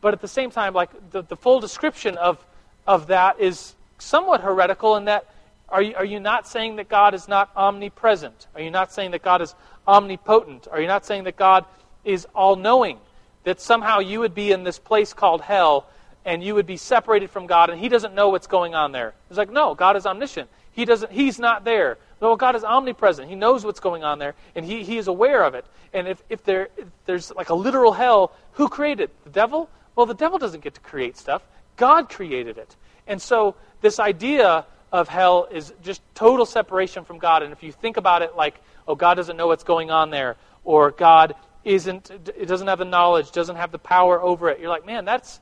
but 0.01 0.13
at 0.13 0.21
the 0.21 0.27
same 0.27 0.51
time, 0.51 0.73
like 0.73 1.11
the, 1.11 1.23
the 1.23 1.35
full 1.35 1.59
description 1.59 2.17
of, 2.17 2.45
of 2.85 3.07
that 3.07 3.39
is 3.39 3.75
somewhat 3.97 4.41
heretical 4.41 4.95
in 4.97 5.05
that 5.05 5.27
are 5.73 5.81
you, 5.81 5.95
are 5.95 6.05
you 6.05 6.19
not 6.19 6.47
saying 6.47 6.75
that 6.75 6.87
God 6.87 7.15
is 7.15 7.27
not 7.27 7.49
omnipresent? 7.55 8.47
Are 8.53 8.61
you 8.61 8.69
not 8.69 8.93
saying 8.93 9.11
that 9.11 9.23
God 9.23 9.41
is 9.41 9.55
omnipotent? 9.87 10.67
Are 10.71 10.79
you 10.79 10.85
not 10.87 11.03
saying 11.03 11.23
that 11.23 11.35
God 11.35 11.65
is 12.05 12.27
all 12.35 12.55
knowing? 12.55 12.99
That 13.43 13.59
somehow 13.59 13.99
you 13.99 14.19
would 14.19 14.35
be 14.35 14.51
in 14.51 14.63
this 14.63 14.77
place 14.77 15.13
called 15.13 15.41
hell 15.41 15.87
and 16.25 16.43
you 16.43 16.55
would 16.55 16.65
be 16.65 16.77
separated 16.77 17.29
from 17.29 17.47
God, 17.47 17.69
and 17.69 17.79
He 17.79 17.89
doesn't 17.89 18.13
know 18.13 18.29
what's 18.29 18.47
going 18.47 18.75
on 18.75 18.91
there. 18.91 19.13
It's 19.29 19.37
like, 19.37 19.51
no, 19.51 19.75
God 19.75 19.95
is 19.97 20.05
omniscient. 20.05 20.49
He 20.71 20.85
doesn't. 20.85 21.11
He's 21.11 21.39
not 21.39 21.63
there. 21.63 21.97
No, 22.21 22.35
God 22.35 22.55
is 22.55 22.63
omnipresent. 22.63 23.29
He 23.29 23.35
knows 23.35 23.65
what's 23.65 23.79
going 23.79 24.03
on 24.03 24.19
there, 24.19 24.35
and 24.55 24.65
He, 24.65 24.83
he 24.83 24.97
is 24.97 25.07
aware 25.07 25.43
of 25.43 25.55
it. 25.55 25.65
And 25.93 26.07
if, 26.07 26.23
if, 26.29 26.43
there, 26.43 26.69
if 26.77 26.87
there's 27.05 27.31
like 27.31 27.49
a 27.49 27.55
literal 27.55 27.93
hell, 27.93 28.33
who 28.53 28.69
created 28.69 29.05
it? 29.05 29.23
The 29.25 29.29
devil? 29.29 29.69
Well, 29.95 30.05
the 30.05 30.15
devil 30.15 30.39
doesn't 30.39 30.63
get 30.63 30.73
to 30.75 30.81
create 30.81 31.17
stuff. 31.17 31.43
God 31.75 32.09
created 32.09 32.57
it. 32.57 32.75
And 33.07 33.21
so 33.21 33.55
this 33.81 33.99
idea 33.99 34.65
of 34.91 35.07
hell 35.07 35.47
is 35.51 35.73
just 35.83 36.01
total 36.15 36.45
separation 36.45 37.03
from 37.03 37.17
God. 37.17 37.43
And 37.43 37.51
if 37.51 37.63
you 37.63 37.71
think 37.71 37.97
about 37.97 38.21
it 38.21 38.35
like, 38.35 38.61
oh, 38.87 38.95
God 38.95 39.15
doesn't 39.15 39.37
know 39.37 39.47
what's 39.47 39.63
going 39.63 39.91
on 39.91 40.09
there, 40.09 40.37
or 40.63 40.91
God 40.91 41.35
isn't, 41.63 42.09
it 42.09 42.47
doesn't 42.47 42.67
have 42.67 42.79
the 42.79 42.85
knowledge, 42.85 43.31
doesn't 43.31 43.55
have 43.55 43.71
the 43.71 43.79
power 43.79 44.21
over 44.21 44.49
it, 44.49 44.59
you're 44.59 44.69
like, 44.69 44.85
man, 44.85 45.05
that's 45.05 45.39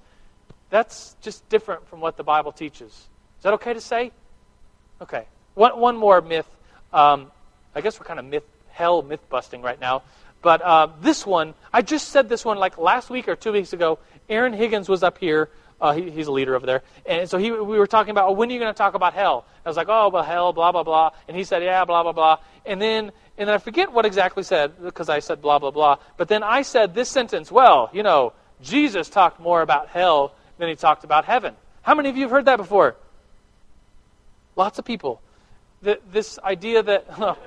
that's 0.71 1.15
just 1.21 1.47
different 1.49 1.87
from 1.87 1.99
what 1.99 2.17
the 2.17 2.23
Bible 2.23 2.51
teaches. 2.51 2.89
Is 2.91 3.43
that 3.43 3.53
okay 3.55 3.73
to 3.73 3.81
say? 3.81 4.11
Okay. 5.01 5.25
One, 5.53 5.79
one 5.79 5.97
more 5.97 6.21
myth. 6.21 6.47
Um, 6.93 7.29
I 7.75 7.81
guess 7.81 7.99
we're 7.99 8.05
kind 8.05 8.19
of 8.19 8.25
myth, 8.25 8.45
hell 8.69 9.01
myth 9.01 9.21
busting 9.29 9.61
right 9.61 9.79
now. 9.79 10.01
But 10.41 10.61
uh, 10.61 10.87
this 11.01 11.25
one, 11.25 11.53
I 11.71 11.81
just 11.81 12.09
said 12.09 12.29
this 12.29 12.43
one 12.43 12.57
like 12.57 12.77
last 12.77 13.09
week 13.09 13.27
or 13.27 13.35
two 13.35 13.51
weeks 13.51 13.73
ago. 13.73 13.99
Aaron 14.29 14.53
Higgins 14.53 14.89
was 14.89 15.03
up 15.03 15.17
here. 15.17 15.49
Uh, 15.79 15.93
he, 15.93 16.09
he's 16.09 16.27
a 16.27 16.31
leader 16.31 16.55
over 16.55 16.65
there. 16.65 16.83
And 17.05 17.29
so 17.29 17.37
he, 17.37 17.51
we 17.51 17.77
were 17.77 17.87
talking 17.87 18.11
about, 18.11 18.29
oh, 18.29 18.31
when 18.33 18.49
are 18.49 18.53
you 18.53 18.59
going 18.59 18.73
to 18.73 18.77
talk 18.77 18.93
about 18.93 19.13
hell? 19.13 19.45
I 19.65 19.69
was 19.69 19.77
like, 19.77 19.89
oh, 19.89 20.09
well, 20.09 20.23
hell, 20.23 20.53
blah, 20.53 20.71
blah, 20.71 20.83
blah. 20.83 21.11
And 21.27 21.35
he 21.35 21.43
said, 21.43 21.63
yeah, 21.63 21.83
blah, 21.85 22.03
blah, 22.03 22.11
blah. 22.11 22.37
And 22.65 22.81
then, 22.81 23.11
and 23.37 23.49
then 23.49 23.55
I 23.55 23.57
forget 23.57 23.91
what 23.91 24.05
exactly 24.05 24.43
said 24.43 24.73
because 24.81 25.09
I 25.09 25.19
said 25.19 25.41
blah, 25.41 25.59
blah, 25.59 25.71
blah. 25.71 25.97
But 26.17 26.27
then 26.27 26.43
I 26.43 26.61
said 26.61 26.93
this 26.93 27.09
sentence, 27.09 27.51
well, 27.51 27.89
you 27.91 28.03
know, 28.03 28.33
Jesus 28.61 29.09
talked 29.09 29.39
more 29.39 29.63
about 29.63 29.89
hell 29.89 30.35
than 30.61 30.69
he 30.69 30.75
talked 30.75 31.03
about 31.03 31.25
heaven. 31.25 31.55
How 31.81 31.95
many 31.95 32.09
of 32.09 32.15
you 32.15 32.21
have 32.21 32.31
heard 32.31 32.45
that 32.45 32.57
before? 32.57 32.95
Lots 34.55 34.77
of 34.77 34.85
people. 34.85 35.19
The, 35.81 35.99
this 36.11 36.39
idea 36.39 36.83
that. 36.83 37.07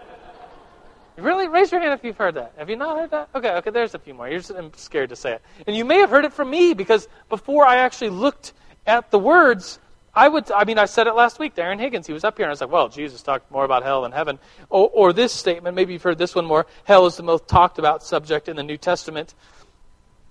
Oh. 1.16 1.22
really? 1.22 1.46
Raise 1.46 1.70
your 1.70 1.80
hand 1.80 1.92
if 1.92 2.02
you've 2.02 2.16
heard 2.16 2.34
that. 2.34 2.54
Have 2.58 2.68
you 2.68 2.74
not 2.74 2.98
heard 2.98 3.12
that? 3.12 3.28
Okay, 3.36 3.50
okay, 3.50 3.70
there's 3.70 3.94
a 3.94 4.00
few 4.00 4.14
more. 4.14 4.28
You're 4.28 4.40
just 4.40 4.50
I'm 4.50 4.74
scared 4.74 5.10
to 5.10 5.16
say 5.16 5.34
it. 5.34 5.42
And 5.64 5.76
you 5.76 5.84
may 5.84 5.98
have 5.98 6.10
heard 6.10 6.24
it 6.24 6.32
from 6.32 6.50
me 6.50 6.74
because 6.74 7.06
before 7.28 7.64
I 7.64 7.76
actually 7.76 8.10
looked 8.10 8.52
at 8.84 9.12
the 9.12 9.18
words, 9.20 9.78
I 10.12 10.26
would, 10.26 10.50
I 10.50 10.64
mean, 10.64 10.76
I 10.76 10.86
said 10.86 11.06
it 11.06 11.12
last 11.12 11.38
week 11.38 11.54
to 11.54 11.62
Aaron 11.62 11.78
Higgins. 11.78 12.08
He 12.08 12.12
was 12.12 12.24
up 12.24 12.36
here, 12.36 12.46
and 12.46 12.50
I 12.50 12.54
was 12.54 12.60
like, 12.60 12.72
well, 12.72 12.88
Jesus 12.88 13.22
talked 13.22 13.48
more 13.52 13.64
about 13.64 13.84
hell 13.84 14.02
than 14.02 14.10
heaven. 14.10 14.40
Or, 14.70 14.90
or 14.92 15.12
this 15.12 15.32
statement, 15.32 15.76
maybe 15.76 15.92
you've 15.92 16.02
heard 16.02 16.18
this 16.18 16.34
one 16.34 16.46
more 16.46 16.66
hell 16.82 17.06
is 17.06 17.16
the 17.16 17.22
most 17.22 17.46
talked 17.46 17.78
about 17.78 18.02
subject 18.02 18.48
in 18.48 18.56
the 18.56 18.64
New 18.64 18.76
Testament. 18.76 19.34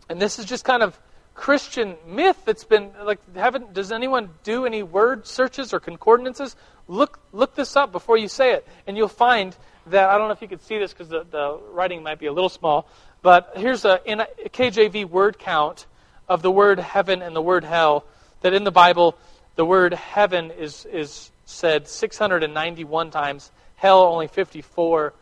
And 0.09 0.21
this 0.21 0.37
is 0.37 0.43
just 0.43 0.65
kind 0.65 0.83
of 0.83 0.99
Christian 1.35 1.95
myth 2.07 2.37
that's 2.45 2.63
been 2.63 2.91
like 3.03 3.19
haven't 3.35 3.73
does 3.73 3.91
anyone 3.91 4.29
do 4.43 4.65
any 4.65 4.83
word 4.83 5.25
searches 5.25 5.73
or 5.73 5.79
concordances? 5.79 6.55
Look 6.87 7.19
look 7.31 7.55
this 7.55 7.75
up 7.75 7.91
before 7.91 8.17
you 8.17 8.27
say 8.27 8.53
it, 8.53 8.67
and 8.85 8.95
you'll 8.95 9.07
find 9.07 9.55
that 9.87 10.09
I 10.09 10.17
don't 10.17 10.27
know 10.27 10.33
if 10.33 10.41
you 10.41 10.47
can 10.47 10.59
see 10.59 10.77
this 10.77 10.93
because 10.93 11.09
the, 11.09 11.25
the 11.29 11.59
writing 11.71 12.03
might 12.03 12.19
be 12.19 12.27
a 12.27 12.33
little 12.33 12.49
small, 12.49 12.87
but 13.21 13.53
here's 13.55 13.83
a 13.83 13.99
a 14.05 14.49
KJV 14.49 15.09
word 15.09 15.39
count 15.39 15.87
of 16.29 16.41
the 16.41 16.51
word 16.51 16.79
heaven 16.79 17.21
and 17.21 17.35
the 17.35 17.41
word 17.41 17.63
hell. 17.63 18.05
That 18.41 18.53
in 18.53 18.63
the 18.63 18.71
Bible, 18.71 19.17
the 19.55 19.65
word 19.65 19.93
heaven 19.93 20.51
is 20.51 20.85
is 20.85 21.31
said 21.45 21.87
691 21.87 23.11
times, 23.11 23.51
hell 23.75 24.03
only 24.03 24.27
54. 24.27 25.13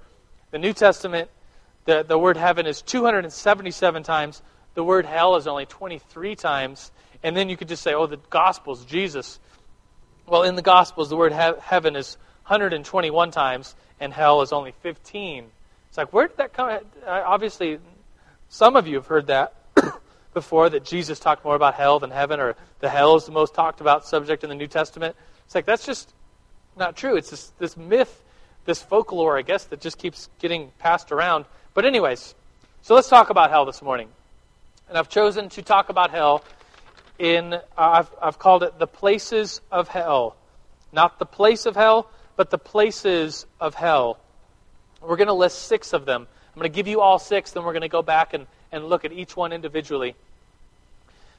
The 0.51 0.59
New 0.59 0.73
Testament, 0.73 1.29
the, 1.85 2.03
the 2.03 2.17
word 2.17 2.37
heaven 2.37 2.67
is 2.67 2.81
277 2.81 4.03
times 4.03 4.41
the 4.73 4.83
word 4.83 5.05
hell 5.05 5.35
is 5.35 5.47
only 5.47 5.65
23 5.65 6.35
times. 6.35 6.91
And 7.23 7.35
then 7.35 7.49
you 7.49 7.57
could 7.57 7.67
just 7.67 7.83
say, 7.83 7.93
oh, 7.93 8.07
the 8.07 8.17
Gospels, 8.29 8.85
Jesus. 8.85 9.39
Well, 10.25 10.43
in 10.43 10.55
the 10.55 10.61
Gospels, 10.61 11.09
the 11.09 11.17
word 11.17 11.33
he- 11.33 11.61
heaven 11.61 11.95
is 11.95 12.17
121 12.43 13.31
times, 13.31 13.75
and 13.99 14.13
hell 14.13 14.41
is 14.41 14.51
only 14.51 14.71
15. 14.81 15.45
It's 15.89 15.97
like, 15.97 16.13
where 16.13 16.27
did 16.27 16.37
that 16.37 16.53
come? 16.53 16.79
Obviously, 17.05 17.79
some 18.49 18.75
of 18.75 18.87
you 18.87 18.95
have 18.95 19.07
heard 19.07 19.27
that 19.27 19.53
before, 20.33 20.69
that 20.69 20.83
Jesus 20.83 21.19
talked 21.19 21.43
more 21.43 21.55
about 21.55 21.75
hell 21.75 21.99
than 21.99 22.11
heaven, 22.11 22.39
or 22.39 22.55
the 22.79 22.89
hell 22.89 23.15
is 23.15 23.25
the 23.25 23.31
most 23.31 23.53
talked 23.53 23.81
about 23.81 24.05
subject 24.05 24.43
in 24.43 24.49
the 24.49 24.55
New 24.55 24.67
Testament. 24.67 25.15
It's 25.45 25.53
like, 25.53 25.65
that's 25.65 25.85
just 25.85 26.11
not 26.77 26.95
true. 26.95 27.17
It's 27.17 27.29
this, 27.29 27.51
this 27.59 27.77
myth, 27.77 28.23
this 28.65 28.81
folklore, 28.81 29.37
I 29.37 29.41
guess, 29.41 29.65
that 29.65 29.81
just 29.81 29.97
keeps 29.97 30.29
getting 30.39 30.71
passed 30.79 31.11
around. 31.11 31.45
But, 31.73 31.85
anyways, 31.85 32.33
so 32.81 32.95
let's 32.95 33.09
talk 33.09 33.29
about 33.29 33.51
hell 33.51 33.65
this 33.65 33.81
morning 33.81 34.07
and 34.91 34.97
I've 34.97 35.07
chosen 35.07 35.47
to 35.51 35.61
talk 35.61 35.87
about 35.87 36.11
hell 36.11 36.43
in, 37.17 37.53
uh, 37.53 37.59
I've, 37.77 38.11
I've 38.21 38.37
called 38.37 38.61
it 38.61 38.77
the 38.77 38.87
places 38.87 39.61
of 39.71 39.87
hell. 39.87 40.35
Not 40.91 41.17
the 41.17 41.25
place 41.25 41.65
of 41.65 41.77
hell, 41.77 42.11
but 42.35 42.49
the 42.49 42.57
places 42.57 43.45
of 43.61 43.73
hell. 43.73 44.19
We're 44.99 45.15
going 45.15 45.27
to 45.29 45.33
list 45.33 45.59
six 45.59 45.93
of 45.93 46.03
them. 46.03 46.27
I'm 46.53 46.59
going 46.59 46.69
to 46.69 46.75
give 46.75 46.89
you 46.89 46.99
all 46.99 47.19
six, 47.19 47.51
then 47.51 47.63
we're 47.63 47.71
going 47.71 47.83
to 47.83 47.87
go 47.87 48.01
back 48.01 48.33
and, 48.33 48.47
and 48.69 48.83
look 48.83 49.05
at 49.05 49.13
each 49.13 49.33
one 49.33 49.53
individually. 49.53 50.13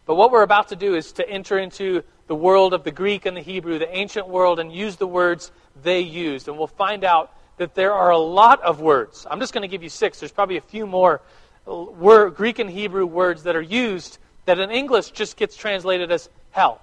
But 0.07 0.15
what 0.15 0.31
we're 0.31 0.45
about 0.45 0.69
to 0.69 0.77
do 0.77 0.95
is 0.95 1.13
to 1.13 1.29
enter 1.29 1.59
into 1.59 2.05
the 2.29 2.35
world 2.35 2.73
of 2.73 2.85
the 2.85 2.91
Greek 2.91 3.27
and 3.27 3.37
the 3.37 3.43
Hebrew, 3.43 3.79
the 3.79 3.95
ancient 3.95 4.29
world, 4.29 4.61
and 4.61 4.73
use 4.73 4.97
the 4.97 5.07
words 5.07 5.53
they 5.83 6.01
used. 6.01 6.49
And 6.49 6.57
we'll 6.57 6.69
find 6.69 7.05
out 7.05 7.37
that 7.59 7.75
there 7.75 7.93
are 7.93 8.13
a 8.13 8.19
lot 8.19 8.63
of 8.63 8.81
words. 8.81 9.27
I'm 9.31 9.41
just 9.41 9.53
going 9.53 9.61
to 9.61 9.69
give 9.69 9.83
you 9.83 9.91
six. 9.91 10.21
There's 10.21 10.33
probably 10.33 10.57
a 10.57 10.63
few 10.63 10.87
more 10.87 11.21
Greek 11.67 12.59
and 12.59 12.71
Hebrew 12.71 13.07
words 13.07 13.45
that 13.45 13.57
are 13.57 13.63
used 13.63 14.19
that 14.45 14.59
in 14.59 14.71
English 14.71 15.11
just 15.11 15.37
gets 15.37 15.57
translated 15.57 16.11
as 16.11 16.29
hell. 16.51 16.81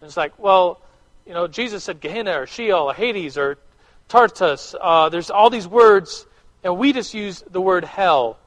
And 0.00 0.08
it's 0.08 0.16
like, 0.16 0.38
well, 0.38 0.80
you 1.26 1.34
know, 1.34 1.46
Jesus 1.46 1.84
said 1.84 2.00
Gehenna 2.00 2.40
or 2.40 2.46
Sheol 2.46 2.90
or 2.90 2.94
Hades 2.94 3.38
or 3.38 3.58
Tartarus. 4.08 4.74
Uh, 4.80 5.08
there's 5.08 5.30
all 5.30 5.50
these 5.50 5.68
words, 5.68 6.26
and 6.64 6.76
we 6.76 6.92
just 6.92 7.14
use 7.14 7.42
the 7.50 7.60
word 7.60 7.84
hell. 7.84 8.38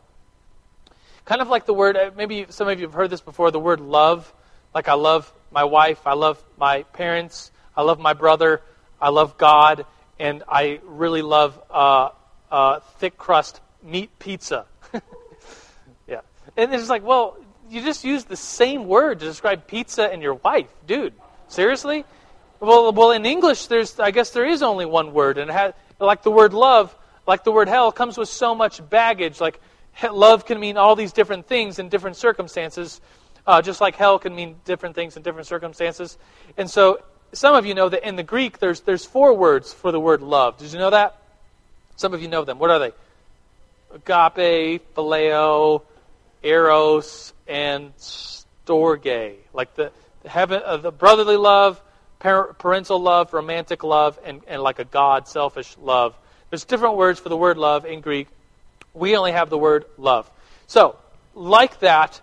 Kind 1.25 1.41
of 1.41 1.47
like 1.47 1.65
the 1.65 1.73
word, 1.73 1.95
uh, 1.95 2.11
maybe 2.15 2.45
some 2.49 2.67
of 2.67 2.79
you 2.79 2.85
have 2.85 2.93
heard 2.93 3.09
this 3.09 3.21
before, 3.21 3.49
the 3.51 3.59
word 3.59 3.79
love. 3.79 4.31
Like 4.75 4.87
I 4.87 4.93
love 4.93 5.31
my 5.51 5.63
wife, 5.63 6.05
I 6.05 6.13
love 6.13 6.43
my 6.57 6.83
parents, 6.83 7.51
I 7.77 7.83
love 7.83 7.99
my 7.99 8.13
brother, 8.13 8.61
I 8.99 9.09
love 9.09 9.37
God, 9.37 9.85
and 10.19 10.43
I 10.49 10.79
really 10.83 11.21
love 11.21 11.61
uh, 11.69 12.09
uh, 12.51 12.79
thick 12.97 13.17
crust 13.17 13.61
meat 13.81 14.09
pizza. 14.19 14.65
And 16.55 16.73
it's 16.73 16.89
like, 16.89 17.03
well, 17.03 17.37
you 17.69 17.81
just 17.81 18.03
used 18.03 18.27
the 18.27 18.37
same 18.37 18.87
word 18.87 19.19
to 19.19 19.25
describe 19.25 19.67
pizza 19.67 20.11
and 20.11 20.21
your 20.21 20.35
wife, 20.35 20.67
dude. 20.85 21.13
Seriously? 21.47 22.05
Well, 22.59 22.93
well, 22.93 23.11
in 23.11 23.25
English, 23.25 23.67
there's 23.67 23.99
I 23.99 24.11
guess 24.11 24.29
there 24.31 24.45
is 24.45 24.63
only 24.63 24.85
one 24.85 25.13
word, 25.13 25.37
and 25.37 25.51
has, 25.51 25.73
like 25.99 26.23
the 26.23 26.31
word 26.31 26.53
love, 26.53 26.95
like 27.27 27.43
the 27.43 27.51
word 27.51 27.67
hell, 27.67 27.91
comes 27.91 28.17
with 28.17 28.29
so 28.29 28.55
much 28.55 28.87
baggage. 28.89 29.41
Like 29.41 29.59
love 30.09 30.45
can 30.45 30.59
mean 30.59 30.77
all 30.77 30.95
these 30.95 31.11
different 31.11 31.47
things 31.47 31.79
in 31.79 31.89
different 31.89 32.15
circumstances, 32.15 33.01
uh, 33.45 33.61
just 33.61 33.81
like 33.81 33.95
hell 33.95 34.17
can 34.17 34.33
mean 34.33 34.55
different 34.65 34.95
things 34.95 35.17
in 35.17 35.23
different 35.23 35.47
circumstances. 35.47 36.17
And 36.57 36.69
so, 36.69 37.03
some 37.33 37.53
of 37.53 37.65
you 37.65 37.73
know 37.73 37.89
that 37.89 38.07
in 38.07 38.15
the 38.15 38.23
Greek, 38.23 38.59
there's 38.59 38.81
there's 38.81 39.05
four 39.05 39.33
words 39.33 39.73
for 39.73 39.91
the 39.91 39.99
word 39.99 40.21
love. 40.21 40.57
Did 40.57 40.71
you 40.71 40.79
know 40.79 40.91
that? 40.91 41.21
Some 41.97 42.13
of 42.13 42.21
you 42.21 42.27
know 42.27 42.45
them. 42.45 42.59
What 42.59 42.69
are 42.69 42.79
they? 42.79 42.91
Agape, 43.93 44.81
phileo, 44.95 45.81
eros, 46.43 47.33
and 47.47 47.95
storge, 47.97 49.35
like 49.53 49.75
the, 49.75 49.91
the 50.23 50.29
heaven, 50.29 50.61
uh, 50.63 50.77
the 50.77 50.91
brotherly 50.91 51.37
love, 51.37 51.81
par- 52.19 52.53
parental 52.53 52.99
love, 52.99 53.33
romantic 53.33 53.83
love, 53.83 54.19
and, 54.23 54.41
and 54.47 54.61
like 54.61 54.79
a 54.79 54.85
God, 54.85 55.27
selfish 55.27 55.75
love. 55.81 56.15
There's 56.49 56.65
different 56.65 56.95
words 56.95 57.19
for 57.19 57.29
the 57.29 57.37
word 57.37 57.57
love 57.57 57.85
in 57.85 58.01
Greek. 58.01 58.27
We 58.93 59.17
only 59.17 59.31
have 59.31 59.49
the 59.49 59.57
word 59.57 59.85
love. 59.97 60.29
So, 60.67 60.97
like 61.33 61.79
that, 61.79 62.21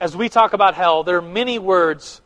as 0.00 0.16
we 0.16 0.28
talk 0.28 0.54
about 0.54 0.74
hell, 0.74 1.04
there 1.04 1.18
are 1.18 1.22
many 1.22 1.58
words 1.58 2.20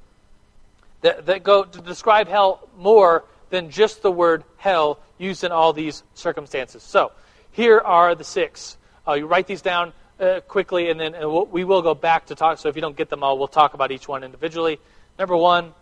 that, 1.01 1.27
that 1.27 1.43
go 1.43 1.65
to 1.65 1.81
describe 1.81 2.29
hell 2.29 2.69
more 2.79 3.25
than 3.51 3.71
just 3.71 4.03
the 4.03 4.13
word 4.13 4.45
hell 4.57 5.01
used 5.19 5.45
in 5.45 5.53
all 5.53 5.73
these 5.73 6.03
circumstances. 6.15 6.83
So, 6.83 7.13
here 7.51 7.79
are 7.79 8.15
the 8.15 8.25
six. 8.25 8.77
Uh, 9.07 9.15
you 9.15 9.27
write 9.27 9.47
these 9.47 9.63
down 9.63 9.93
uh, 10.25 10.41
quickly, 10.41 10.91
and 10.91 10.99
then 10.99 11.15
and 11.15 11.31
we'll, 11.31 11.47
we 11.47 11.65
will 11.65 11.83
go 11.83 11.95
back 11.95 12.27
to 12.27 12.35
talk. 12.35 12.59
So 12.59 12.69
if 12.69 12.77
you 12.77 12.83
don't 12.83 12.97
get 12.97 13.11
them 13.11 13.23
all, 13.23 13.39
we'll 13.39 13.49
talk 13.49 13.75
about 13.75 13.93
each 13.93 14.09
one 14.09 14.25
individually. 14.25 14.79
Number 15.19 15.37
one, 15.37 15.73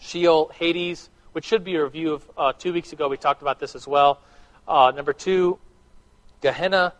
Sheol, 0.00 0.50
Hades, 0.54 1.08
which 1.32 1.44
should 1.44 1.64
be 1.64 1.76
a 1.76 1.84
review 1.84 2.14
of 2.14 2.30
uh, 2.36 2.52
two 2.52 2.72
weeks 2.72 2.92
ago. 2.92 3.08
We 3.08 3.16
talked 3.16 3.42
about 3.42 3.58
this 3.58 3.74
as 3.74 3.88
well. 3.88 4.20
Uh, 4.68 4.92
number 4.94 5.12
two, 5.12 5.58
Gehenna. 6.40 6.92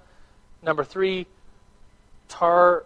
Number 0.62 0.84
three, 0.84 1.26
Tar. 2.28 2.84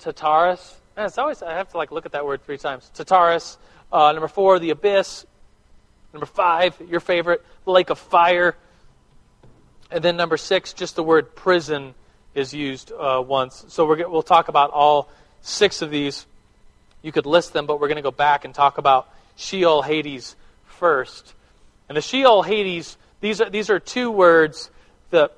Tataris. 0.00 0.74
Man, 0.96 1.06
it's 1.06 1.18
always 1.18 1.42
I 1.42 1.54
have 1.54 1.70
to 1.70 1.76
like 1.76 1.90
look 1.90 2.06
at 2.06 2.12
that 2.12 2.24
word 2.24 2.44
three 2.44 2.58
times. 2.58 2.90
Tataris. 2.94 3.56
Uh, 3.92 4.12
number 4.12 4.28
four, 4.28 4.58
the 4.58 4.70
abyss. 4.70 5.26
Number 6.12 6.26
five, 6.26 6.80
your 6.88 7.00
favorite, 7.00 7.44
the 7.64 7.70
lake 7.70 7.90
of 7.90 7.98
fire. 7.98 8.56
And 9.90 10.04
then 10.04 10.16
number 10.16 10.36
six, 10.36 10.72
just 10.72 10.96
the 10.96 11.02
word 11.02 11.34
prison 11.34 11.94
is 12.34 12.52
used 12.52 12.92
uh, 12.92 13.22
once. 13.26 13.64
So 13.68 13.86
we 13.86 14.04
will 14.04 14.22
talk 14.22 14.48
about 14.48 14.70
all 14.70 15.10
six 15.40 15.82
of 15.82 15.90
these. 15.90 16.26
You 17.02 17.12
could 17.12 17.26
list 17.26 17.52
them, 17.52 17.66
but 17.66 17.80
we're 17.80 17.88
going 17.88 17.96
to 17.96 18.02
go 18.02 18.10
back 18.10 18.44
and 18.44 18.54
talk 18.54 18.78
about 18.78 19.08
Sheol, 19.36 19.82
Hades 19.82 20.36
first. 20.64 21.34
And 21.88 21.96
the 21.96 22.02
Sheol, 22.02 22.42
Hades, 22.42 22.96
these 23.20 23.40
are, 23.40 23.48
these 23.48 23.70
are 23.70 23.78
two 23.78 24.10
words. 24.10 24.70
The, 25.10 25.30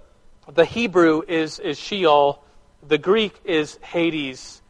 the 0.53 0.65
Hebrew 0.65 1.23
is, 1.27 1.59
is 1.59 1.79
Sheol, 1.79 2.43
the 2.87 2.99
Greek 2.99 3.35
is 3.45 3.79
Hades. 3.83 4.61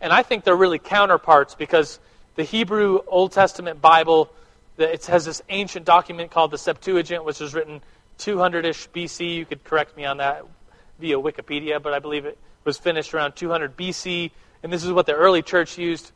And 0.00 0.12
I 0.12 0.22
think 0.22 0.44
they're 0.44 0.56
really 0.56 0.78
counterparts 0.78 1.54
because 1.54 2.00
the 2.34 2.42
Hebrew 2.42 3.00
Old 3.06 3.32
Testament 3.32 3.80
Bible, 3.80 4.30
it 4.76 5.06
has 5.06 5.24
this 5.24 5.40
ancient 5.48 5.86
document 5.86 6.30
called 6.30 6.50
the 6.50 6.58
Septuagint, 6.58 7.24
which 7.24 7.38
was 7.38 7.54
written 7.54 7.80
200 8.18 8.64
ish 8.64 8.88
BC. 8.90 9.36
You 9.36 9.44
could 9.44 9.64
correct 9.64 9.96
me 9.96 10.04
on 10.04 10.18
that 10.18 10.44
via 10.98 11.16
Wikipedia, 11.16 11.82
but 11.82 11.92
I 11.92 11.98
believe 11.98 12.24
it 12.24 12.38
was 12.64 12.78
finished 12.78 13.14
around 13.14 13.32
200 13.32 13.76
BC. 13.76 14.30
and 14.62 14.72
this 14.72 14.84
is 14.84 14.92
what 14.92 15.06
the 15.06 15.14
early 15.14 15.42
church 15.42 15.76
used. 15.78 16.12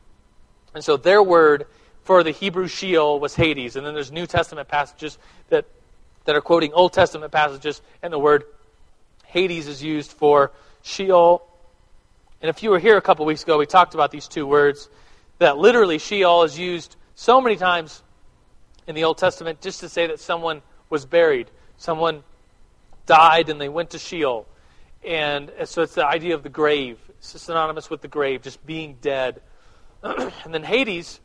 And 0.74 0.82
so 0.82 0.96
their 0.96 1.22
word 1.22 1.66
for 2.04 2.22
the 2.22 2.30
Hebrew 2.30 2.68
Sheol 2.68 3.20
was 3.20 3.34
Hades. 3.34 3.76
And 3.76 3.86
then 3.86 3.94
there's 3.94 4.10
New 4.10 4.26
Testament 4.26 4.68
passages 4.68 5.18
that, 5.50 5.66
that 6.24 6.34
are 6.34 6.40
quoting 6.40 6.72
Old 6.72 6.92
Testament 6.92 7.32
passages, 7.32 7.82
and 8.02 8.12
the 8.12 8.18
word 8.18 8.44
Hades 9.26 9.66
is 9.66 9.82
used 9.82 10.12
for 10.12 10.52
Sheol. 10.82 11.46
And 12.40 12.48
if 12.48 12.62
you 12.62 12.70
were 12.70 12.78
here 12.78 12.96
a 12.96 13.02
couple 13.02 13.26
weeks 13.26 13.42
ago, 13.42 13.58
we 13.58 13.66
talked 13.66 13.94
about 13.94 14.10
these 14.10 14.28
two 14.28 14.46
words. 14.46 14.88
That 15.38 15.58
literally 15.58 15.98
Sheol 15.98 16.44
is 16.44 16.58
used 16.58 16.96
so 17.14 17.40
many 17.40 17.56
times 17.56 18.02
in 18.86 18.94
the 18.94 19.04
Old 19.04 19.18
Testament 19.18 19.60
just 19.60 19.80
to 19.80 19.88
say 19.88 20.06
that 20.06 20.18
someone 20.18 20.62
was 20.88 21.04
buried. 21.04 21.50
Someone 21.78 22.22
died 23.06 23.48
and 23.48 23.60
they 23.60 23.68
went 23.68 23.90
to 23.90 23.98
Sheol. 23.98 24.46
And 25.04 25.50
so 25.64 25.82
it's 25.82 25.94
the 25.94 26.06
idea 26.06 26.34
of 26.34 26.42
the 26.42 26.48
grave. 26.48 26.98
It's 27.18 27.40
synonymous 27.40 27.88
with 27.88 28.02
the 28.02 28.08
grave, 28.08 28.42
just 28.42 28.64
being 28.66 28.96
dead. 29.00 29.40
and 30.02 30.52
then 30.52 30.62
Hades, 30.62 31.20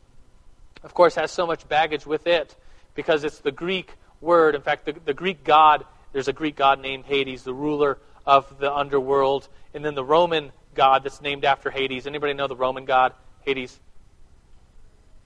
of 0.82 0.94
course, 0.94 1.16
has 1.16 1.30
so 1.30 1.46
much 1.46 1.68
baggage 1.68 2.06
with 2.06 2.26
it 2.26 2.56
because 2.94 3.24
it's 3.24 3.38
the 3.40 3.52
Greek 3.52 3.92
word. 4.20 4.54
In 4.54 4.62
fact, 4.62 4.86
the, 4.86 4.94
the 5.04 5.14
Greek 5.14 5.44
god, 5.44 5.84
there's 6.12 6.28
a 6.28 6.32
Greek 6.32 6.56
god 6.56 6.80
named 6.80 7.04
Hades, 7.04 7.42
the 7.42 7.54
ruler 7.54 7.98
of 8.24 8.58
the 8.58 8.72
underworld. 8.72 9.48
And 9.74 9.84
then 9.84 9.94
the 9.94 10.04
Roman 10.04 10.52
god 10.74 11.02
that's 11.02 11.20
named 11.20 11.44
after 11.44 11.70
Hades. 11.70 12.06
Anybody 12.06 12.32
know 12.32 12.46
the 12.46 12.56
Roman 12.56 12.84
god, 12.84 13.12
Hades? 13.40 13.78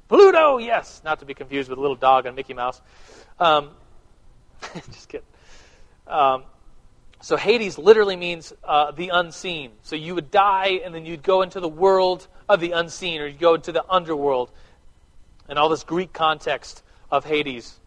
Pluto, 0.08 0.56
yes. 0.56 1.02
Not 1.04 1.20
to 1.20 1.26
be 1.26 1.34
confused 1.34 1.68
with 1.68 1.78
a 1.78 1.82
little 1.82 1.96
dog 1.96 2.26
on 2.26 2.34
Mickey 2.34 2.54
Mouse. 2.54 2.80
Um, 3.38 3.70
just 4.90 5.08
kidding. 5.08 5.26
Um, 6.06 6.44
so 7.20 7.36
Hades 7.36 7.78
literally 7.78 8.16
means 8.16 8.52
uh, 8.64 8.92
the 8.92 9.08
unseen. 9.08 9.72
So 9.82 9.96
you 9.96 10.14
would 10.14 10.30
die 10.30 10.80
and 10.84 10.94
then 10.94 11.04
you'd 11.04 11.22
go 11.22 11.42
into 11.42 11.60
the 11.60 11.68
world 11.68 12.26
of 12.48 12.60
the 12.60 12.72
unseen 12.72 13.20
or 13.20 13.26
you'd 13.26 13.40
go 13.40 13.54
into 13.54 13.72
the 13.72 13.84
underworld. 13.88 14.50
And 15.48 15.58
all 15.58 15.68
this 15.68 15.82
Greek 15.82 16.12
context 16.12 16.82
of 17.10 17.24
Hades. 17.24 17.78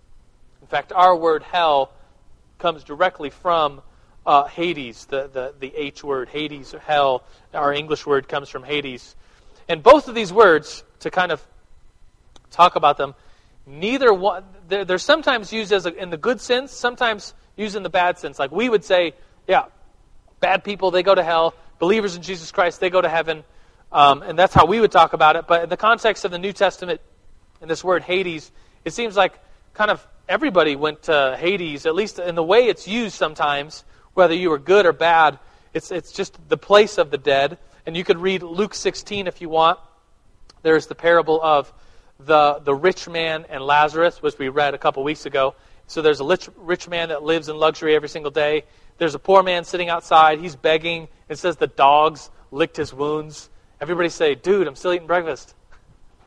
In 0.62 0.68
fact, 0.68 0.92
our 0.92 1.16
word 1.16 1.44
hell 1.44 1.92
comes 2.60 2.84
directly 2.84 3.30
from 3.30 3.82
uh, 4.26 4.46
Hades, 4.46 5.06
the, 5.06 5.30
the, 5.32 5.54
the 5.60 5.74
H 5.76 6.04
word, 6.04 6.30
Hades 6.30 6.74
or 6.74 6.80
hell. 6.80 7.24
Our 7.54 7.74
English 7.74 8.06
word 8.06 8.28
comes 8.28 8.50
from 8.50 8.64
Hades. 8.64 9.16
And 9.68 9.82
both 9.82 10.08
of 10.08 10.16
these 10.16 10.34
words, 10.34 10.84
to 11.00 11.10
kind 11.10 11.32
of 11.32 11.46
talk 12.50 12.76
about 12.76 12.98
them, 12.98 13.16
neither 13.66 14.14
one, 14.14 14.44
they're, 14.72 14.86
they're 14.86 14.98
sometimes 14.98 15.52
used 15.52 15.72
as 15.72 15.86
a, 15.86 15.94
in 15.94 16.10
the 16.10 16.18
good 16.18 16.40
sense, 16.40 16.72
sometimes 16.72 17.34
used 17.56 17.76
in 17.76 17.84
the 17.84 17.90
bad 17.90 18.18
sense. 18.18 18.40
Like 18.40 18.52
we 18.52 18.70
would 18.70 18.84
say, 18.84 19.14
yeah, 19.48 19.66
bad 20.40 20.64
people, 20.64 20.92
they 20.92 21.04
go 21.04 21.14
to 21.14 21.24
hell. 21.24 21.54
Believers 21.80 22.16
in 22.16 22.22
Jesus 22.22 22.52
Christ, 22.52 22.80
they 22.80 22.90
go 22.90 23.02
to 23.02 23.10
heaven. 23.10 23.44
Um, 23.92 24.22
and 24.22 24.40
that's 24.40 24.54
how 24.54 24.66
we 24.66 24.80
would 24.80 24.92
talk 24.92 25.14
about 25.14 25.36
it. 25.36 25.46
But 25.48 25.64
in 25.64 25.70
the 25.70 25.78
context 25.78 26.24
of 26.24 26.32
the 26.32 26.40
New 26.40 26.54
Testament, 26.54 27.02
in 27.62 27.68
this 27.68 27.84
word 27.84 28.04
Hades, 28.04 28.52
it 28.86 28.94
seems 28.94 29.18
like 29.18 29.38
kind 29.74 29.92
of 29.92 30.06
everybody 30.30 30.76
went 30.76 31.04
to 31.04 31.36
Hades, 31.38 31.86
at 31.86 31.94
least 31.94 32.18
in 32.20 32.36
the 32.36 32.44
way 32.44 32.68
it's 32.68 32.88
used 32.88 33.16
sometimes, 33.16 33.84
whether 34.14 34.34
you 34.34 34.50
were 34.50 34.60
good 34.60 34.86
or 34.86 34.94
bad. 34.94 35.38
It's, 35.74 35.92
it's 35.92 36.12
just 36.12 36.38
the 36.48 36.58
place 36.58 36.98
of 36.98 37.12
the 37.12 37.18
dead. 37.18 37.58
And 37.86 37.98
you 37.98 38.04
could 38.04 38.20
read 38.20 38.44
Luke 38.44 38.74
16 38.74 39.28
if 39.28 39.42
you 39.42 39.50
want. 39.50 39.80
There's 40.62 40.88
the 40.88 40.96
parable 40.96 41.42
of 41.42 41.74
the, 42.26 42.62
the 42.64 42.74
rich 42.74 43.08
man 43.08 43.46
and 43.50 43.64
Lazarus, 43.64 44.22
which 44.22 44.38
we 44.38 44.50
read 44.50 44.74
a 44.74 44.78
couple 44.78 45.04
weeks 45.04 45.26
ago. 45.26 45.56
So 45.88 46.02
there's 46.02 46.22
a 46.22 46.38
rich 46.58 46.88
man 46.88 47.10
that 47.10 47.24
lives 47.24 47.50
in 47.50 47.58
luxury 47.58 47.96
every 47.96 48.10
single 48.10 48.32
day. 48.32 48.64
There's 48.98 49.16
a 49.16 49.20
poor 49.20 49.44
man 49.44 49.64
sitting 49.64 49.90
outside. 49.90 50.40
He's 50.40 50.56
begging. 50.56 51.08
It 51.28 51.38
says 51.38 51.58
the 51.58 51.68
dogs 51.68 52.30
licked 52.52 52.78
his 52.78 52.94
wounds. 52.94 53.50
Everybody 53.80 54.10
say, 54.10 54.36
dude, 54.36 54.68
I'm 54.68 54.76
still 54.76 54.94
eating 54.94 55.08
breakfast. 55.08 55.56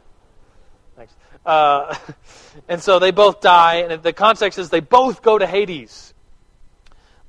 Thanks. 0.97 1.14
Uh, 1.47 1.95
and 2.68 2.82
so 2.82 2.99
they 2.99 3.11
both 3.11 3.40
die, 3.40 3.76
and 3.76 4.03
the 4.03 4.12
context 4.12 4.59
is 4.59 4.70
they 4.70 4.80
both 4.80 5.22
go 5.22 5.38
to 5.38 5.47
Hades. 5.47 6.12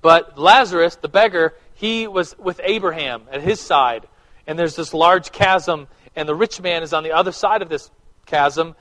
But 0.01 0.37
Lazarus, 0.37 0.95
the 0.97 1.09
beggar, 1.09 1.53
he 1.75 2.07
was 2.07 2.37
with 2.37 2.59
Abraham 2.63 3.23
at 3.31 3.41
his 3.41 3.59
side. 3.59 4.07
And 4.47 4.57
there's 4.57 4.75
this 4.75 4.93
large 4.93 5.31
chasm, 5.31 5.87
and 6.15 6.27
the 6.27 6.35
rich 6.35 6.61
man 6.61 6.83
is 6.83 6.93
on 6.93 7.03
the 7.03 7.11
other 7.11 7.31
side 7.31 7.61
of 7.61 7.69
this 7.69 7.89
chasm. 8.25 8.75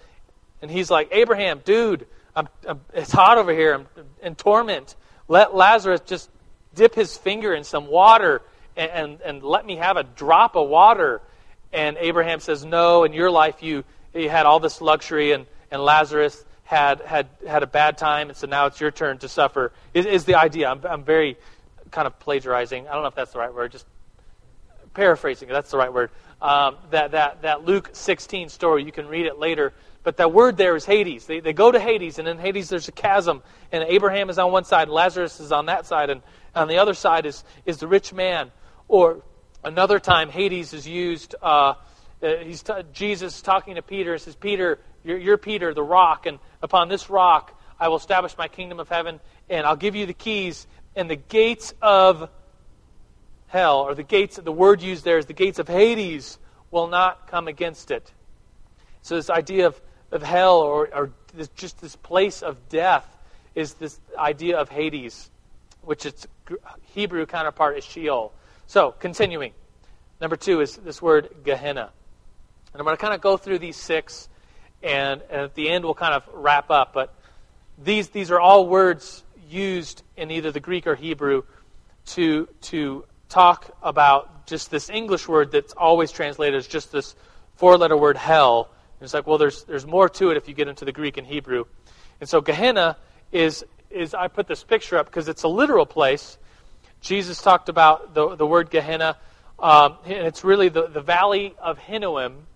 And 0.62 0.70
he's 0.70 0.90
like, 0.90 1.08
Abraham, 1.12 1.60
dude, 1.64 2.06
I'm, 2.34 2.48
I'm, 2.66 2.80
it's 2.92 3.12
hot 3.12 3.38
over 3.38 3.52
here. 3.52 3.74
I'm 3.74 3.86
in 4.22 4.34
torment. 4.34 4.96
Let 5.28 5.54
Lazarus 5.54 6.00
just 6.06 6.30
dip 6.74 6.94
his 6.94 7.16
finger 7.16 7.54
in 7.54 7.64
some 7.64 7.86
water 7.86 8.42
and, 8.76 8.90
and, 8.90 9.20
and 9.20 9.42
let 9.42 9.64
me 9.64 9.76
have 9.76 9.96
a 9.96 10.02
drop 10.02 10.56
of 10.56 10.68
water. 10.68 11.20
And 11.72 11.96
Abraham 11.98 12.40
says, 12.40 12.64
No, 12.64 13.04
in 13.04 13.12
your 13.12 13.30
life 13.30 13.62
you, 13.62 13.84
you 14.14 14.28
had 14.28 14.46
all 14.46 14.60
this 14.60 14.80
luxury, 14.80 15.32
and, 15.32 15.46
and 15.70 15.82
Lazarus 15.82 16.44
had, 16.64 17.00
had, 17.02 17.28
had 17.46 17.62
a 17.62 17.66
bad 17.66 17.98
time, 17.98 18.28
and 18.28 18.36
so 18.36 18.46
now 18.46 18.66
it's 18.66 18.80
your 18.80 18.90
turn 18.90 19.18
to 19.18 19.28
suffer, 19.28 19.72
is, 19.92 20.06
is 20.06 20.24
the 20.24 20.36
idea. 20.36 20.68
I'm, 20.68 20.80
I'm 20.88 21.04
very 21.04 21.36
kind 21.90 22.06
of 22.06 22.18
plagiarizing. 22.18 22.88
I 22.88 22.92
don't 22.92 23.02
know 23.02 23.08
if 23.08 23.14
that's 23.14 23.32
the 23.32 23.38
right 23.38 23.52
word, 23.52 23.72
just 23.72 23.86
paraphrasing. 24.94 25.48
That's 25.48 25.70
the 25.70 25.78
right 25.78 25.92
word. 25.92 26.10
Um, 26.44 26.76
that, 26.90 27.12
that, 27.12 27.40
that 27.40 27.64
Luke 27.64 27.88
16 27.94 28.50
story, 28.50 28.84
you 28.84 28.92
can 28.92 29.08
read 29.08 29.24
it 29.24 29.38
later. 29.38 29.72
But 30.02 30.18
that 30.18 30.30
word 30.30 30.58
there 30.58 30.76
is 30.76 30.84
Hades. 30.84 31.24
They, 31.24 31.40
they 31.40 31.54
go 31.54 31.72
to 31.72 31.80
Hades, 31.80 32.18
and 32.18 32.28
in 32.28 32.38
Hades 32.38 32.68
there's 32.68 32.86
a 32.86 32.92
chasm, 32.92 33.42
and 33.72 33.82
Abraham 33.84 34.28
is 34.28 34.38
on 34.38 34.52
one 34.52 34.64
side, 34.64 34.82
and 34.82 34.92
Lazarus 34.92 35.40
is 35.40 35.52
on 35.52 35.64
that 35.66 35.86
side, 35.86 36.10
and 36.10 36.20
on 36.54 36.68
the 36.68 36.76
other 36.76 36.92
side 36.92 37.24
is, 37.24 37.44
is 37.64 37.78
the 37.78 37.86
rich 37.86 38.12
man. 38.12 38.52
Or 38.88 39.22
another 39.64 39.98
time, 39.98 40.28
Hades 40.28 40.74
is 40.74 40.86
used. 40.86 41.34
Uh, 41.40 41.76
uh 42.22 42.36
he's 42.42 42.62
t- 42.62 42.74
Jesus 42.92 43.40
talking 43.40 43.76
to 43.76 43.82
Peter 43.82 44.12
and 44.12 44.20
says, 44.20 44.36
Peter, 44.36 44.80
you're, 45.02 45.16
you're 45.16 45.38
Peter, 45.38 45.72
the 45.72 45.82
rock, 45.82 46.26
and 46.26 46.38
upon 46.60 46.90
this 46.90 47.08
rock 47.08 47.58
I 47.80 47.88
will 47.88 47.96
establish 47.96 48.36
my 48.36 48.48
kingdom 48.48 48.80
of 48.80 48.90
heaven, 48.90 49.18
and 49.48 49.66
I'll 49.66 49.76
give 49.76 49.96
you 49.96 50.04
the 50.04 50.12
keys, 50.12 50.66
and 50.94 51.08
the 51.08 51.16
gates 51.16 51.72
of 51.80 52.28
hell, 53.54 53.78
or 53.78 53.94
the 53.94 54.02
gates, 54.02 54.36
the 54.36 54.52
word 54.52 54.82
used 54.82 55.04
there 55.04 55.16
is 55.16 55.26
the 55.26 55.32
gates 55.32 55.58
of 55.58 55.68
Hades, 55.68 56.38
will 56.70 56.88
not 56.88 57.28
come 57.28 57.48
against 57.48 57.90
it. 57.90 58.12
So, 59.00 59.16
this 59.16 59.30
idea 59.30 59.68
of 59.68 59.80
of 60.14 60.22
hell 60.22 60.60
or, 60.60 60.88
or 60.94 61.10
this, 61.34 61.48
just 61.48 61.80
this 61.80 61.96
place 61.96 62.42
of 62.42 62.68
death 62.68 63.04
is 63.54 63.74
this 63.74 64.00
idea 64.16 64.58
of 64.58 64.68
Hades, 64.68 65.30
which 65.82 66.06
its 66.06 66.26
Hebrew 66.94 67.26
counterpart 67.26 67.76
is 67.76 67.84
Sheol. 67.84 68.32
So, 68.66 68.92
continuing. 68.92 69.52
Number 70.20 70.36
two 70.36 70.60
is 70.60 70.76
this 70.76 71.02
word 71.02 71.28
Gehenna. 71.44 71.90
And 72.72 72.80
I'm 72.80 72.84
going 72.84 72.96
to 72.96 73.00
kind 73.00 73.14
of 73.14 73.20
go 73.20 73.36
through 73.36 73.58
these 73.58 73.76
six, 73.76 74.28
and, 74.82 75.20
and 75.30 75.42
at 75.42 75.54
the 75.54 75.68
end 75.68 75.84
we'll 75.84 75.94
kind 75.94 76.14
of 76.14 76.22
wrap 76.32 76.70
up. 76.70 76.92
But 76.92 77.12
these, 77.82 78.08
these 78.08 78.30
are 78.30 78.40
all 78.40 78.66
words 78.66 79.24
used 79.48 80.02
in 80.16 80.30
either 80.30 80.52
the 80.52 80.60
Greek 80.60 80.86
or 80.86 80.94
Hebrew 80.94 81.42
to, 82.06 82.48
to 82.62 83.04
talk 83.34 83.76
about 83.82 84.46
just 84.46 84.70
this 84.70 84.88
English 84.88 85.26
word 85.26 85.50
that's 85.50 85.72
always 85.72 86.12
translated 86.12 86.54
as 86.54 86.68
just 86.68 86.92
this 86.92 87.16
four 87.56 87.76
letter 87.76 87.96
word 87.96 88.16
hell, 88.16 88.70
and 88.98 89.04
it's 89.04 89.12
like, 89.12 89.26
well, 89.26 89.38
there's, 89.38 89.64
there's 89.64 89.84
more 89.84 90.08
to 90.08 90.30
it 90.30 90.36
if 90.36 90.48
you 90.48 90.54
get 90.54 90.68
into 90.68 90.84
the 90.84 90.92
Greek 90.92 91.16
and 91.16 91.26
Hebrew. 91.26 91.64
And 92.20 92.28
so 92.28 92.40
Gehenna 92.40 92.96
is, 93.32 93.64
is 93.90 94.14
I 94.14 94.28
put 94.28 94.46
this 94.46 94.62
picture 94.62 94.98
up 94.98 95.06
because 95.06 95.28
it's 95.28 95.42
a 95.42 95.48
literal 95.48 95.84
place. 95.84 96.38
Jesus 97.00 97.42
talked 97.42 97.68
about 97.68 98.14
the, 98.14 98.36
the 98.36 98.46
word 98.46 98.70
Gehenna, 98.70 99.16
um, 99.58 99.98
and 100.04 100.26
it's 100.26 100.44
really 100.44 100.68
the, 100.68 100.86
the 100.86 101.00
valley 101.00 101.54
of 101.60 101.78
Hinnom. 101.78 102.46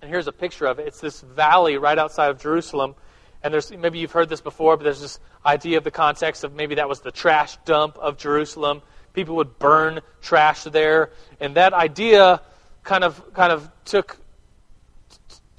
And 0.00 0.08
here's 0.08 0.28
a 0.28 0.32
picture 0.32 0.66
of 0.66 0.78
it. 0.78 0.86
It's 0.86 1.00
this 1.00 1.20
valley 1.22 1.76
right 1.76 1.98
outside 1.98 2.30
of 2.30 2.40
Jerusalem. 2.40 2.94
And 3.42 3.52
there's 3.52 3.72
maybe 3.72 3.98
you've 3.98 4.12
heard 4.12 4.28
this 4.28 4.40
before, 4.40 4.76
but 4.76 4.84
there's 4.84 5.00
this 5.00 5.18
idea 5.44 5.78
of 5.78 5.84
the 5.84 5.90
context 5.90 6.44
of 6.44 6.54
maybe 6.54 6.76
that 6.76 6.88
was 6.88 7.00
the 7.00 7.10
trash 7.10 7.56
dump 7.64 7.98
of 7.98 8.16
Jerusalem. 8.16 8.82
People 9.12 9.36
would 9.36 9.58
burn 9.58 10.00
trash 10.20 10.64
there, 10.64 11.10
and 11.40 11.56
that 11.56 11.72
idea 11.72 12.40
kind 12.82 13.04
of 13.04 13.34
kind 13.34 13.52
of 13.52 13.70
took 13.84 14.18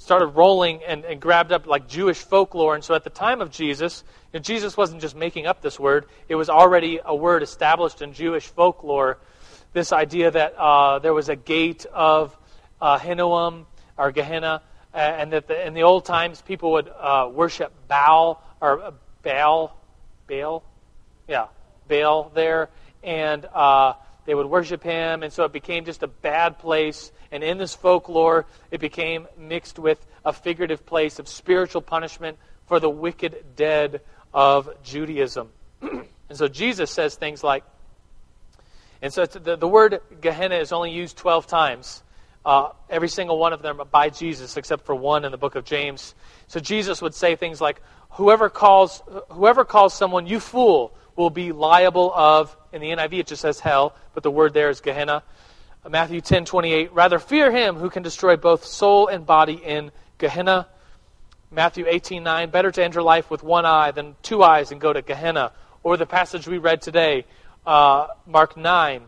started 0.09 0.27
rolling 0.27 0.81
and, 0.87 1.05
and 1.05 1.21
grabbed 1.21 1.51
up 1.51 1.67
like 1.67 1.87
Jewish 1.87 2.17
folklore. 2.17 2.73
And 2.73 2.83
so 2.83 2.95
at 2.95 3.03
the 3.03 3.11
time 3.11 3.41
of 3.41 3.51
Jesus, 3.51 4.03
you 4.33 4.39
know, 4.39 4.41
Jesus 4.41 4.75
wasn't 4.75 5.01
just 5.01 5.15
making 5.15 5.45
up 5.45 5.61
this 5.61 5.79
word, 5.79 6.07
it 6.27 6.33
was 6.33 6.49
already 6.49 6.99
a 7.05 7.15
word 7.15 7.43
established 7.43 8.01
in 8.01 8.13
Jewish 8.13 8.47
folklore. 8.47 9.19
This 9.71 9.93
idea 9.93 10.31
that 10.31 10.55
uh, 10.57 10.97
there 10.97 11.13
was 11.13 11.29
a 11.29 11.35
gate 11.35 11.85
of 11.93 12.35
uh, 12.81 12.97
Hinnom 12.97 13.67
or 13.99 14.11
Gehenna, 14.11 14.63
and 14.95 15.31
that 15.31 15.47
the, 15.47 15.67
in 15.67 15.75
the 15.75 15.83
old 15.83 16.05
times 16.05 16.41
people 16.41 16.71
would 16.71 16.89
uh, 16.89 17.29
worship 17.31 17.71
Baal 17.87 18.41
or 18.59 18.93
Baal, 19.21 19.77
Baal, 20.27 20.63
yeah, 21.27 21.47
Baal 21.87 22.31
there, 22.33 22.69
and 23.03 23.45
uh, 23.45 23.93
they 24.25 24.35
would 24.35 24.47
worship 24.47 24.83
him, 24.83 25.23
and 25.23 25.31
so 25.31 25.43
it 25.45 25.51
became 25.51 25.85
just 25.85 26.03
a 26.03 26.07
bad 26.07 26.59
place 26.59 27.11
and 27.31 27.43
in 27.43 27.57
this 27.57 27.75
folklore, 27.75 28.45
it 28.71 28.79
became 28.79 29.27
mixed 29.37 29.77
with 29.77 30.03
a 30.25 30.33
figurative 30.33 30.85
place 30.85 31.19
of 31.19 31.27
spiritual 31.27 31.81
punishment 31.81 32.37
for 32.67 32.79
the 32.79 32.89
wicked 32.89 33.55
dead 33.55 34.01
of 34.33 34.69
Judaism. 34.83 35.49
and 35.81 36.07
so 36.33 36.47
Jesus 36.47 36.89
says 36.89 37.15
things 37.15 37.43
like, 37.43 37.63
and 39.01 39.13
so 39.13 39.25
the, 39.25 39.55
the 39.55 39.67
word 39.67 40.01
Gehenna 40.21 40.55
is 40.55 40.71
only 40.71 40.91
used 40.91 41.17
12 41.17 41.47
times. 41.47 42.03
Uh, 42.45 42.71
every 42.89 43.09
single 43.09 43.37
one 43.37 43.53
of 43.53 43.61
them 43.61 43.81
by 43.91 44.09
Jesus, 44.09 44.57
except 44.57 44.85
for 44.85 44.95
one 44.95 45.25
in 45.25 45.31
the 45.31 45.37
book 45.37 45.55
of 45.55 45.65
James. 45.65 46.15
So 46.47 46.59
Jesus 46.59 47.01
would 47.01 47.13
say 47.13 47.35
things 47.35 47.59
like, 47.59 47.81
"Whoever 48.11 48.49
calls 48.49 49.03
whoever 49.29 49.65
calls 49.65 49.93
someone 49.93 50.25
you 50.25 50.39
fool 50.39 50.93
will 51.19 51.29
be 51.29 51.51
liable 51.51 52.11
of." 52.13 52.55
In 52.71 52.81
the 52.81 52.89
NIV, 52.89 53.19
it 53.19 53.27
just 53.27 53.41
says 53.41 53.59
hell, 53.59 53.95
but 54.13 54.23
the 54.23 54.31
word 54.31 54.53
there 54.53 54.69
is 54.69 54.81
Gehenna. 54.81 55.23
Matthew 55.87 56.21
ten 56.21 56.45
twenty 56.45 56.73
eight. 56.73 56.91
Rather 56.93 57.19
fear 57.19 57.51
him 57.51 57.75
who 57.75 57.89
can 57.89 58.03
destroy 58.03 58.35
both 58.35 58.65
soul 58.65 59.07
and 59.07 59.25
body 59.25 59.53
in 59.53 59.91
Gehenna. 60.17 60.67
Matthew 61.51 61.85
eighteen 61.87 62.23
nine. 62.23 62.49
Better 62.49 62.71
to 62.71 62.83
enter 62.83 63.01
life 63.01 63.29
with 63.29 63.43
one 63.43 63.65
eye 63.65 63.91
than 63.91 64.15
two 64.23 64.41
eyes 64.43 64.71
and 64.71 64.81
go 64.81 64.91
to 64.91 65.01
Gehenna. 65.01 65.51
Or 65.83 65.97
the 65.97 66.05
passage 66.05 66.47
we 66.47 66.57
read 66.57 66.81
today, 66.81 67.25
uh, 67.65 68.07
Mark 68.25 68.57
nine, 68.57 69.03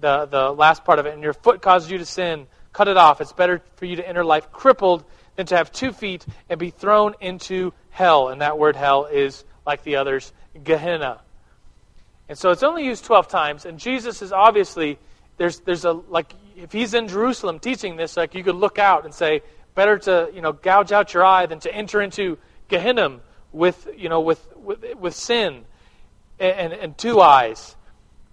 the 0.00 0.26
the 0.26 0.50
last 0.50 0.84
part 0.84 0.98
of 0.98 1.06
it. 1.06 1.14
And 1.14 1.22
your 1.22 1.32
foot 1.32 1.62
causes 1.62 1.90
you 1.90 1.98
to 1.98 2.06
sin 2.06 2.46
cut 2.72 2.88
it 2.88 2.96
off. 2.96 3.20
It's 3.20 3.32
better 3.32 3.62
for 3.76 3.84
you 3.84 3.96
to 3.96 4.08
enter 4.08 4.24
life 4.24 4.50
crippled 4.52 5.04
than 5.36 5.46
to 5.46 5.56
have 5.56 5.72
two 5.72 5.92
feet 5.92 6.24
and 6.48 6.58
be 6.58 6.70
thrown 6.70 7.14
into 7.20 7.72
hell. 7.90 8.28
And 8.28 8.40
that 8.40 8.58
word 8.58 8.76
hell 8.76 9.06
is, 9.06 9.44
like 9.66 9.82
the 9.82 9.96
others, 9.96 10.32
Gehenna. 10.62 11.20
And 12.30 12.38
so 12.38 12.52
it's 12.52 12.62
only 12.62 12.84
used 12.84 13.04
12 13.06 13.26
times. 13.26 13.66
And 13.66 13.76
Jesus 13.76 14.22
is 14.22 14.30
obviously, 14.30 15.00
there's, 15.36 15.58
there's 15.58 15.84
a, 15.84 15.90
like, 15.90 16.32
if 16.56 16.70
he's 16.70 16.94
in 16.94 17.08
Jerusalem 17.08 17.58
teaching 17.58 17.96
this, 17.96 18.16
like, 18.16 18.36
you 18.36 18.44
could 18.44 18.54
look 18.54 18.78
out 18.78 19.04
and 19.04 19.12
say, 19.12 19.42
better 19.74 19.98
to, 19.98 20.30
you 20.32 20.40
know, 20.40 20.52
gouge 20.52 20.92
out 20.92 21.12
your 21.12 21.24
eye 21.24 21.46
than 21.46 21.58
to 21.58 21.74
enter 21.74 22.00
into 22.00 22.38
Gehenna 22.68 23.18
with, 23.50 23.88
you 23.96 24.08
know, 24.08 24.20
with, 24.20 24.46
with, 24.56 24.94
with 24.96 25.12
sin 25.12 25.64
and, 26.38 26.72
and, 26.72 26.72
and 26.72 26.96
two 26.96 27.20
eyes. 27.20 27.74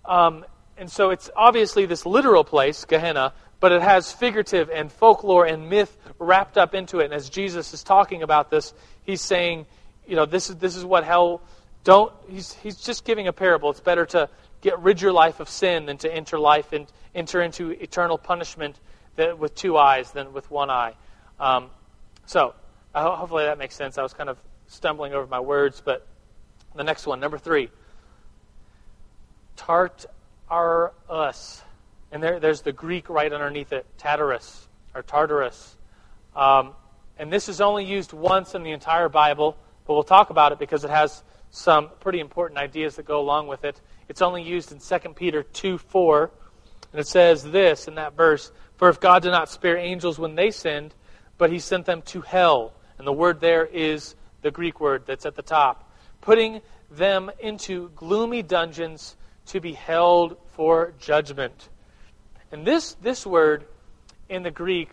Um, 0.05 0.45
and 0.77 0.91
so 0.91 1.09
it's 1.09 1.31
obviously 1.35 1.87
this 1.87 2.05
literal 2.05 2.43
place, 2.43 2.85
Gehenna, 2.85 3.33
but 3.59 3.71
it 3.71 3.81
has 3.81 4.11
figurative 4.11 4.69
and 4.69 4.91
folklore 4.91 5.47
and 5.47 5.71
myth 5.71 5.97
wrapped 6.19 6.55
up 6.59 6.75
into 6.75 6.99
it. 6.99 7.05
And 7.05 7.15
as 7.15 7.31
Jesus 7.31 7.73
is 7.73 7.83
talking 7.83 8.21
about 8.21 8.51
this, 8.51 8.75
he's 9.01 9.21
saying, 9.21 9.65
you 10.05 10.15
know, 10.15 10.27
this 10.27 10.51
is 10.51 10.57
this 10.57 10.75
is 10.75 10.85
what 10.85 11.03
hell 11.03 11.41
don't 11.87 12.11
he's 12.27 12.51
he's 12.55 12.75
just 12.75 13.05
giving 13.05 13.29
a 13.29 13.33
parable. 13.33 13.69
It's 13.69 13.79
better 13.79 14.05
to 14.07 14.29
get 14.59 14.77
rid 14.79 15.01
your 15.01 15.13
life 15.13 15.39
of 15.39 15.47
sin 15.47 15.85
than 15.85 15.97
to 15.99 16.13
enter 16.13 16.37
life 16.37 16.73
and 16.73 16.85
enter 17.15 17.41
into 17.41 17.69
eternal 17.69 18.17
punishment 18.17 18.77
that, 19.15 19.39
with 19.39 19.55
two 19.55 19.77
eyes 19.77 20.11
than 20.11 20.33
with 20.33 20.51
one 20.51 20.69
eye. 20.69 20.95
Um, 21.39 21.69
so 22.25 22.53
uh, 22.93 23.15
hopefully 23.15 23.45
that 23.45 23.57
makes 23.57 23.73
sense. 23.73 23.97
I 23.97 24.03
was 24.03 24.13
kind 24.13 24.29
of 24.29 24.37
stumbling 24.67 25.13
over 25.13 25.27
my 25.27 25.39
words, 25.39 25.81
but 25.83 26.05
the 26.75 26.83
next 26.83 27.07
one, 27.07 27.21
number 27.21 27.37
three, 27.37 27.69
tart 29.55 30.05
are 30.49 30.91
us. 31.09 31.63
And 32.11 32.21
there, 32.21 32.37
there's 32.41 32.63
the 32.63 32.73
Greek 32.73 33.07
right 33.09 33.31
underneath 33.31 33.71
it, 33.71 33.85
Tartarus 33.97 34.67
or 34.93 35.03
Tartarus. 35.03 35.77
Um, 36.35 36.73
and 37.17 37.31
this 37.31 37.47
is 37.47 37.61
only 37.61 37.85
used 37.85 38.11
once 38.11 38.55
in 38.55 38.63
the 38.63 38.71
entire 38.71 39.07
Bible, 39.07 39.55
but 39.85 39.93
we'll 39.93 40.03
talk 40.03 40.31
about 40.31 40.51
it 40.51 40.59
because 40.59 40.83
it 40.83 40.89
has 40.89 41.23
some 41.51 41.89
pretty 41.99 42.19
important 42.19 42.59
ideas 42.59 42.95
that 42.95 43.05
go 43.05 43.19
along 43.19 43.47
with 43.47 43.63
it. 43.63 43.79
It's 44.09 44.21
only 44.21 44.43
used 44.43 44.71
in 44.71 44.79
2 44.79 45.09
Peter 45.13 45.43
2 45.43 45.77
4. 45.77 46.31
And 46.91 47.01
it 47.01 47.07
says 47.07 47.43
this 47.43 47.87
in 47.87 47.95
that 47.95 48.15
verse 48.15 48.51
For 48.77 48.89
if 48.89 48.99
God 48.99 49.23
did 49.23 49.31
not 49.31 49.49
spare 49.49 49.77
angels 49.77 50.19
when 50.19 50.35
they 50.35 50.51
sinned, 50.51 50.93
but 51.37 51.51
he 51.51 51.59
sent 51.59 51.85
them 51.85 52.01
to 52.03 52.21
hell. 52.21 52.73
And 52.97 53.05
the 53.05 53.13
word 53.13 53.39
there 53.39 53.65
is 53.65 54.15
the 54.41 54.51
Greek 54.51 54.79
word 54.79 55.03
that's 55.05 55.25
at 55.25 55.35
the 55.35 55.41
top. 55.41 55.91
Putting 56.21 56.61
them 56.89 57.29
into 57.39 57.89
gloomy 57.95 58.41
dungeons 58.41 59.15
to 59.47 59.59
be 59.59 59.73
held 59.73 60.37
for 60.53 60.93
judgment. 60.99 61.69
And 62.51 62.65
this, 62.65 62.93
this 63.01 63.25
word 63.25 63.65
in 64.29 64.43
the 64.43 64.51
Greek, 64.51 64.89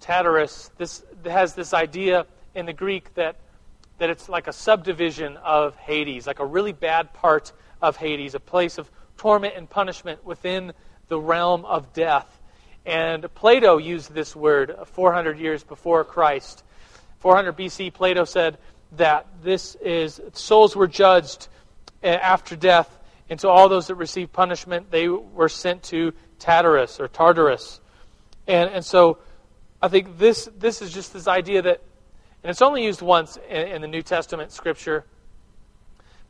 Tartarus, 0.00 0.70
this 0.78 1.02
has 1.24 1.54
this 1.54 1.74
idea 1.74 2.26
in 2.54 2.66
the 2.66 2.72
Greek 2.72 3.14
that, 3.14 3.36
that 3.98 4.10
it's 4.10 4.28
like 4.28 4.46
a 4.46 4.52
subdivision 4.52 5.36
of 5.38 5.76
Hades, 5.76 6.26
like 6.26 6.38
a 6.38 6.44
really 6.44 6.72
bad 6.72 7.12
part 7.12 7.52
of 7.80 7.96
Hades, 7.96 8.34
a 8.34 8.40
place 8.40 8.78
of 8.78 8.90
torment 9.16 9.54
and 9.56 9.68
punishment 9.68 10.24
within 10.24 10.72
the 11.08 11.18
realm 11.18 11.64
of 11.64 11.92
death. 11.92 12.40
And 12.84 13.32
Plato 13.34 13.78
used 13.78 14.12
this 14.12 14.36
word 14.36 14.74
400 14.86 15.38
years 15.38 15.64
before 15.64 16.04
Christ. 16.04 16.62
400 17.18 17.56
BC, 17.56 17.92
Plato 17.92 18.24
said 18.24 18.58
that 18.92 19.26
this 19.42 19.74
is 19.76 20.20
souls 20.32 20.76
were 20.76 20.86
judged 20.86 21.48
eh, 22.02 22.14
after 22.14 22.54
death, 22.54 22.98
and 23.28 23.40
so 23.40 23.50
all 23.50 23.68
those 23.68 23.88
that 23.88 23.96
received 23.96 24.32
punishment, 24.32 24.90
they 24.90 25.08
were 25.08 25.48
sent 25.48 25.82
to 25.84 26.12
Tartarus 26.38 27.00
or 27.00 27.08
Tartarus. 27.08 27.80
And, 28.46 28.70
and 28.70 28.84
so 28.84 29.18
I 29.82 29.88
think 29.88 30.18
this, 30.18 30.48
this 30.58 30.80
is 30.80 30.92
just 30.92 31.12
this 31.12 31.26
idea 31.26 31.62
that, 31.62 31.82
and 32.46 32.52
it's 32.52 32.62
only 32.62 32.84
used 32.84 33.02
once 33.02 33.38
in, 33.50 33.66
in 33.66 33.82
the 33.82 33.88
New 33.88 34.02
Testament 34.02 34.52
scripture, 34.52 35.04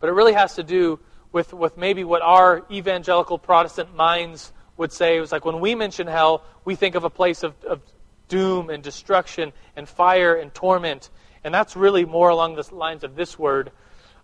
but 0.01 0.09
it 0.09 0.13
really 0.13 0.33
has 0.33 0.55
to 0.55 0.63
do 0.63 0.99
with, 1.31 1.53
with 1.53 1.77
maybe 1.77 2.05
what 2.05 2.23
our 2.23 2.65
evangelical 2.71 3.37
Protestant 3.37 3.95
minds 3.95 4.51
would 4.79 4.95
say. 4.95 5.19
It 5.19 5.21
was 5.21 5.31
like 5.31 5.45
when 5.45 5.61
we 5.61 5.75
mention 5.75 6.07
hell, 6.07 6.43
we 6.65 6.75
think 6.75 6.95
of 6.95 7.05
a 7.05 7.11
place 7.11 7.43
of, 7.43 7.53
of 7.65 7.83
doom 8.29 8.71
and 8.71 8.83
destruction 8.83 9.53
and 9.77 9.87
fire 9.87 10.37
and 10.37 10.55
torment. 10.55 11.11
And 11.45 11.53
that's 11.53 11.77
really 11.77 12.07
more 12.07 12.31
along 12.31 12.55
the 12.55 12.67
lines 12.75 13.05
of 13.05 13.15
this 13.15 13.39
word, 13.39 13.71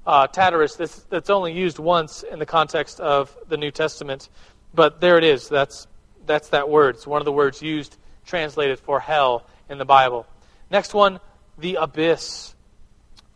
uh, 0.06 0.26
this, 0.28 1.04
that's 1.10 1.28
only 1.28 1.52
used 1.52 1.78
once 1.78 2.22
in 2.22 2.38
the 2.38 2.46
context 2.46 3.00
of 3.00 3.36
the 3.48 3.58
New 3.58 3.70
Testament. 3.70 4.30
But 4.72 5.02
there 5.02 5.18
it 5.18 5.24
is. 5.24 5.46
That's, 5.46 5.86
that's 6.24 6.48
that 6.48 6.70
word. 6.70 6.94
It's 6.94 7.06
one 7.06 7.20
of 7.20 7.26
the 7.26 7.32
words 7.32 7.60
used, 7.60 7.98
translated 8.24 8.78
for 8.78 8.98
hell 8.98 9.46
in 9.68 9.76
the 9.76 9.84
Bible. 9.84 10.26
Next 10.70 10.94
one, 10.94 11.20
the 11.58 11.76
abyss, 11.76 12.54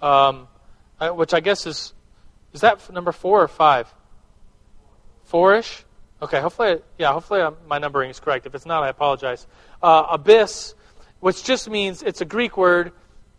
um, 0.00 0.48
which 1.00 1.34
I 1.34 1.40
guess 1.40 1.66
is, 1.66 1.92
is 2.52 2.60
that 2.62 2.92
number 2.92 3.12
four 3.12 3.42
or 3.42 3.48
five? 3.48 3.92
Four-ish? 5.24 5.84
Okay, 6.22 6.40
hopefully, 6.40 6.80
yeah, 6.98 7.12
hopefully 7.12 7.40
uh, 7.40 7.50
my 7.66 7.78
numbering 7.78 8.10
is 8.10 8.20
correct. 8.20 8.46
If 8.46 8.54
it's 8.54 8.66
not, 8.66 8.82
I 8.82 8.88
apologize. 8.88 9.46
Uh, 9.82 10.06
abyss, 10.10 10.74
which 11.20 11.44
just 11.44 11.68
means, 11.68 12.02
it's 12.02 12.20
a 12.20 12.24
Greek 12.24 12.56
word. 12.56 12.92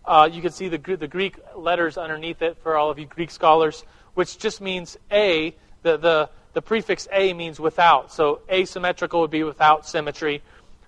Uh, 0.05 0.29
you 0.31 0.41
can 0.41 0.51
see 0.51 0.69
the, 0.69 0.77
the 0.77 1.07
Greek 1.07 1.37
letters 1.55 1.97
underneath 1.97 2.41
it 2.41 2.57
for 2.63 2.77
all 2.77 2.89
of 2.89 2.99
you 2.99 3.05
Greek 3.05 3.31
scholars, 3.31 3.83
which 4.13 4.37
just 4.37 4.61
means 4.61 4.97
A, 5.11 5.55
the, 5.81 5.97
the, 5.97 6.29
the 6.53 6.61
prefix 6.61 7.07
a 7.11 7.33
means 7.33 7.59
without. 7.59 8.11
So 8.11 8.41
asymmetrical 8.51 9.21
would 9.21 9.31
be 9.31 9.43
without 9.43 9.87
symmetry. 9.87 10.41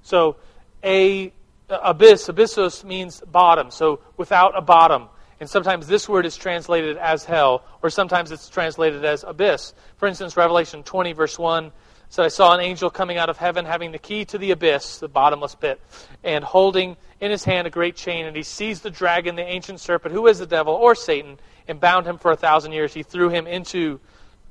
So 0.03 0.35
a 0.83 1.33
Uh, 1.69 1.79
abyss, 1.83 2.27
abyssos 2.27 2.83
means 2.83 3.21
bottom. 3.21 3.71
So 3.71 3.99
without 4.17 4.57
a 4.57 4.61
bottom. 4.61 5.07
And 5.39 5.49
sometimes 5.49 5.87
this 5.87 6.09
word 6.09 6.25
is 6.25 6.35
translated 6.35 6.97
as 6.97 7.23
hell, 7.23 7.63
or 7.81 7.89
sometimes 7.89 8.31
it's 8.31 8.49
translated 8.49 9.05
as 9.05 9.23
abyss. 9.23 9.73
For 9.97 10.07
instance, 10.07 10.35
Revelation 10.35 10.83
20, 10.83 11.13
verse 11.13 11.39
1 11.39 11.71
said, 12.09 12.25
I 12.25 12.29
saw 12.29 12.53
an 12.53 12.59
angel 12.59 12.89
coming 12.89 13.17
out 13.17 13.29
of 13.29 13.37
heaven 13.37 13.65
having 13.65 13.91
the 13.91 13.99
key 13.99 14.25
to 14.25 14.37
the 14.37 14.51
abyss, 14.51 14.97
the 14.97 15.07
bottomless 15.07 15.55
pit, 15.55 15.79
and 16.23 16.43
holding 16.43 16.97
in 17.21 17.31
his 17.31 17.45
hand 17.45 17.67
a 17.67 17.69
great 17.69 17.95
chain. 17.95 18.25
And 18.25 18.35
he 18.35 18.43
seized 18.43 18.83
the 18.83 18.89
dragon, 18.89 19.35
the 19.35 19.43
ancient 19.43 19.79
serpent, 19.79 20.13
who 20.13 20.27
is 20.27 20.39
the 20.39 20.47
devil 20.47 20.73
or 20.73 20.95
Satan, 20.95 21.39
and 21.67 21.79
bound 21.79 22.05
him 22.05 22.17
for 22.17 22.31
a 22.31 22.35
thousand 22.35 22.73
years. 22.73 22.93
He 22.93 23.03
threw 23.03 23.29
him 23.29 23.47
into 23.47 24.01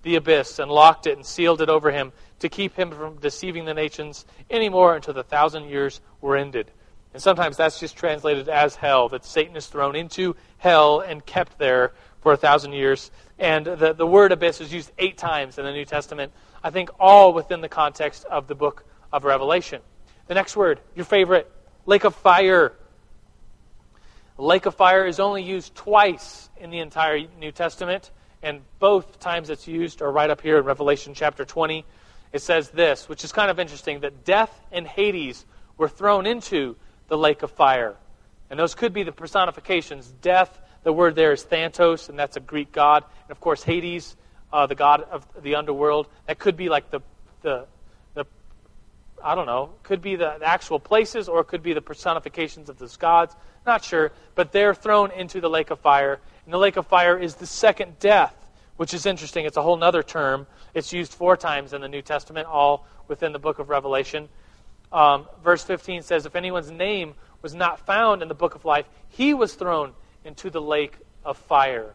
the 0.03 0.15
abyss 0.15 0.59
and 0.59 0.71
locked 0.71 1.07
it 1.07 1.17
and 1.17 1.27
sealed 1.27 1.61
it 1.61 1.69
over 1.69 1.91
him 1.91 2.13
to 2.39 2.49
keep 2.49 2.77
him 2.77 2.93
from 2.93 3.17
deceiving 3.17 3.65
the 3.65 3.75
nations 3.75 4.25
anymore 4.49 4.95
until 4.95 5.13
the 5.13 5.25
thousand 5.25 5.69
years 5.69 6.01
were 6.21 6.37
ended. 6.37 6.71
And 7.15 7.23
sometimes 7.23 7.57
that's 7.57 7.81
just 7.81 7.97
translated 7.97 8.49
as 8.49 8.77
hell, 8.77 9.09
that 9.09 9.25
Satan 9.25 9.57
is 9.57 9.67
thrown 9.67 9.97
into 9.97 10.37
hell 10.59 11.01
and 11.01 11.25
kept 11.25 11.59
there 11.59 11.93
for 12.21 12.33
a 12.33 12.37
thousand 12.37 12.73
years. 12.73 13.11
And 13.39 13.65
the, 13.65 13.95
the 13.95 14.07
word 14.07 14.33
abyss 14.33 14.61
is 14.61 14.73
used 14.73 14.91
eight 14.99 15.17
times 15.17 15.59
in 15.59 15.65
the 15.65 15.73
New 15.73 15.85
Testament, 15.85 16.33
I 16.63 16.71
think 16.71 16.91
all 16.99 17.33
within 17.33 17.61
the 17.61 17.69
context 17.69 18.25
of 18.27 18.47
the 18.47 18.55
book 18.55 18.85
of 19.13 19.25
Revelation. 19.25 19.81
The 20.27 20.35
next 20.35 20.57
word, 20.57 20.81
your 20.95 21.07
favorite, 21.07 21.51
lake 21.87 22.05
of 22.05 22.15
fire. 22.15 22.75
lake 24.37 24.67
of 24.67 24.75
fire 24.75 25.07
is 25.07 25.21
only 25.21 25.43
used 25.43 25.75
twice 25.75 26.51
in 26.59 26.71
the 26.71 26.81
entire 26.81 27.23
New 27.39 27.53
Testament. 27.53 28.11
And 28.43 28.61
both 28.79 29.19
times 29.19 29.51
it's 29.51 29.67
used 29.67 30.03
are 30.03 30.13
right 30.13 30.31
up 30.31 30.41
here 30.41 30.59
in 30.59 30.65
Revelation 30.65 31.15
chapter 31.15 31.45
20. 31.45 31.85
It 32.33 32.43
says 32.43 32.69
this, 32.69 33.09
which 33.09 33.25
is 33.25 33.33
kind 33.33 33.51
of 33.51 33.59
interesting, 33.59 34.01
that 34.01 34.25
death 34.25 34.61
and 34.71 34.87
Hades 34.87 35.47
were 35.77 35.89
thrown 35.89 36.27
into 36.27 36.77
the 37.09 37.19
lake 37.19 37.43
of 37.43 37.51
fire. 37.51 37.97
And 38.51 38.59
those 38.59 38.75
could 38.75 38.93
be 38.93 39.03
the 39.03 39.13
personifications. 39.13 40.09
Death, 40.23 40.59
the 40.83 40.93
word 40.93 41.15
there 41.15 41.33
is 41.33 41.43
Thanatos, 41.43 42.09
and 42.09 42.19
that's 42.19 42.37
a 42.37 42.41
Greek 42.41 42.73
god. 42.73 43.05
And 43.23 43.31
of 43.31 43.41
course, 43.41 43.63
Hades, 43.63 44.17
uh, 44.53 44.67
the 44.67 44.75
god 44.75 45.03
of 45.11 45.27
the 45.43 45.57
underworld. 45.57 46.07
That 46.27 46.39
could 46.39 46.57
be 46.57 46.69
like 46.69 46.91
the, 46.91 47.01
the, 47.43 47.67
the 48.15 48.25
I 49.23 49.35
don't 49.35 49.47
know, 49.47 49.71
could 49.83 50.01
be 50.01 50.17
the, 50.17 50.37
the 50.39 50.47
actual 50.47 50.79
places, 50.79 51.29
or 51.29 51.41
it 51.41 51.49
could 51.49 51.63
be 51.63 51.75
the 51.75 51.83
personifications 51.83 52.69
of 52.69 52.79
those 52.79 52.97
gods. 52.97 53.35
Not 53.67 53.85
sure. 53.85 54.13
But 54.35 54.53
they're 54.53 54.75
thrown 54.75 55.11
into 55.11 55.41
the 55.41 55.51
lake 55.51 55.71
of 55.71 55.81
fire. 55.81 56.21
And 56.45 56.55
the 56.55 56.59
lake 56.59 56.77
of 56.77 56.87
fire 56.87 57.19
is 57.19 57.35
the 57.35 57.47
second 57.47 57.99
death, 57.99 58.35
which 58.77 58.95
is 58.95 59.05
interesting. 59.05 59.45
It's 59.45 59.59
a 59.59 59.63
whole 59.63 59.83
other 59.85 60.03
term. 60.03 60.47
It's 60.73 60.93
used 60.93 61.13
four 61.13 61.37
times 61.37 61.75
in 61.75 61.83
the 61.83 61.89
New 61.89 62.01
Testament, 62.01 62.47
all 62.47 62.87
within 63.09 63.33
the 63.33 63.39
book 63.39 63.59
of 63.59 63.69
Revelation. 63.69 64.31
Um, 64.93 65.27
verse 65.43 65.63
15 65.65 66.03
says, 66.03 66.27
If 66.27 66.37
anyone's 66.37 66.71
name 66.71 67.15
was 67.43 67.55
not 67.55 67.85
found 67.87 68.23
in 68.23 68.29
the 68.29 68.35
book 68.35 68.55
of 68.55 68.65
life, 68.65 68.87
he 69.09 69.35
was 69.35 69.55
thrown 69.55 69.93
into 70.25 70.51
the 70.51 70.61
lake 70.61 70.97
of 71.25 71.37
fire. 71.37 71.95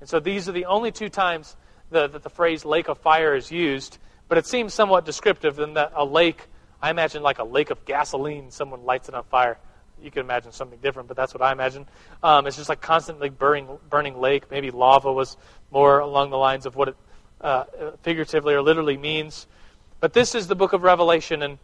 And 0.00 0.08
so 0.08 0.20
these 0.20 0.48
are 0.48 0.52
the 0.52 0.66
only 0.66 0.92
two 0.92 1.08
times 1.08 1.56
the, 1.90 2.06
that 2.08 2.22
the 2.22 2.30
phrase 2.30 2.64
lake 2.64 2.88
of 2.88 2.98
fire 2.98 3.34
is 3.34 3.50
used, 3.50 3.98
but 4.28 4.38
it 4.38 4.46
seems 4.46 4.74
somewhat 4.74 5.04
descriptive 5.04 5.58
in 5.58 5.74
that 5.74 5.92
a 5.94 6.04
lake, 6.04 6.46
I 6.80 6.90
imagine 6.90 7.22
like 7.22 7.38
a 7.38 7.44
lake 7.44 7.70
of 7.70 7.84
gasoline, 7.84 8.50
someone 8.50 8.84
lights 8.84 9.08
it 9.08 9.14
on 9.14 9.24
fire. 9.24 9.58
You 10.00 10.12
can 10.12 10.20
imagine 10.20 10.52
something 10.52 10.78
different, 10.80 11.08
but 11.08 11.16
that's 11.16 11.34
what 11.34 11.42
I 11.42 11.50
imagine. 11.50 11.86
Um, 12.22 12.46
it's 12.46 12.56
just 12.56 12.68
like 12.68 12.80
constantly 12.80 13.30
burning, 13.30 13.66
burning 13.90 14.20
lake. 14.20 14.48
Maybe 14.48 14.70
lava 14.70 15.12
was 15.12 15.36
more 15.72 15.98
along 15.98 16.30
the 16.30 16.36
lines 16.36 16.66
of 16.66 16.76
what 16.76 16.88
it 16.88 16.96
uh, 17.40 17.64
figuratively 18.02 18.54
or 18.54 18.62
literally 18.62 18.96
means. 18.96 19.48
But 20.00 20.12
this 20.12 20.36
is 20.36 20.46
the 20.46 20.54
book 20.54 20.72
of 20.72 20.84
Revelation, 20.84 21.42
and, 21.42 21.58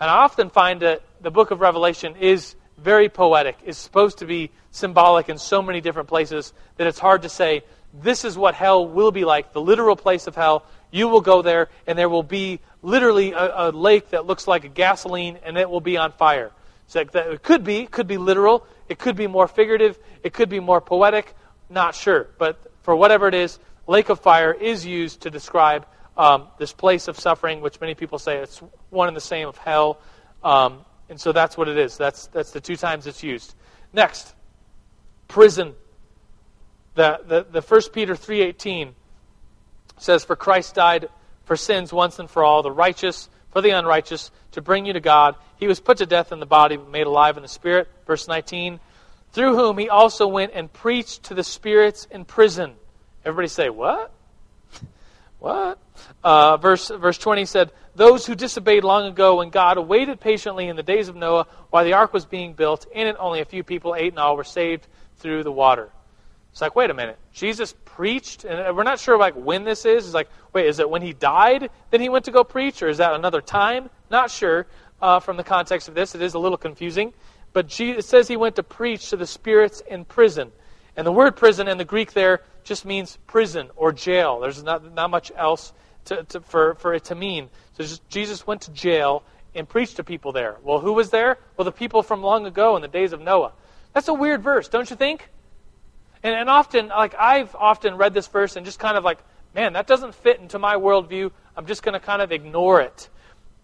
and 0.00 0.10
I 0.10 0.14
often 0.14 0.50
find 0.50 0.80
that 0.80 1.02
the 1.20 1.30
book 1.30 1.50
of 1.50 1.60
Revelation 1.60 2.16
is 2.16 2.56
very 2.78 3.08
poetic, 3.08 3.58
is 3.64 3.76
supposed 3.76 4.18
to 4.18 4.26
be 4.26 4.50
symbolic 4.70 5.28
in 5.28 5.36
so 5.36 5.60
many 5.60 5.80
different 5.80 6.08
places 6.08 6.52
that 6.76 6.86
it's 6.86 6.98
hard 6.98 7.22
to 7.22 7.28
say, 7.28 7.62
this 7.92 8.24
is 8.24 8.38
what 8.38 8.54
hell 8.54 8.86
will 8.86 9.10
be 9.10 9.24
like, 9.24 9.52
the 9.52 9.60
literal 9.60 9.96
place 9.96 10.26
of 10.26 10.34
hell. 10.34 10.64
You 10.90 11.08
will 11.08 11.20
go 11.20 11.42
there, 11.42 11.68
and 11.86 11.98
there 11.98 12.08
will 12.08 12.22
be 12.22 12.60
literally 12.82 13.32
a, 13.32 13.68
a 13.68 13.70
lake 13.70 14.10
that 14.10 14.26
looks 14.26 14.48
like 14.48 14.64
a 14.64 14.68
gasoline, 14.68 15.38
and 15.44 15.58
it 15.58 15.68
will 15.68 15.80
be 15.80 15.96
on 15.96 16.12
fire. 16.12 16.52
So 16.86 17.00
it 17.00 17.42
could 17.42 17.62
be, 17.62 17.86
could 17.86 18.06
be 18.06 18.16
literal, 18.16 18.66
it 18.88 18.98
could 18.98 19.16
be 19.16 19.26
more 19.26 19.46
figurative, 19.46 19.98
it 20.24 20.32
could 20.32 20.48
be 20.48 20.60
more 20.60 20.80
poetic, 20.80 21.34
not 21.68 21.94
sure. 21.94 22.28
But 22.38 22.58
for 22.82 22.96
whatever 22.96 23.28
it 23.28 23.34
is, 23.34 23.58
lake 23.86 24.08
of 24.08 24.20
fire 24.20 24.52
is 24.52 24.86
used 24.86 25.20
to 25.22 25.30
describe 25.30 25.86
um, 26.16 26.48
this 26.58 26.72
place 26.72 27.08
of 27.08 27.18
suffering, 27.18 27.60
which 27.60 27.80
many 27.80 27.94
people 27.94 28.18
say 28.18 28.38
it's 28.38 28.58
one 28.90 29.08
and 29.08 29.16
the 29.16 29.20
same 29.20 29.48
of 29.48 29.56
hell. 29.56 30.00
Um, 30.42 30.84
and 31.08 31.20
so 31.20 31.32
that's 31.32 31.56
what 31.56 31.68
it 31.68 31.78
is. 31.78 31.96
That's, 31.96 32.26
that's 32.28 32.50
the 32.50 32.60
two 32.60 32.76
times 32.76 33.06
it's 33.06 33.22
used. 33.22 33.54
Next, 33.92 34.34
prison. 35.28 35.74
The, 36.94 37.20
the, 37.26 37.46
the 37.50 37.60
1 37.60 37.80
Peter 37.92 38.14
3.18 38.14 38.92
says, 39.98 40.24
For 40.24 40.36
Christ 40.36 40.74
died 40.74 41.08
for 41.44 41.56
sins 41.56 41.92
once 41.92 42.18
and 42.18 42.30
for 42.30 42.44
all, 42.44 42.62
the 42.62 42.70
righteous 42.70 43.28
for 43.50 43.60
the 43.60 43.70
unrighteous, 43.70 44.30
to 44.52 44.62
bring 44.62 44.86
you 44.86 44.92
to 44.92 45.00
God. 45.00 45.34
He 45.56 45.66
was 45.66 45.80
put 45.80 45.98
to 45.98 46.06
death 46.06 46.32
in 46.32 46.40
the 46.40 46.46
body, 46.46 46.76
but 46.76 46.88
made 46.88 47.06
alive 47.06 47.36
in 47.36 47.42
the 47.42 47.48
spirit. 47.48 47.88
Verse 48.06 48.28
19, 48.28 48.80
through 49.32 49.56
whom 49.56 49.78
he 49.78 49.88
also 49.88 50.26
went 50.26 50.52
and 50.54 50.72
preached 50.72 51.24
to 51.24 51.34
the 51.34 51.44
spirits 51.44 52.06
in 52.10 52.24
prison. 52.24 52.74
Everybody 53.24 53.48
say, 53.48 53.68
What? 53.68 54.12
What? 55.40 55.78
Uh, 56.22 56.58
verse, 56.58 56.88
verse 56.88 57.18
20 57.18 57.46
said, 57.46 57.72
Those 57.94 58.26
who 58.26 58.34
disobeyed 58.34 58.84
long 58.84 59.06
ago 59.06 59.38
when 59.38 59.50
God 59.50 59.78
waited 59.78 60.20
patiently 60.20 60.68
in 60.68 60.76
the 60.76 60.82
days 60.82 61.08
of 61.08 61.16
Noah 61.16 61.46
while 61.70 61.84
the 61.84 61.94
ark 61.94 62.12
was 62.12 62.26
being 62.26 62.52
built, 62.52 62.86
in 62.92 63.06
it 63.06 63.16
only 63.18 63.40
a 63.40 63.44
few 63.44 63.64
people, 63.64 63.94
eight 63.94 64.12
in 64.12 64.18
all, 64.18 64.36
were 64.36 64.44
saved 64.44 64.86
through 65.16 65.42
the 65.42 65.52
water. 65.52 65.90
It's 66.52 66.60
like, 66.60 66.76
wait 66.76 66.90
a 66.90 66.94
minute. 66.94 67.18
Jesus 67.32 67.74
preached, 67.84 68.44
and 68.44 68.76
we're 68.76 68.82
not 68.82 68.98
sure 68.98 69.16
like 69.16 69.34
when 69.34 69.64
this 69.64 69.86
is. 69.86 70.04
It's 70.04 70.14
like, 70.14 70.28
wait, 70.52 70.66
is 70.66 70.78
it 70.78 70.88
when 70.88 71.02
he 71.02 71.12
died 71.12 71.70
then 71.90 72.00
he 72.00 72.08
went 72.08 72.26
to 72.26 72.32
go 72.32 72.44
preach, 72.44 72.82
or 72.82 72.88
is 72.88 72.98
that 72.98 73.14
another 73.14 73.40
time? 73.40 73.88
Not 74.10 74.30
sure 74.30 74.66
uh, 75.00 75.20
from 75.20 75.36
the 75.36 75.44
context 75.44 75.88
of 75.88 75.94
this. 75.94 76.14
It 76.14 76.22
is 76.22 76.34
a 76.34 76.38
little 76.38 76.58
confusing. 76.58 77.12
But 77.52 77.66
Jesus, 77.66 78.06
says 78.06 78.28
he 78.28 78.36
went 78.36 78.56
to 78.56 78.62
preach 78.62 79.10
to 79.10 79.16
the 79.16 79.26
spirits 79.26 79.82
in 79.88 80.04
prison. 80.04 80.52
And 80.96 81.06
the 81.06 81.12
word 81.12 81.36
prison 81.36 81.66
in 81.68 81.78
the 81.78 81.84
Greek 81.84 82.12
there 82.12 82.42
just 82.70 82.84
means 82.84 83.18
prison 83.26 83.68
or 83.74 83.90
jail. 83.90 84.38
There's 84.38 84.62
not, 84.62 84.94
not 84.94 85.10
much 85.10 85.32
else 85.36 85.72
to, 86.04 86.22
to, 86.22 86.40
for, 86.40 86.76
for 86.76 86.94
it 86.94 87.02
to 87.06 87.16
mean. 87.16 87.50
So 87.72 87.82
just, 87.82 88.08
Jesus 88.08 88.46
went 88.46 88.60
to 88.62 88.70
jail 88.70 89.24
and 89.56 89.68
preached 89.68 89.96
to 89.96 90.04
people 90.04 90.30
there. 90.30 90.56
Well, 90.62 90.78
who 90.78 90.92
was 90.92 91.10
there? 91.10 91.38
Well, 91.56 91.64
the 91.64 91.72
people 91.72 92.04
from 92.04 92.22
long 92.22 92.46
ago 92.46 92.76
in 92.76 92.82
the 92.82 92.86
days 92.86 93.12
of 93.12 93.20
Noah. 93.20 93.54
That's 93.92 94.06
a 94.06 94.14
weird 94.14 94.44
verse, 94.44 94.68
don't 94.68 94.88
you 94.88 94.94
think? 94.94 95.28
And, 96.22 96.32
and 96.32 96.48
often, 96.48 96.86
like, 96.86 97.16
I've 97.18 97.56
often 97.56 97.96
read 97.96 98.14
this 98.14 98.28
verse 98.28 98.54
and 98.54 98.64
just 98.64 98.78
kind 98.78 98.96
of 98.96 99.02
like, 99.02 99.18
man, 99.52 99.72
that 99.72 99.88
doesn't 99.88 100.14
fit 100.14 100.38
into 100.38 100.60
my 100.60 100.76
worldview. 100.76 101.32
I'm 101.56 101.66
just 101.66 101.82
going 101.82 101.94
to 101.94 102.06
kind 102.06 102.22
of 102.22 102.30
ignore 102.30 102.80
it. 102.82 103.08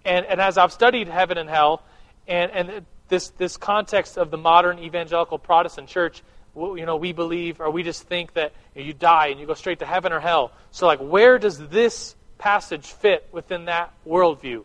And, 0.05 0.27
and 0.27 0.41
as 0.41 0.59
I've 0.59 0.73
studied 0.73 1.07
heaven 1.07 1.39
and 1.39 1.49
hell, 1.49 1.85
and, 2.27 2.51
and 2.51 2.87
this, 3.07 3.29
this 3.29 3.57
context 3.57 4.19
of 4.19 4.33
the 4.33 4.37
modern 4.37 4.81
evangelical 4.81 5.39
Protestant 5.39 5.89
church, 5.89 6.25
you 6.57 6.87
know, 6.87 6.97
we 6.97 7.13
believe 7.13 7.61
or 7.61 7.71
we 7.71 7.83
just 7.83 8.05
think 8.05 8.33
that 8.35 8.53
you 8.75 8.93
die 8.93 9.29
and 9.29 9.39
you 9.39 9.47
go 9.47 9.55
straight 9.55 9.81
to 9.81 9.87
heaven 9.87 10.13
or 10.13 10.21
hell. 10.21 10.53
So, 10.71 10.87
like, 10.87 11.01
where 11.01 11.39
does 11.39 11.59
this 11.69 12.17
passage 12.39 12.87
fit 12.87 13.29
within 13.33 13.67
that 13.67 13.93
worldview? 14.07 14.65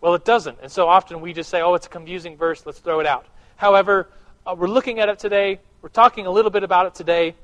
Well, 0.00 0.14
it 0.14 0.24
doesn't. 0.24 0.58
And 0.62 0.70
so 0.70 0.88
often 0.88 1.20
we 1.20 1.32
just 1.32 1.50
say, 1.50 1.60
oh, 1.60 1.74
it's 1.74 1.86
a 1.86 1.90
confusing 1.90 2.36
verse, 2.36 2.64
let's 2.66 2.78
throw 2.78 3.00
it 3.00 3.06
out. 3.06 3.26
However, 3.56 4.08
uh, 4.46 4.54
we're 4.56 4.68
looking 4.68 5.00
at 5.00 5.08
it 5.08 5.18
today. 5.18 5.60
We're 5.82 5.88
talking 5.88 6.26
a 6.26 6.30
little 6.30 6.50
bit 6.50 6.64
about 6.64 6.86
it 6.86 6.94
today 6.94 7.34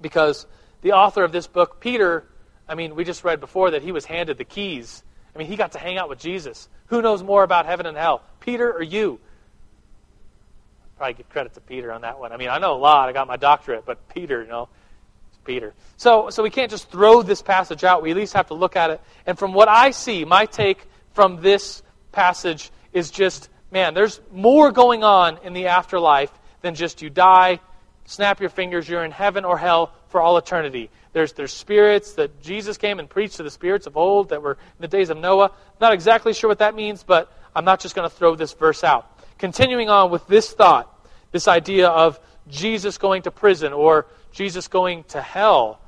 because 0.00 0.46
the 0.82 0.92
author 0.92 1.24
of 1.24 1.32
this 1.32 1.46
book, 1.46 1.80
Peter, 1.80 2.24
I 2.68 2.74
mean, 2.74 2.94
we 2.94 3.04
just 3.04 3.24
read 3.24 3.40
before 3.40 3.72
that 3.72 3.82
he 3.82 3.92
was 3.92 4.04
handed 4.04 4.38
the 4.38 4.44
keys. 4.44 5.02
I 5.34 5.38
mean, 5.38 5.48
he 5.48 5.56
got 5.56 5.72
to 5.72 5.78
hang 5.78 5.98
out 5.98 6.08
with 6.08 6.18
Jesus. 6.18 6.68
Who 6.86 7.02
knows 7.02 7.22
more 7.22 7.42
about 7.42 7.66
heaven 7.66 7.86
and 7.86 7.96
hell, 7.96 8.22
Peter 8.40 8.70
or 8.72 8.82
you? 8.82 9.18
Probably 10.96 11.14
give 11.14 11.28
credit 11.28 11.54
to 11.54 11.60
Peter 11.60 11.92
on 11.92 12.02
that 12.02 12.18
one. 12.18 12.32
I 12.32 12.36
mean, 12.36 12.48
I 12.48 12.58
know 12.58 12.74
a 12.74 12.78
lot. 12.78 13.08
I 13.08 13.12
got 13.12 13.26
my 13.26 13.36
doctorate, 13.36 13.84
but 13.84 14.08
Peter, 14.08 14.42
you 14.42 14.48
know, 14.48 14.68
it's 15.28 15.38
Peter. 15.44 15.74
So, 15.96 16.30
so 16.30 16.42
we 16.42 16.50
can't 16.50 16.70
just 16.70 16.90
throw 16.90 17.22
this 17.22 17.42
passage 17.42 17.84
out. 17.84 18.02
We 18.02 18.10
at 18.10 18.16
least 18.16 18.34
have 18.34 18.48
to 18.48 18.54
look 18.54 18.76
at 18.76 18.90
it. 18.90 19.00
And 19.26 19.38
from 19.38 19.52
what 19.52 19.68
I 19.68 19.90
see, 19.90 20.24
my 20.24 20.46
take 20.46 20.86
from 21.12 21.40
this 21.40 21.82
passage 22.12 22.70
is 22.92 23.10
just 23.10 23.48
man, 23.72 23.94
there's 23.94 24.20
more 24.30 24.70
going 24.70 25.02
on 25.02 25.38
in 25.42 25.54
the 25.54 25.66
afterlife 25.68 26.30
than 26.60 26.74
just 26.74 27.02
you 27.02 27.10
die, 27.10 27.58
snap 28.04 28.40
your 28.40 28.50
fingers, 28.50 28.88
you're 28.88 29.04
in 29.04 29.10
heaven 29.10 29.44
or 29.44 29.58
hell 29.58 29.92
for 30.08 30.20
all 30.20 30.36
eternity. 30.36 30.90
There's, 31.12 31.32
there's 31.32 31.52
spirits 31.52 32.12
that 32.14 32.40
Jesus 32.42 32.76
came 32.76 32.98
and 32.98 33.08
preached 33.08 33.38
to 33.38 33.42
the 33.42 33.50
spirits 33.50 33.86
of 33.86 33.96
old 33.96 34.28
that 34.28 34.42
were 34.42 34.52
in 34.52 34.80
the 34.80 34.88
days 34.88 35.10
of 35.10 35.16
Noah. 35.16 35.52
Not 35.80 35.92
exactly 35.92 36.34
sure 36.34 36.48
what 36.48 36.58
that 36.58 36.74
means, 36.74 37.02
but 37.02 37.32
I'm 37.56 37.64
not 37.64 37.80
just 37.80 37.94
going 37.94 38.08
to 38.08 38.14
throw 38.14 38.36
this 38.36 38.52
verse 38.52 38.84
out. 38.84 39.10
Continuing 39.42 39.90
on 39.90 40.12
with 40.12 40.24
this 40.28 40.52
thought, 40.52 41.04
this 41.32 41.48
idea 41.48 41.88
of 41.88 42.20
Jesus 42.46 42.96
going 42.96 43.22
to 43.22 43.32
prison 43.32 43.72
or 43.72 44.06
Jesus 44.30 44.68
going 44.68 45.02
to 45.08 45.20
hell. 45.20 45.80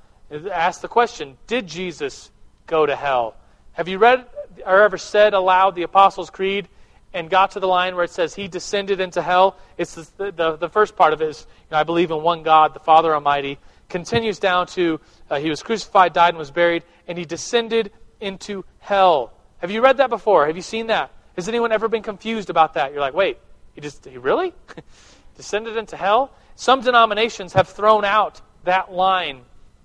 Ask 0.53 0.81
the 0.81 0.89
question 0.89 1.39
Did 1.47 1.69
Jesus 1.69 2.33
go 2.67 2.85
to 2.85 2.97
hell? 2.97 3.37
Have 3.75 3.87
you 3.87 3.99
read 3.99 4.27
or 4.67 4.83
ever 4.83 4.99
said 4.99 5.35
aloud 5.35 5.77
the 5.77 5.85
Apostles' 5.85 6.31
Creed? 6.31 6.69
and 7.13 7.31
got 7.31 7.53
to 7.53 7.61
the 7.61 7.69
line 7.69 7.95
where 7.95 8.03
it 8.03 8.11
says 8.11 8.35
he 8.35 8.49
descended 8.49 8.99
into 8.99 9.23
hell, 9.23 9.57
it's 9.79 9.95
the, 9.95 10.33
the, 10.33 10.57
the 10.57 10.69
first 10.69 10.97
part 10.97 11.13
of 11.13 11.23
it 11.23 11.29
is, 11.29 11.47
you 11.49 11.67
know, 11.71 11.79
I 11.79 11.85
believe 11.85 12.11
in 12.11 12.21
one 12.23 12.43
God, 12.43 12.75
the 12.75 12.81
Father 12.81 13.15
Almighty. 13.15 13.61
Continues 13.89 14.41
down 14.41 14.67
to 14.67 15.01
uh, 15.31 15.39
he 15.39 15.49
was 15.49 15.63
crucified, 15.63 16.13
died, 16.13 16.31
and 16.31 16.39
was 16.39 16.51
buried, 16.51 16.83
and 17.07 17.17
he 17.17 17.25
descended 17.25 17.93
into 18.21 18.65
hell. 18.81 19.33
Have 19.59 19.71
you 19.71 19.81
read 19.81 19.99
that 19.99 20.11
before? 20.11 20.49
Have 20.49 20.57
you 20.57 20.63
seen 20.63 20.89
that? 20.89 21.13
Has 21.37 21.49
anyone 21.49 21.72
ever 21.72 21.89
been 21.89 22.03
confused 22.03 22.51
about 22.51 22.74
that? 22.74 22.93
You're 22.93 23.01
like, 23.01 23.14
wait, 23.14 23.39
he 23.74 23.80
just 23.80 24.05
he 24.05 24.18
really 24.18 24.53
descended 25.37 25.76
into 25.76 25.97
hell? 25.97 26.32
Some 26.55 26.80
denominations 26.80 27.53
have 27.55 27.68
thrown 27.68 28.05
out 28.05 28.41
that 28.64 28.93
line 28.93 29.43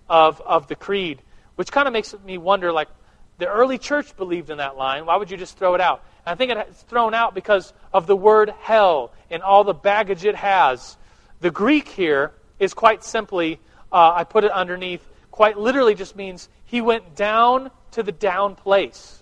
of 0.08 0.42
of 0.42 0.68
the 0.68 0.76
creed, 0.76 1.22
which 1.56 1.72
kind 1.72 1.88
of 1.88 1.94
makes 1.94 2.14
me 2.26 2.38
wonder, 2.38 2.72
like, 2.72 2.90
the 3.40 3.48
early 3.48 3.78
church 3.78 4.16
believed 4.18 4.50
in 4.50 4.58
that 4.58 4.78
line. 4.78 5.06
Why 5.06 5.16
would 5.16 5.32
you 5.32 5.38
just 5.38 5.58
throw 5.58 5.74
it 5.74 5.82
out? 5.82 6.04
I 6.26 6.36
think 6.36 6.52
it's 6.52 6.84
thrown 6.84 7.14
out 7.14 7.34
because 7.34 7.74
of 7.94 8.06
the 8.06 8.16
word 8.16 8.54
hell 8.62 9.12
and 9.32 9.42
all 9.42 9.64
the 9.64 9.74
baggage 9.74 10.26
it 10.26 10.36
has. 10.36 10.98
The 11.40 11.50
Greek 11.50 11.88
here 11.88 12.34
is 12.60 12.74
quite 12.74 13.04
simply, 13.04 13.60
uh, 13.92 14.12
I 14.14 14.26
put 14.26 14.44
it 14.44 14.52
underneath, 14.52 15.08
quite 15.32 15.58
literally 15.58 15.96
just 15.96 16.16
means 16.16 16.50
he 16.66 16.82
went 16.82 17.16
down 17.16 17.72
to 17.92 18.04
the 18.04 18.12
down 18.12 18.56
place. 18.56 19.19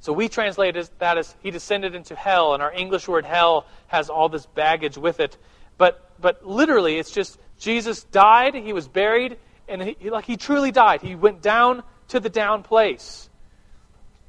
So 0.00 0.14
we 0.14 0.28
translate 0.28 0.76
that 0.98 1.18
as 1.18 1.34
he 1.42 1.50
descended 1.50 1.94
into 1.94 2.14
hell, 2.14 2.54
and 2.54 2.62
our 2.62 2.72
English 2.72 3.06
word 3.06 3.26
hell 3.26 3.66
has 3.86 4.08
all 4.08 4.28
this 4.28 4.46
baggage 4.46 4.96
with 4.96 5.20
it. 5.20 5.36
But, 5.76 6.10
but 6.18 6.46
literally, 6.46 6.98
it's 6.98 7.10
just 7.10 7.38
Jesus 7.58 8.04
died, 8.04 8.54
he 8.54 8.72
was 8.72 8.88
buried, 8.88 9.36
and 9.68 9.82
he, 9.82 10.10
like 10.10 10.24
he 10.24 10.36
truly 10.36 10.72
died. 10.72 11.02
He 11.02 11.14
went 11.14 11.42
down 11.42 11.82
to 12.08 12.20
the 12.20 12.30
down 12.30 12.62
place. 12.62 13.28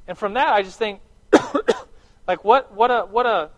And 0.07 0.17
from 0.17 0.33
that, 0.33 0.49
I 0.53 0.61
just 0.61 0.77
think 0.77 0.99
like 2.27 2.43
what 2.43 2.73
what 2.73 2.91
a 2.91 3.05
what 3.05 3.25
a 3.25 3.49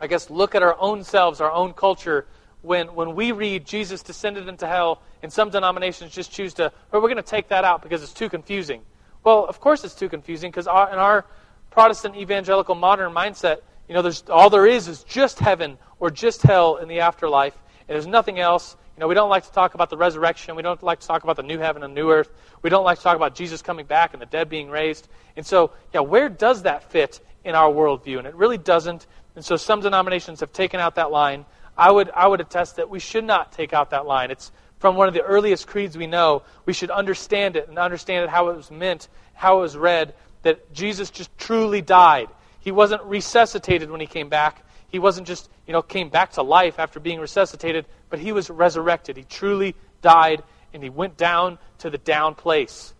I 0.00 0.06
guess 0.06 0.30
look 0.30 0.54
at 0.54 0.62
our 0.62 0.76
own 0.78 1.04
selves, 1.04 1.40
our 1.40 1.50
own 1.50 1.72
culture 1.72 2.26
when 2.62 2.88
when 2.94 3.14
we 3.14 3.32
read 3.32 3.64
Jesus 3.64 4.02
descended 4.02 4.48
into 4.48 4.66
hell 4.66 5.02
and 5.22 5.32
some 5.32 5.50
denominations 5.50 6.12
just 6.12 6.32
choose 6.32 6.54
to 6.54 6.72
or 6.92 7.00
we're 7.00 7.08
going 7.08 7.16
to 7.16 7.22
take 7.22 7.48
that 7.48 7.64
out 7.64 7.82
because 7.82 8.02
it's 8.02 8.12
too 8.12 8.28
confusing. 8.28 8.82
Well, 9.28 9.44
of 9.44 9.60
course 9.60 9.84
it's 9.84 9.94
too 9.94 10.08
confusing 10.08 10.50
because 10.50 10.66
in 10.66 10.72
our 10.72 11.26
Protestant 11.70 12.16
evangelical 12.16 12.74
modern 12.74 13.12
mindset, 13.12 13.58
you 13.86 13.94
know, 13.94 14.00
there's 14.00 14.24
all 14.30 14.48
there 14.48 14.66
is 14.66 14.88
is 14.88 15.04
just 15.04 15.38
heaven 15.38 15.76
or 16.00 16.10
just 16.10 16.40
hell 16.40 16.76
in 16.76 16.88
the 16.88 17.00
afterlife, 17.00 17.52
and 17.86 17.94
there's 17.94 18.06
nothing 18.06 18.38
else. 18.40 18.74
You 18.96 19.00
know, 19.00 19.06
we 19.06 19.14
don't 19.14 19.28
like 19.28 19.44
to 19.44 19.52
talk 19.52 19.74
about 19.74 19.90
the 19.90 19.98
resurrection. 19.98 20.56
We 20.56 20.62
don't 20.62 20.82
like 20.82 21.00
to 21.00 21.06
talk 21.06 21.24
about 21.24 21.36
the 21.36 21.42
new 21.42 21.58
heaven 21.58 21.82
and 21.82 21.94
new 21.94 22.10
earth. 22.10 22.30
We 22.62 22.70
don't 22.70 22.84
like 22.84 22.96
to 22.96 23.04
talk 23.04 23.16
about 23.16 23.34
Jesus 23.34 23.60
coming 23.60 23.84
back 23.84 24.14
and 24.14 24.22
the 24.22 24.24
dead 24.24 24.48
being 24.48 24.70
raised. 24.70 25.08
And 25.36 25.44
so, 25.44 25.72
yeah, 25.92 26.00
where 26.00 26.30
does 26.30 26.62
that 26.62 26.90
fit 26.90 27.20
in 27.44 27.54
our 27.54 27.70
worldview, 27.70 28.16
and 28.16 28.26
it 28.26 28.34
really 28.34 28.56
doesn't. 28.56 29.06
And 29.36 29.44
so 29.44 29.56
some 29.56 29.82
denominations 29.82 30.40
have 30.40 30.54
taken 30.54 30.80
out 30.80 30.94
that 30.94 31.10
line. 31.10 31.44
I 31.76 31.90
would, 31.92 32.10
I 32.12 32.26
would 32.26 32.40
attest 32.40 32.76
that 32.76 32.88
we 32.88 32.98
should 32.98 33.24
not 33.24 33.52
take 33.52 33.74
out 33.74 33.90
that 33.90 34.06
line. 34.06 34.30
It's 34.30 34.52
from 34.78 34.96
one 34.96 35.08
of 35.08 35.14
the 35.14 35.22
earliest 35.22 35.66
creeds 35.66 35.96
we 35.96 36.06
know. 36.06 36.42
We 36.66 36.72
should 36.72 36.90
understand 36.90 37.56
it 37.56 37.68
and 37.68 37.78
understand 37.78 38.24
it 38.24 38.30
how 38.30 38.48
it 38.48 38.56
was 38.56 38.70
meant, 38.70 39.08
how 39.34 39.58
it 39.58 39.62
was 39.62 39.76
read, 39.76 40.14
that 40.42 40.72
Jesus 40.72 41.10
just 41.10 41.36
truly 41.38 41.82
died. 41.82 42.28
He 42.60 42.70
wasn't 42.70 43.02
resuscitated 43.02 43.90
when 43.90 44.00
he 44.00 44.06
came 44.06 44.28
back. 44.28 44.64
He 44.88 44.98
wasn't 44.98 45.26
just, 45.26 45.48
you 45.66 45.72
know, 45.72 45.82
came 45.82 46.08
back 46.08 46.32
to 46.32 46.42
life 46.42 46.78
after 46.78 47.00
being 47.00 47.20
resuscitated, 47.20 47.86
but 48.08 48.18
he 48.18 48.32
was 48.32 48.50
resurrected. 48.50 49.16
He 49.16 49.24
truly 49.24 49.74
died 50.00 50.42
and 50.72 50.82
he 50.82 50.90
went 50.90 51.16
down 51.16 51.58
to 51.78 51.90
the 51.90 51.98
down 51.98 52.34
place. 52.34 52.94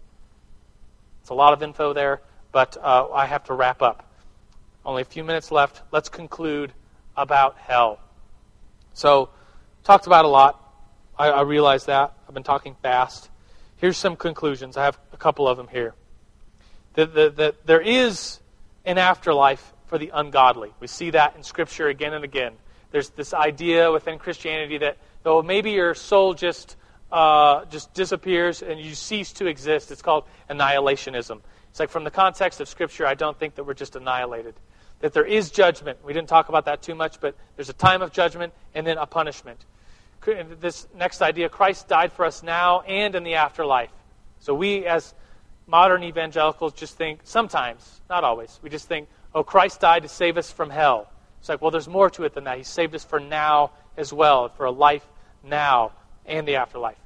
It's 1.20 1.30
a 1.30 1.34
lot 1.34 1.52
of 1.52 1.62
info 1.62 1.92
there, 1.92 2.22
but 2.52 2.76
uh, 2.82 3.08
I 3.12 3.26
have 3.26 3.44
to 3.44 3.54
wrap 3.54 3.82
up. 3.82 4.04
Only 4.84 5.02
a 5.02 5.04
few 5.06 5.24
minutes 5.24 5.50
left. 5.50 5.82
Let's 5.92 6.08
conclude 6.08 6.72
about 7.16 7.56
hell. 7.58 7.98
So, 8.94 9.28
talked 9.84 10.06
about 10.06 10.24
a 10.24 10.28
lot. 10.28 10.67
I, 11.18 11.28
I 11.28 11.40
realize 11.42 11.86
that. 11.86 12.14
I've 12.26 12.34
been 12.34 12.42
talking 12.42 12.76
fast. 12.82 13.28
Here's 13.76 13.96
some 13.96 14.16
conclusions. 14.16 14.76
I 14.76 14.84
have 14.84 14.98
a 15.12 15.16
couple 15.16 15.48
of 15.48 15.56
them 15.56 15.68
here. 15.68 15.94
That, 16.94 17.36
that, 17.36 17.66
there 17.66 17.80
is 17.80 18.40
an 18.84 18.98
afterlife 18.98 19.72
for 19.86 19.98
the 19.98 20.10
ungodly. 20.12 20.72
We 20.80 20.86
see 20.86 21.10
that 21.10 21.36
in 21.36 21.42
Scripture 21.42 21.88
again 21.88 22.14
and 22.14 22.24
again. 22.24 22.54
There's 22.90 23.10
this 23.10 23.34
idea 23.34 23.92
within 23.92 24.18
Christianity 24.18 24.78
that 24.78 24.96
though 25.22 25.42
maybe 25.42 25.72
your 25.72 25.94
soul 25.94 26.34
just 26.34 26.76
uh, 27.10 27.64
just 27.66 27.94
disappears 27.94 28.62
and 28.62 28.78
you 28.78 28.94
cease 28.94 29.32
to 29.34 29.46
exist, 29.46 29.90
it's 29.90 30.02
called 30.02 30.24
annihilationism. 30.50 31.40
It's 31.70 31.80
like 31.80 31.90
from 31.90 32.04
the 32.04 32.10
context 32.10 32.60
of 32.60 32.68
Scripture, 32.68 33.06
I 33.06 33.14
don't 33.14 33.38
think 33.38 33.54
that 33.54 33.64
we're 33.64 33.74
just 33.74 33.96
annihilated. 33.96 34.54
That 35.00 35.12
there 35.12 35.24
is 35.24 35.50
judgment. 35.50 35.98
We 36.04 36.12
didn't 36.12 36.28
talk 36.28 36.48
about 36.48 36.64
that 36.66 36.82
too 36.82 36.94
much, 36.94 37.20
but 37.20 37.34
there's 37.56 37.68
a 37.68 37.74
time 37.74 38.02
of 38.02 38.12
judgment 38.12 38.52
and 38.74 38.86
then 38.86 38.98
a 38.98 39.06
punishment. 39.06 39.64
This 40.24 40.86
next 40.94 41.22
idea 41.22 41.48
Christ 41.48 41.88
died 41.88 42.12
for 42.12 42.24
us 42.24 42.42
now 42.42 42.80
and 42.82 43.14
in 43.14 43.22
the 43.22 43.34
afterlife. 43.34 43.90
So 44.40 44.54
we, 44.54 44.86
as 44.86 45.14
modern 45.66 46.02
evangelicals, 46.02 46.72
just 46.72 46.96
think, 46.96 47.20
sometimes, 47.24 48.00
not 48.08 48.24
always, 48.24 48.58
we 48.62 48.70
just 48.70 48.88
think, 48.88 49.08
oh, 49.34 49.42
Christ 49.42 49.80
died 49.80 50.02
to 50.02 50.08
save 50.08 50.36
us 50.36 50.50
from 50.50 50.70
hell. 50.70 51.10
It's 51.40 51.48
like, 51.48 51.62
well, 51.62 51.70
there's 51.70 51.88
more 51.88 52.10
to 52.10 52.24
it 52.24 52.34
than 52.34 52.44
that. 52.44 52.58
He 52.58 52.64
saved 52.64 52.94
us 52.94 53.04
for 53.04 53.20
now 53.20 53.72
as 53.96 54.12
well, 54.12 54.48
for 54.48 54.66
a 54.66 54.70
life 54.70 55.06
now 55.44 55.92
and 56.26 56.46
the 56.46 56.56
afterlife. 56.56 56.98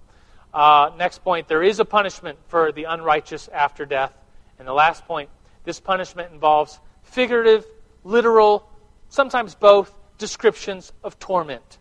Uh, 0.52 0.90
next 0.98 1.22
point, 1.22 1.48
there 1.48 1.62
is 1.62 1.80
a 1.80 1.84
punishment 1.84 2.38
for 2.48 2.72
the 2.72 2.84
unrighteous 2.84 3.48
after 3.48 3.86
death. 3.86 4.12
And 4.58 4.68
the 4.68 4.72
last 4.72 5.06
point, 5.06 5.28
this 5.64 5.80
punishment 5.80 6.32
involves 6.32 6.78
figurative, 7.02 7.66
literal, 8.04 8.68
sometimes 9.08 9.54
both, 9.54 9.92
descriptions 10.18 10.92
of 11.02 11.18
torment. 11.18 11.78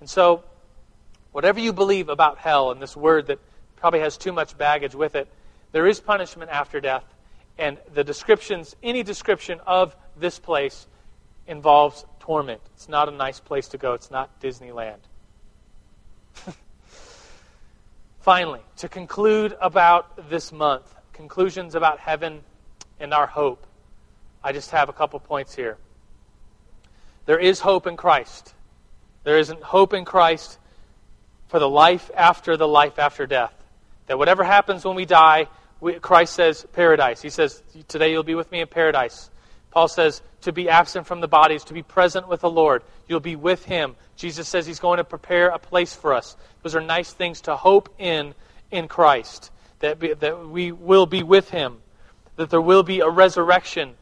And 0.00 0.08
so, 0.08 0.44
whatever 1.32 1.60
you 1.60 1.72
believe 1.72 2.08
about 2.08 2.38
hell 2.38 2.70
and 2.70 2.80
this 2.80 2.96
word 2.96 3.26
that 3.26 3.38
probably 3.76 4.00
has 4.00 4.16
too 4.16 4.32
much 4.32 4.56
baggage 4.58 4.94
with 4.94 5.14
it, 5.14 5.28
there 5.72 5.86
is 5.86 6.00
punishment 6.00 6.50
after 6.50 6.80
death. 6.80 7.04
And 7.58 7.78
the 7.94 8.04
descriptions, 8.04 8.74
any 8.82 9.02
description 9.02 9.60
of 9.66 9.94
this 10.16 10.38
place 10.38 10.86
involves 11.46 12.04
torment. 12.20 12.60
It's 12.74 12.88
not 12.88 13.08
a 13.08 13.12
nice 13.12 13.40
place 13.40 13.68
to 13.68 13.78
go. 13.78 13.94
It's 13.94 14.10
not 14.10 14.40
Disneyland. 14.40 15.00
Finally, 18.20 18.60
to 18.78 18.88
conclude 18.88 19.56
about 19.60 20.30
this 20.30 20.52
month, 20.52 20.94
conclusions 21.12 21.74
about 21.74 21.98
heaven 21.98 22.42
and 22.98 23.12
our 23.12 23.26
hope, 23.26 23.66
I 24.42 24.52
just 24.52 24.70
have 24.70 24.88
a 24.88 24.92
couple 24.92 25.20
points 25.20 25.54
here. 25.54 25.76
There 27.26 27.38
is 27.38 27.60
hope 27.60 27.86
in 27.86 27.96
Christ. 27.96 28.54
There 29.24 29.38
isn't 29.38 29.62
hope 29.62 29.92
in 29.92 30.04
Christ 30.04 30.58
for 31.50 31.58
the 31.58 31.68
life 31.68 32.10
after 32.16 32.56
the 32.56 32.68
life 32.68 32.98
after 32.98 33.26
death. 33.26 33.52
That 34.06 34.18
whatever 34.18 34.44
happens 34.44 34.84
when 34.84 34.96
we 34.96 35.04
die, 35.04 35.48
we, 35.80 35.94
Christ 35.94 36.34
says 36.34 36.66
paradise. 36.72 37.20
He 37.20 37.30
says, 37.30 37.62
Today 37.88 38.12
you'll 38.12 38.22
be 38.22 38.34
with 38.34 38.50
me 38.50 38.60
in 38.60 38.68
paradise. 38.68 39.30
Paul 39.70 39.88
says, 39.88 40.22
to 40.42 40.52
be 40.52 40.68
absent 40.68 41.06
from 41.06 41.20
the 41.20 41.28
body 41.28 41.54
is 41.54 41.64
to 41.64 41.74
be 41.74 41.82
present 41.82 42.28
with 42.28 42.40
the 42.40 42.50
Lord. 42.50 42.82
You'll 43.06 43.20
be 43.20 43.36
with 43.36 43.64
Him. 43.64 43.94
Jesus 44.16 44.48
says 44.48 44.66
He's 44.66 44.80
going 44.80 44.96
to 44.96 45.04
prepare 45.04 45.48
a 45.48 45.58
place 45.58 45.94
for 45.94 46.14
us. 46.14 46.36
Those 46.62 46.74
are 46.74 46.80
nice 46.80 47.12
things 47.12 47.42
to 47.42 47.56
hope 47.56 47.94
in 47.98 48.34
in 48.70 48.88
Christ, 48.88 49.50
that, 49.80 49.98
be, 49.98 50.14
that 50.14 50.48
we 50.48 50.70
will 50.70 51.06
be 51.06 51.22
with 51.22 51.50
Him, 51.50 51.78
that 52.36 52.50
there 52.50 52.60
will 52.60 52.84
be 52.84 53.00
a 53.00 53.08
resurrection, 53.08 53.94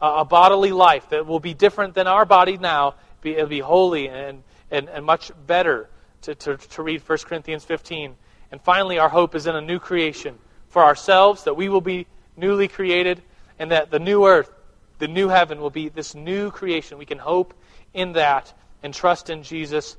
a, 0.00 0.06
a 0.06 0.24
bodily 0.24 0.72
life 0.72 1.08
that 1.10 1.26
will 1.26 1.40
be 1.40 1.54
different 1.54 1.94
than 1.94 2.06
our 2.06 2.26
body 2.26 2.58
now. 2.58 2.96
Be, 3.20 3.32
it'll 3.32 3.46
be 3.46 3.60
holy 3.60 4.08
and, 4.08 4.42
and, 4.70 4.88
and 4.88 5.04
much 5.04 5.30
better 5.46 5.88
to, 6.28 6.56
to, 6.56 6.56
to 6.56 6.82
read 6.82 7.02
1 7.06 7.18
Corinthians 7.26 7.64
15. 7.64 8.14
And 8.50 8.60
finally, 8.60 8.98
our 8.98 9.08
hope 9.08 9.34
is 9.34 9.46
in 9.46 9.56
a 9.56 9.60
new 9.60 9.78
creation 9.78 10.38
for 10.68 10.84
ourselves, 10.84 11.44
that 11.44 11.54
we 11.54 11.68
will 11.68 11.80
be 11.80 12.06
newly 12.36 12.68
created, 12.68 13.22
and 13.58 13.70
that 13.70 13.90
the 13.90 13.98
new 13.98 14.26
earth 14.26 14.50
the 14.98 15.08
new 15.08 15.28
heaven 15.28 15.60
will 15.60 15.70
be 15.70 15.88
this 15.88 16.14
new 16.14 16.50
creation. 16.50 16.98
We 16.98 17.06
can 17.06 17.18
hope 17.18 17.54
in 17.94 18.12
that 18.12 18.52
and 18.82 18.92
trust 18.92 19.30
in 19.30 19.42
Jesus 19.42 19.96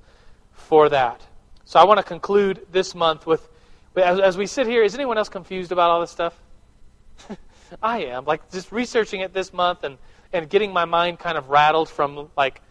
for 0.51 0.89
that. 0.89 1.21
So 1.65 1.79
I 1.79 1.85
want 1.85 1.99
to 1.99 2.03
conclude 2.03 2.65
this 2.71 2.93
month 2.93 3.25
with, 3.25 3.47
as, 3.95 4.19
as 4.19 4.37
we 4.37 4.45
sit 4.45 4.67
here, 4.67 4.83
is 4.83 4.95
anyone 4.95 5.17
else 5.17 5.29
confused 5.29 5.71
about 5.71 5.89
all 5.89 6.01
this 6.01 6.11
stuff? 6.11 6.37
I 7.83 8.05
am. 8.05 8.25
Like 8.25 8.51
just 8.51 8.71
researching 8.71 9.21
it 9.21 9.33
this 9.33 9.53
month 9.53 9.83
and, 9.83 9.97
and 10.33 10.49
getting 10.49 10.73
my 10.73 10.85
mind 10.85 11.19
kind 11.19 11.37
of 11.37 11.49
rattled 11.49 11.89
from 11.89 12.29
like, 12.35 12.61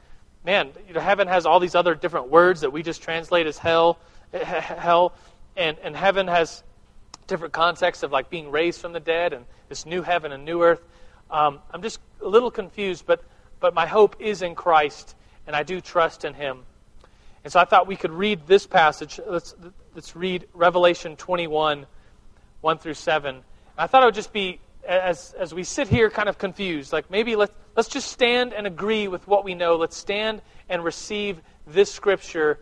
man, 0.48 0.70
you 0.88 0.94
know, 0.94 1.00
heaven 1.00 1.28
has 1.28 1.44
all 1.44 1.60
these 1.60 1.74
other 1.74 1.94
different 1.94 2.30
words 2.30 2.62
that 2.62 2.72
we 2.72 2.82
just 2.82 3.02
translate 3.02 3.46
as 3.46 3.58
hell, 3.58 3.98
hell, 4.32 5.12
and, 5.58 5.76
and 5.82 5.94
heaven 5.94 6.26
has 6.26 6.62
different 7.26 7.52
contexts 7.52 8.02
of 8.02 8.12
like 8.12 8.30
being 8.30 8.50
raised 8.50 8.80
from 8.80 8.94
the 8.94 9.00
dead 9.00 9.34
and 9.34 9.44
this 9.68 9.84
new 9.84 10.00
heaven 10.00 10.32
and 10.32 10.46
new 10.46 10.62
earth. 10.62 10.80
Um, 11.30 11.58
I'm 11.70 11.82
just 11.82 12.00
a 12.22 12.28
little 12.28 12.50
confused, 12.50 13.04
but, 13.04 13.22
but 13.60 13.74
my 13.74 13.84
hope 13.84 14.16
is 14.20 14.40
in 14.40 14.54
Christ, 14.54 15.14
and 15.46 15.54
I 15.54 15.64
do 15.64 15.82
trust 15.82 16.24
in 16.24 16.32
Him. 16.32 16.60
And 17.44 17.52
so 17.52 17.60
I 17.60 17.66
thought 17.66 17.86
we 17.86 17.96
could 17.96 18.10
read 18.10 18.46
this 18.46 18.66
passage. 18.66 19.20
Let's, 19.26 19.54
let's 19.94 20.16
read 20.16 20.46
Revelation 20.54 21.16
21, 21.16 21.84
1 22.62 22.78
through 22.78 22.94
7. 22.94 23.34
And 23.34 23.44
I 23.76 23.86
thought 23.86 24.02
it 24.02 24.06
would 24.06 24.14
just 24.14 24.32
be, 24.32 24.60
as, 24.86 25.34
as 25.38 25.54
we 25.54 25.64
sit 25.64 25.88
here 25.88 26.10
kind 26.10 26.28
of 26.28 26.38
confused, 26.38 26.92
like 26.92 27.10
maybe 27.10 27.36
let's, 27.36 27.52
let's 27.76 27.88
just 27.88 28.10
stand 28.10 28.52
and 28.52 28.66
agree 28.66 29.08
with 29.08 29.26
what 29.26 29.44
we 29.44 29.54
know. 29.54 29.76
Let's 29.76 29.96
stand 29.96 30.42
and 30.68 30.84
receive 30.84 31.40
this 31.66 31.92
scripture. 31.92 32.58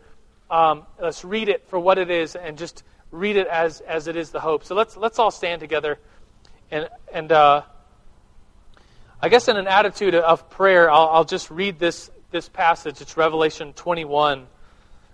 Um, 0.49 0.85
let's 1.01 1.23
read 1.25 1.49
it 1.49 1.67
for 1.67 1.79
what 1.79 1.97
it 1.97 2.09
is 2.09 2.35
and 2.35 2.57
just 2.57 2.83
read 3.11 3.37
it 3.37 3.47
as, 3.47 3.81
as 3.81 4.07
it 4.07 4.15
is 4.15 4.31
the 4.31 4.39
hope. 4.39 4.63
So 4.63 4.75
let's, 4.75 4.97
let's 4.97 5.19
all 5.19 5.31
stand 5.31 5.59
together 5.59 5.99
and, 6.69 6.89
and 7.13 7.31
uh, 7.31 7.61
I 9.21 9.29
guess 9.29 9.47
in 9.47 9.57
an 9.57 9.67
attitude 9.67 10.15
of 10.15 10.49
prayer, 10.49 10.91
I'll, 10.91 11.09
I'll 11.09 11.25
just 11.25 11.49
read 11.49 11.79
this, 11.79 12.11
this 12.31 12.49
passage. 12.49 13.01
It's 13.01 13.15
Revelation 13.15 13.73
21. 13.73 14.47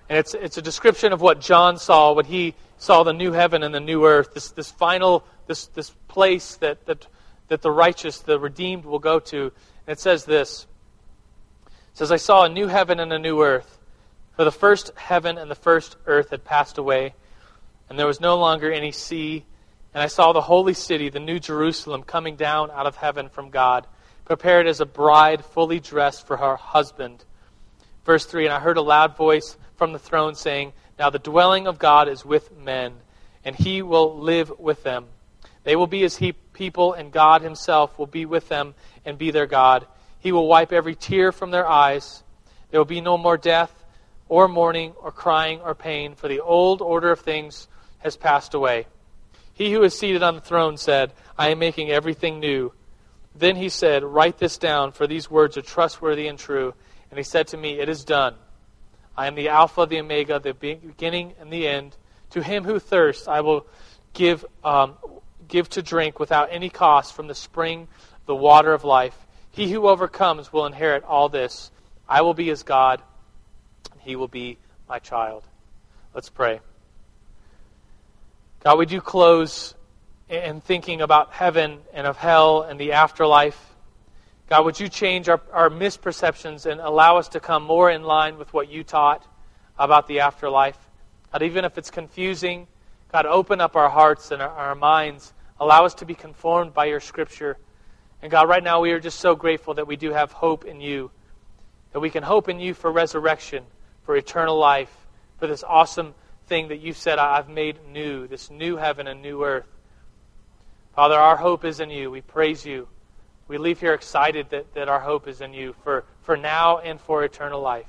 And 0.09 0.17
it's, 0.17 0.33
it's 0.33 0.57
a 0.57 0.61
description 0.61 1.13
of 1.13 1.21
what 1.21 1.39
John 1.39 1.77
saw 1.77 2.13
what 2.13 2.25
he 2.25 2.55
saw 2.77 3.03
the 3.03 3.13
new 3.13 3.31
heaven 3.31 3.63
and 3.63 3.73
the 3.73 3.79
new 3.79 4.05
earth, 4.05 4.33
this, 4.33 4.51
this 4.51 4.69
final, 4.71 5.23
this, 5.47 5.67
this 5.67 5.91
place 6.07 6.55
that, 6.57 6.85
that, 6.85 7.07
that 7.47 7.61
the 7.61 7.71
righteous, 7.71 8.19
the 8.19 8.39
redeemed 8.39 8.85
will 8.85 8.99
go 8.99 9.19
to. 9.19 9.51
And 9.87 9.97
it 9.97 9.99
says 9.99 10.25
this. 10.25 10.67
It 11.65 11.97
says, 11.97 12.11
I 12.11 12.17
saw 12.17 12.43
a 12.43 12.49
new 12.49 12.67
heaven 12.67 12.99
and 12.99 13.11
a 13.13 13.19
new 13.19 13.41
earth. 13.41 13.79
For 14.35 14.43
the 14.43 14.51
first 14.51 14.91
heaven 14.95 15.37
and 15.37 15.49
the 15.49 15.55
first 15.55 15.95
earth 16.07 16.31
had 16.31 16.43
passed 16.43 16.77
away, 16.79 17.13
and 17.87 17.99
there 17.99 18.07
was 18.07 18.19
no 18.19 18.37
longer 18.37 18.71
any 18.71 18.91
sea. 18.91 19.45
And 19.93 20.01
I 20.01 20.07
saw 20.07 20.33
the 20.33 20.41
holy 20.41 20.73
city, 20.73 21.09
the 21.09 21.19
new 21.19 21.39
Jerusalem, 21.39 22.01
coming 22.01 22.35
down 22.35 22.71
out 22.71 22.87
of 22.87 22.95
heaven 22.95 23.29
from 23.29 23.51
God 23.51 23.85
prepared 24.25 24.67
as 24.67 24.79
a 24.79 24.85
bride 24.85 25.43
fully 25.43 25.79
dressed 25.79 26.25
for 26.25 26.37
her 26.37 26.55
husband. 26.55 27.23
Verse 28.05 28.25
3 28.25 28.45
And 28.45 28.53
I 28.53 28.59
heard 28.59 28.77
a 28.77 28.81
loud 28.81 29.17
voice 29.17 29.57
from 29.75 29.93
the 29.93 29.99
throne 29.99 30.35
saying, 30.35 30.73
Now 30.97 31.09
the 31.09 31.19
dwelling 31.19 31.67
of 31.67 31.79
God 31.79 32.07
is 32.07 32.25
with 32.25 32.55
men, 32.57 32.93
and 33.43 33.55
he 33.55 33.81
will 33.81 34.19
live 34.19 34.51
with 34.59 34.83
them. 34.83 35.05
They 35.63 35.75
will 35.75 35.87
be 35.87 36.01
his 36.01 36.19
people, 36.53 36.93
and 36.93 37.11
God 37.11 37.41
himself 37.41 37.97
will 37.97 38.07
be 38.07 38.25
with 38.25 38.49
them 38.49 38.75
and 39.05 39.17
be 39.17 39.31
their 39.31 39.45
God. 39.45 39.87
He 40.19 40.31
will 40.31 40.47
wipe 40.47 40.71
every 40.71 40.95
tear 40.95 41.31
from 41.31 41.51
their 41.51 41.67
eyes. 41.67 42.23
There 42.71 42.79
will 42.79 42.85
be 42.85 43.01
no 43.01 43.17
more 43.17 43.37
death, 43.37 43.83
or 44.27 44.47
mourning, 44.47 44.93
or 45.01 45.11
crying, 45.11 45.61
or 45.61 45.75
pain, 45.75 46.15
for 46.15 46.27
the 46.27 46.39
old 46.39 46.81
order 46.81 47.11
of 47.11 47.19
things 47.19 47.67
has 47.99 48.17
passed 48.17 48.53
away. 48.53 48.87
He 49.53 49.71
who 49.71 49.83
is 49.83 49.97
seated 49.97 50.23
on 50.23 50.35
the 50.35 50.41
throne 50.41 50.77
said, 50.77 51.13
I 51.37 51.49
am 51.49 51.59
making 51.59 51.91
everything 51.91 52.39
new. 52.39 52.73
Then 53.35 53.55
he 53.55 53.69
said, 53.69 54.03
Write 54.03 54.37
this 54.37 54.57
down, 54.57 54.91
for 54.91 55.07
these 55.07 55.29
words 55.29 55.57
are 55.57 55.61
trustworthy 55.61 56.27
and 56.27 56.37
true. 56.37 56.73
And 57.09 57.17
he 57.17 57.23
said 57.23 57.47
to 57.47 57.57
me, 57.57 57.79
It 57.79 57.89
is 57.89 58.03
done. 58.03 58.35
I 59.15 59.27
am 59.27 59.35
the 59.35 59.49
Alpha, 59.49 59.85
the 59.85 59.99
Omega, 59.99 60.39
the 60.39 60.53
beginning 60.53 61.33
and 61.39 61.51
the 61.51 61.67
end. 61.67 61.95
To 62.31 62.41
him 62.41 62.63
who 62.63 62.79
thirsts, 62.79 63.27
I 63.27 63.41
will 63.41 63.67
give, 64.13 64.43
um, 64.63 64.95
give 65.53 65.69
to 65.69 65.83
drink 65.83 66.19
without 66.19 66.49
any 66.51 66.67
cost 66.67 67.13
from 67.13 67.27
the 67.27 67.35
spring, 67.35 67.87
the 68.25 68.35
water 68.35 68.73
of 68.73 68.83
life. 68.83 69.15
He 69.51 69.71
who 69.71 69.87
overcomes 69.87 70.51
will 70.51 70.65
inherit 70.65 71.03
all 71.03 71.29
this. 71.29 71.69
I 72.09 72.21
will 72.23 72.33
be 72.33 72.47
his 72.47 72.63
God, 72.63 73.03
and 73.91 74.01
he 74.01 74.15
will 74.15 74.27
be 74.27 74.57
my 74.89 74.97
child. 74.97 75.43
Let's 76.11 76.29
pray. 76.29 76.59
God, 78.63 78.79
we 78.79 78.87
do 78.87 78.99
close 78.99 79.75
in 80.27 80.59
thinking 80.59 81.01
about 81.01 81.31
heaven 81.31 81.81
and 81.93 82.07
of 82.07 82.17
hell 82.17 82.63
and 82.63 82.79
the 82.79 82.93
afterlife. 82.93 83.75
God, 84.49 84.65
would 84.65 84.79
you 84.79 84.89
change 84.89 85.29
our, 85.29 85.39
our 85.51 85.69
misperceptions 85.69 86.65
and 86.65 86.81
allow 86.81 87.17
us 87.17 87.27
to 87.29 87.39
come 87.39 87.61
more 87.61 87.91
in 87.91 88.01
line 88.01 88.39
with 88.39 88.51
what 88.55 88.71
you 88.71 88.83
taught 88.83 89.23
about 89.77 90.07
the 90.07 90.21
afterlife? 90.21 90.79
God, 91.31 91.43
even 91.43 91.63
if 91.63 91.77
it's 91.77 91.91
confusing, 91.91 92.65
God, 93.11 93.27
open 93.27 93.61
up 93.61 93.75
our 93.75 93.89
hearts 93.89 94.31
and 94.31 94.41
our, 94.41 94.49
our 94.49 94.73
minds. 94.73 95.31
Allow 95.59 95.85
us 95.85 95.95
to 95.95 96.05
be 96.05 96.15
conformed 96.15 96.73
by 96.73 96.85
your 96.85 96.99
scripture. 96.99 97.57
And 98.21 98.31
God, 98.31 98.49
right 98.49 98.63
now 98.63 98.81
we 98.81 98.91
are 98.91 98.99
just 98.99 99.19
so 99.19 99.35
grateful 99.35 99.75
that 99.75 99.87
we 99.87 99.95
do 99.95 100.11
have 100.11 100.31
hope 100.31 100.65
in 100.65 100.81
you, 100.81 101.11
that 101.91 101.99
we 101.99 102.09
can 102.09 102.23
hope 102.23 102.49
in 102.49 102.59
you 102.59 102.73
for 102.73 102.91
resurrection, 102.91 103.63
for 104.03 104.15
eternal 104.15 104.57
life, 104.57 104.93
for 105.37 105.47
this 105.47 105.63
awesome 105.63 106.13
thing 106.47 106.69
that 106.69 106.79
you've 106.79 106.97
said, 106.97 107.19
I've 107.19 107.49
made 107.49 107.77
new, 107.89 108.27
this 108.27 108.49
new 108.49 108.77
heaven 108.77 109.07
and 109.07 109.21
new 109.21 109.43
earth. 109.43 109.67
Father, 110.95 111.15
our 111.15 111.37
hope 111.37 111.65
is 111.65 111.79
in 111.79 111.89
you. 111.89 112.11
We 112.11 112.21
praise 112.21 112.65
you. 112.65 112.87
We 113.47 113.57
leave 113.57 113.79
here 113.79 113.93
excited 113.93 114.49
that, 114.51 114.73
that 114.73 114.89
our 114.89 114.99
hope 114.99 115.27
is 115.27 115.41
in 115.41 115.53
you 115.53 115.75
for, 115.83 116.05
for 116.21 116.37
now 116.37 116.79
and 116.79 116.99
for 116.99 117.23
eternal 117.23 117.61
life. 117.61 117.87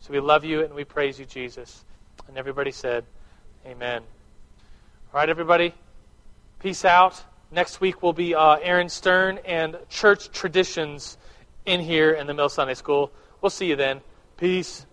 So 0.00 0.12
we 0.12 0.20
love 0.20 0.44
you 0.44 0.64
and 0.64 0.74
we 0.74 0.84
praise 0.84 1.18
you, 1.18 1.24
Jesus. 1.24 1.84
And 2.26 2.36
everybody 2.36 2.70
said, 2.70 3.04
Amen. 3.66 4.02
All 5.12 5.20
right, 5.20 5.28
everybody. 5.28 5.74
Peace 6.60 6.84
out. 6.84 7.22
Next 7.52 7.80
week 7.80 8.02
will 8.02 8.12
be 8.12 8.34
uh, 8.34 8.56
Aaron 8.56 8.88
Stern 8.88 9.38
and 9.44 9.78
church 9.88 10.32
traditions 10.32 11.16
in 11.66 11.80
here 11.80 12.10
in 12.10 12.26
the 12.26 12.34
Mill 12.34 12.48
Sunday 12.48 12.74
School. 12.74 13.12
We'll 13.40 13.50
see 13.50 13.66
you 13.66 13.76
then. 13.76 14.00
Peace. 14.36 14.84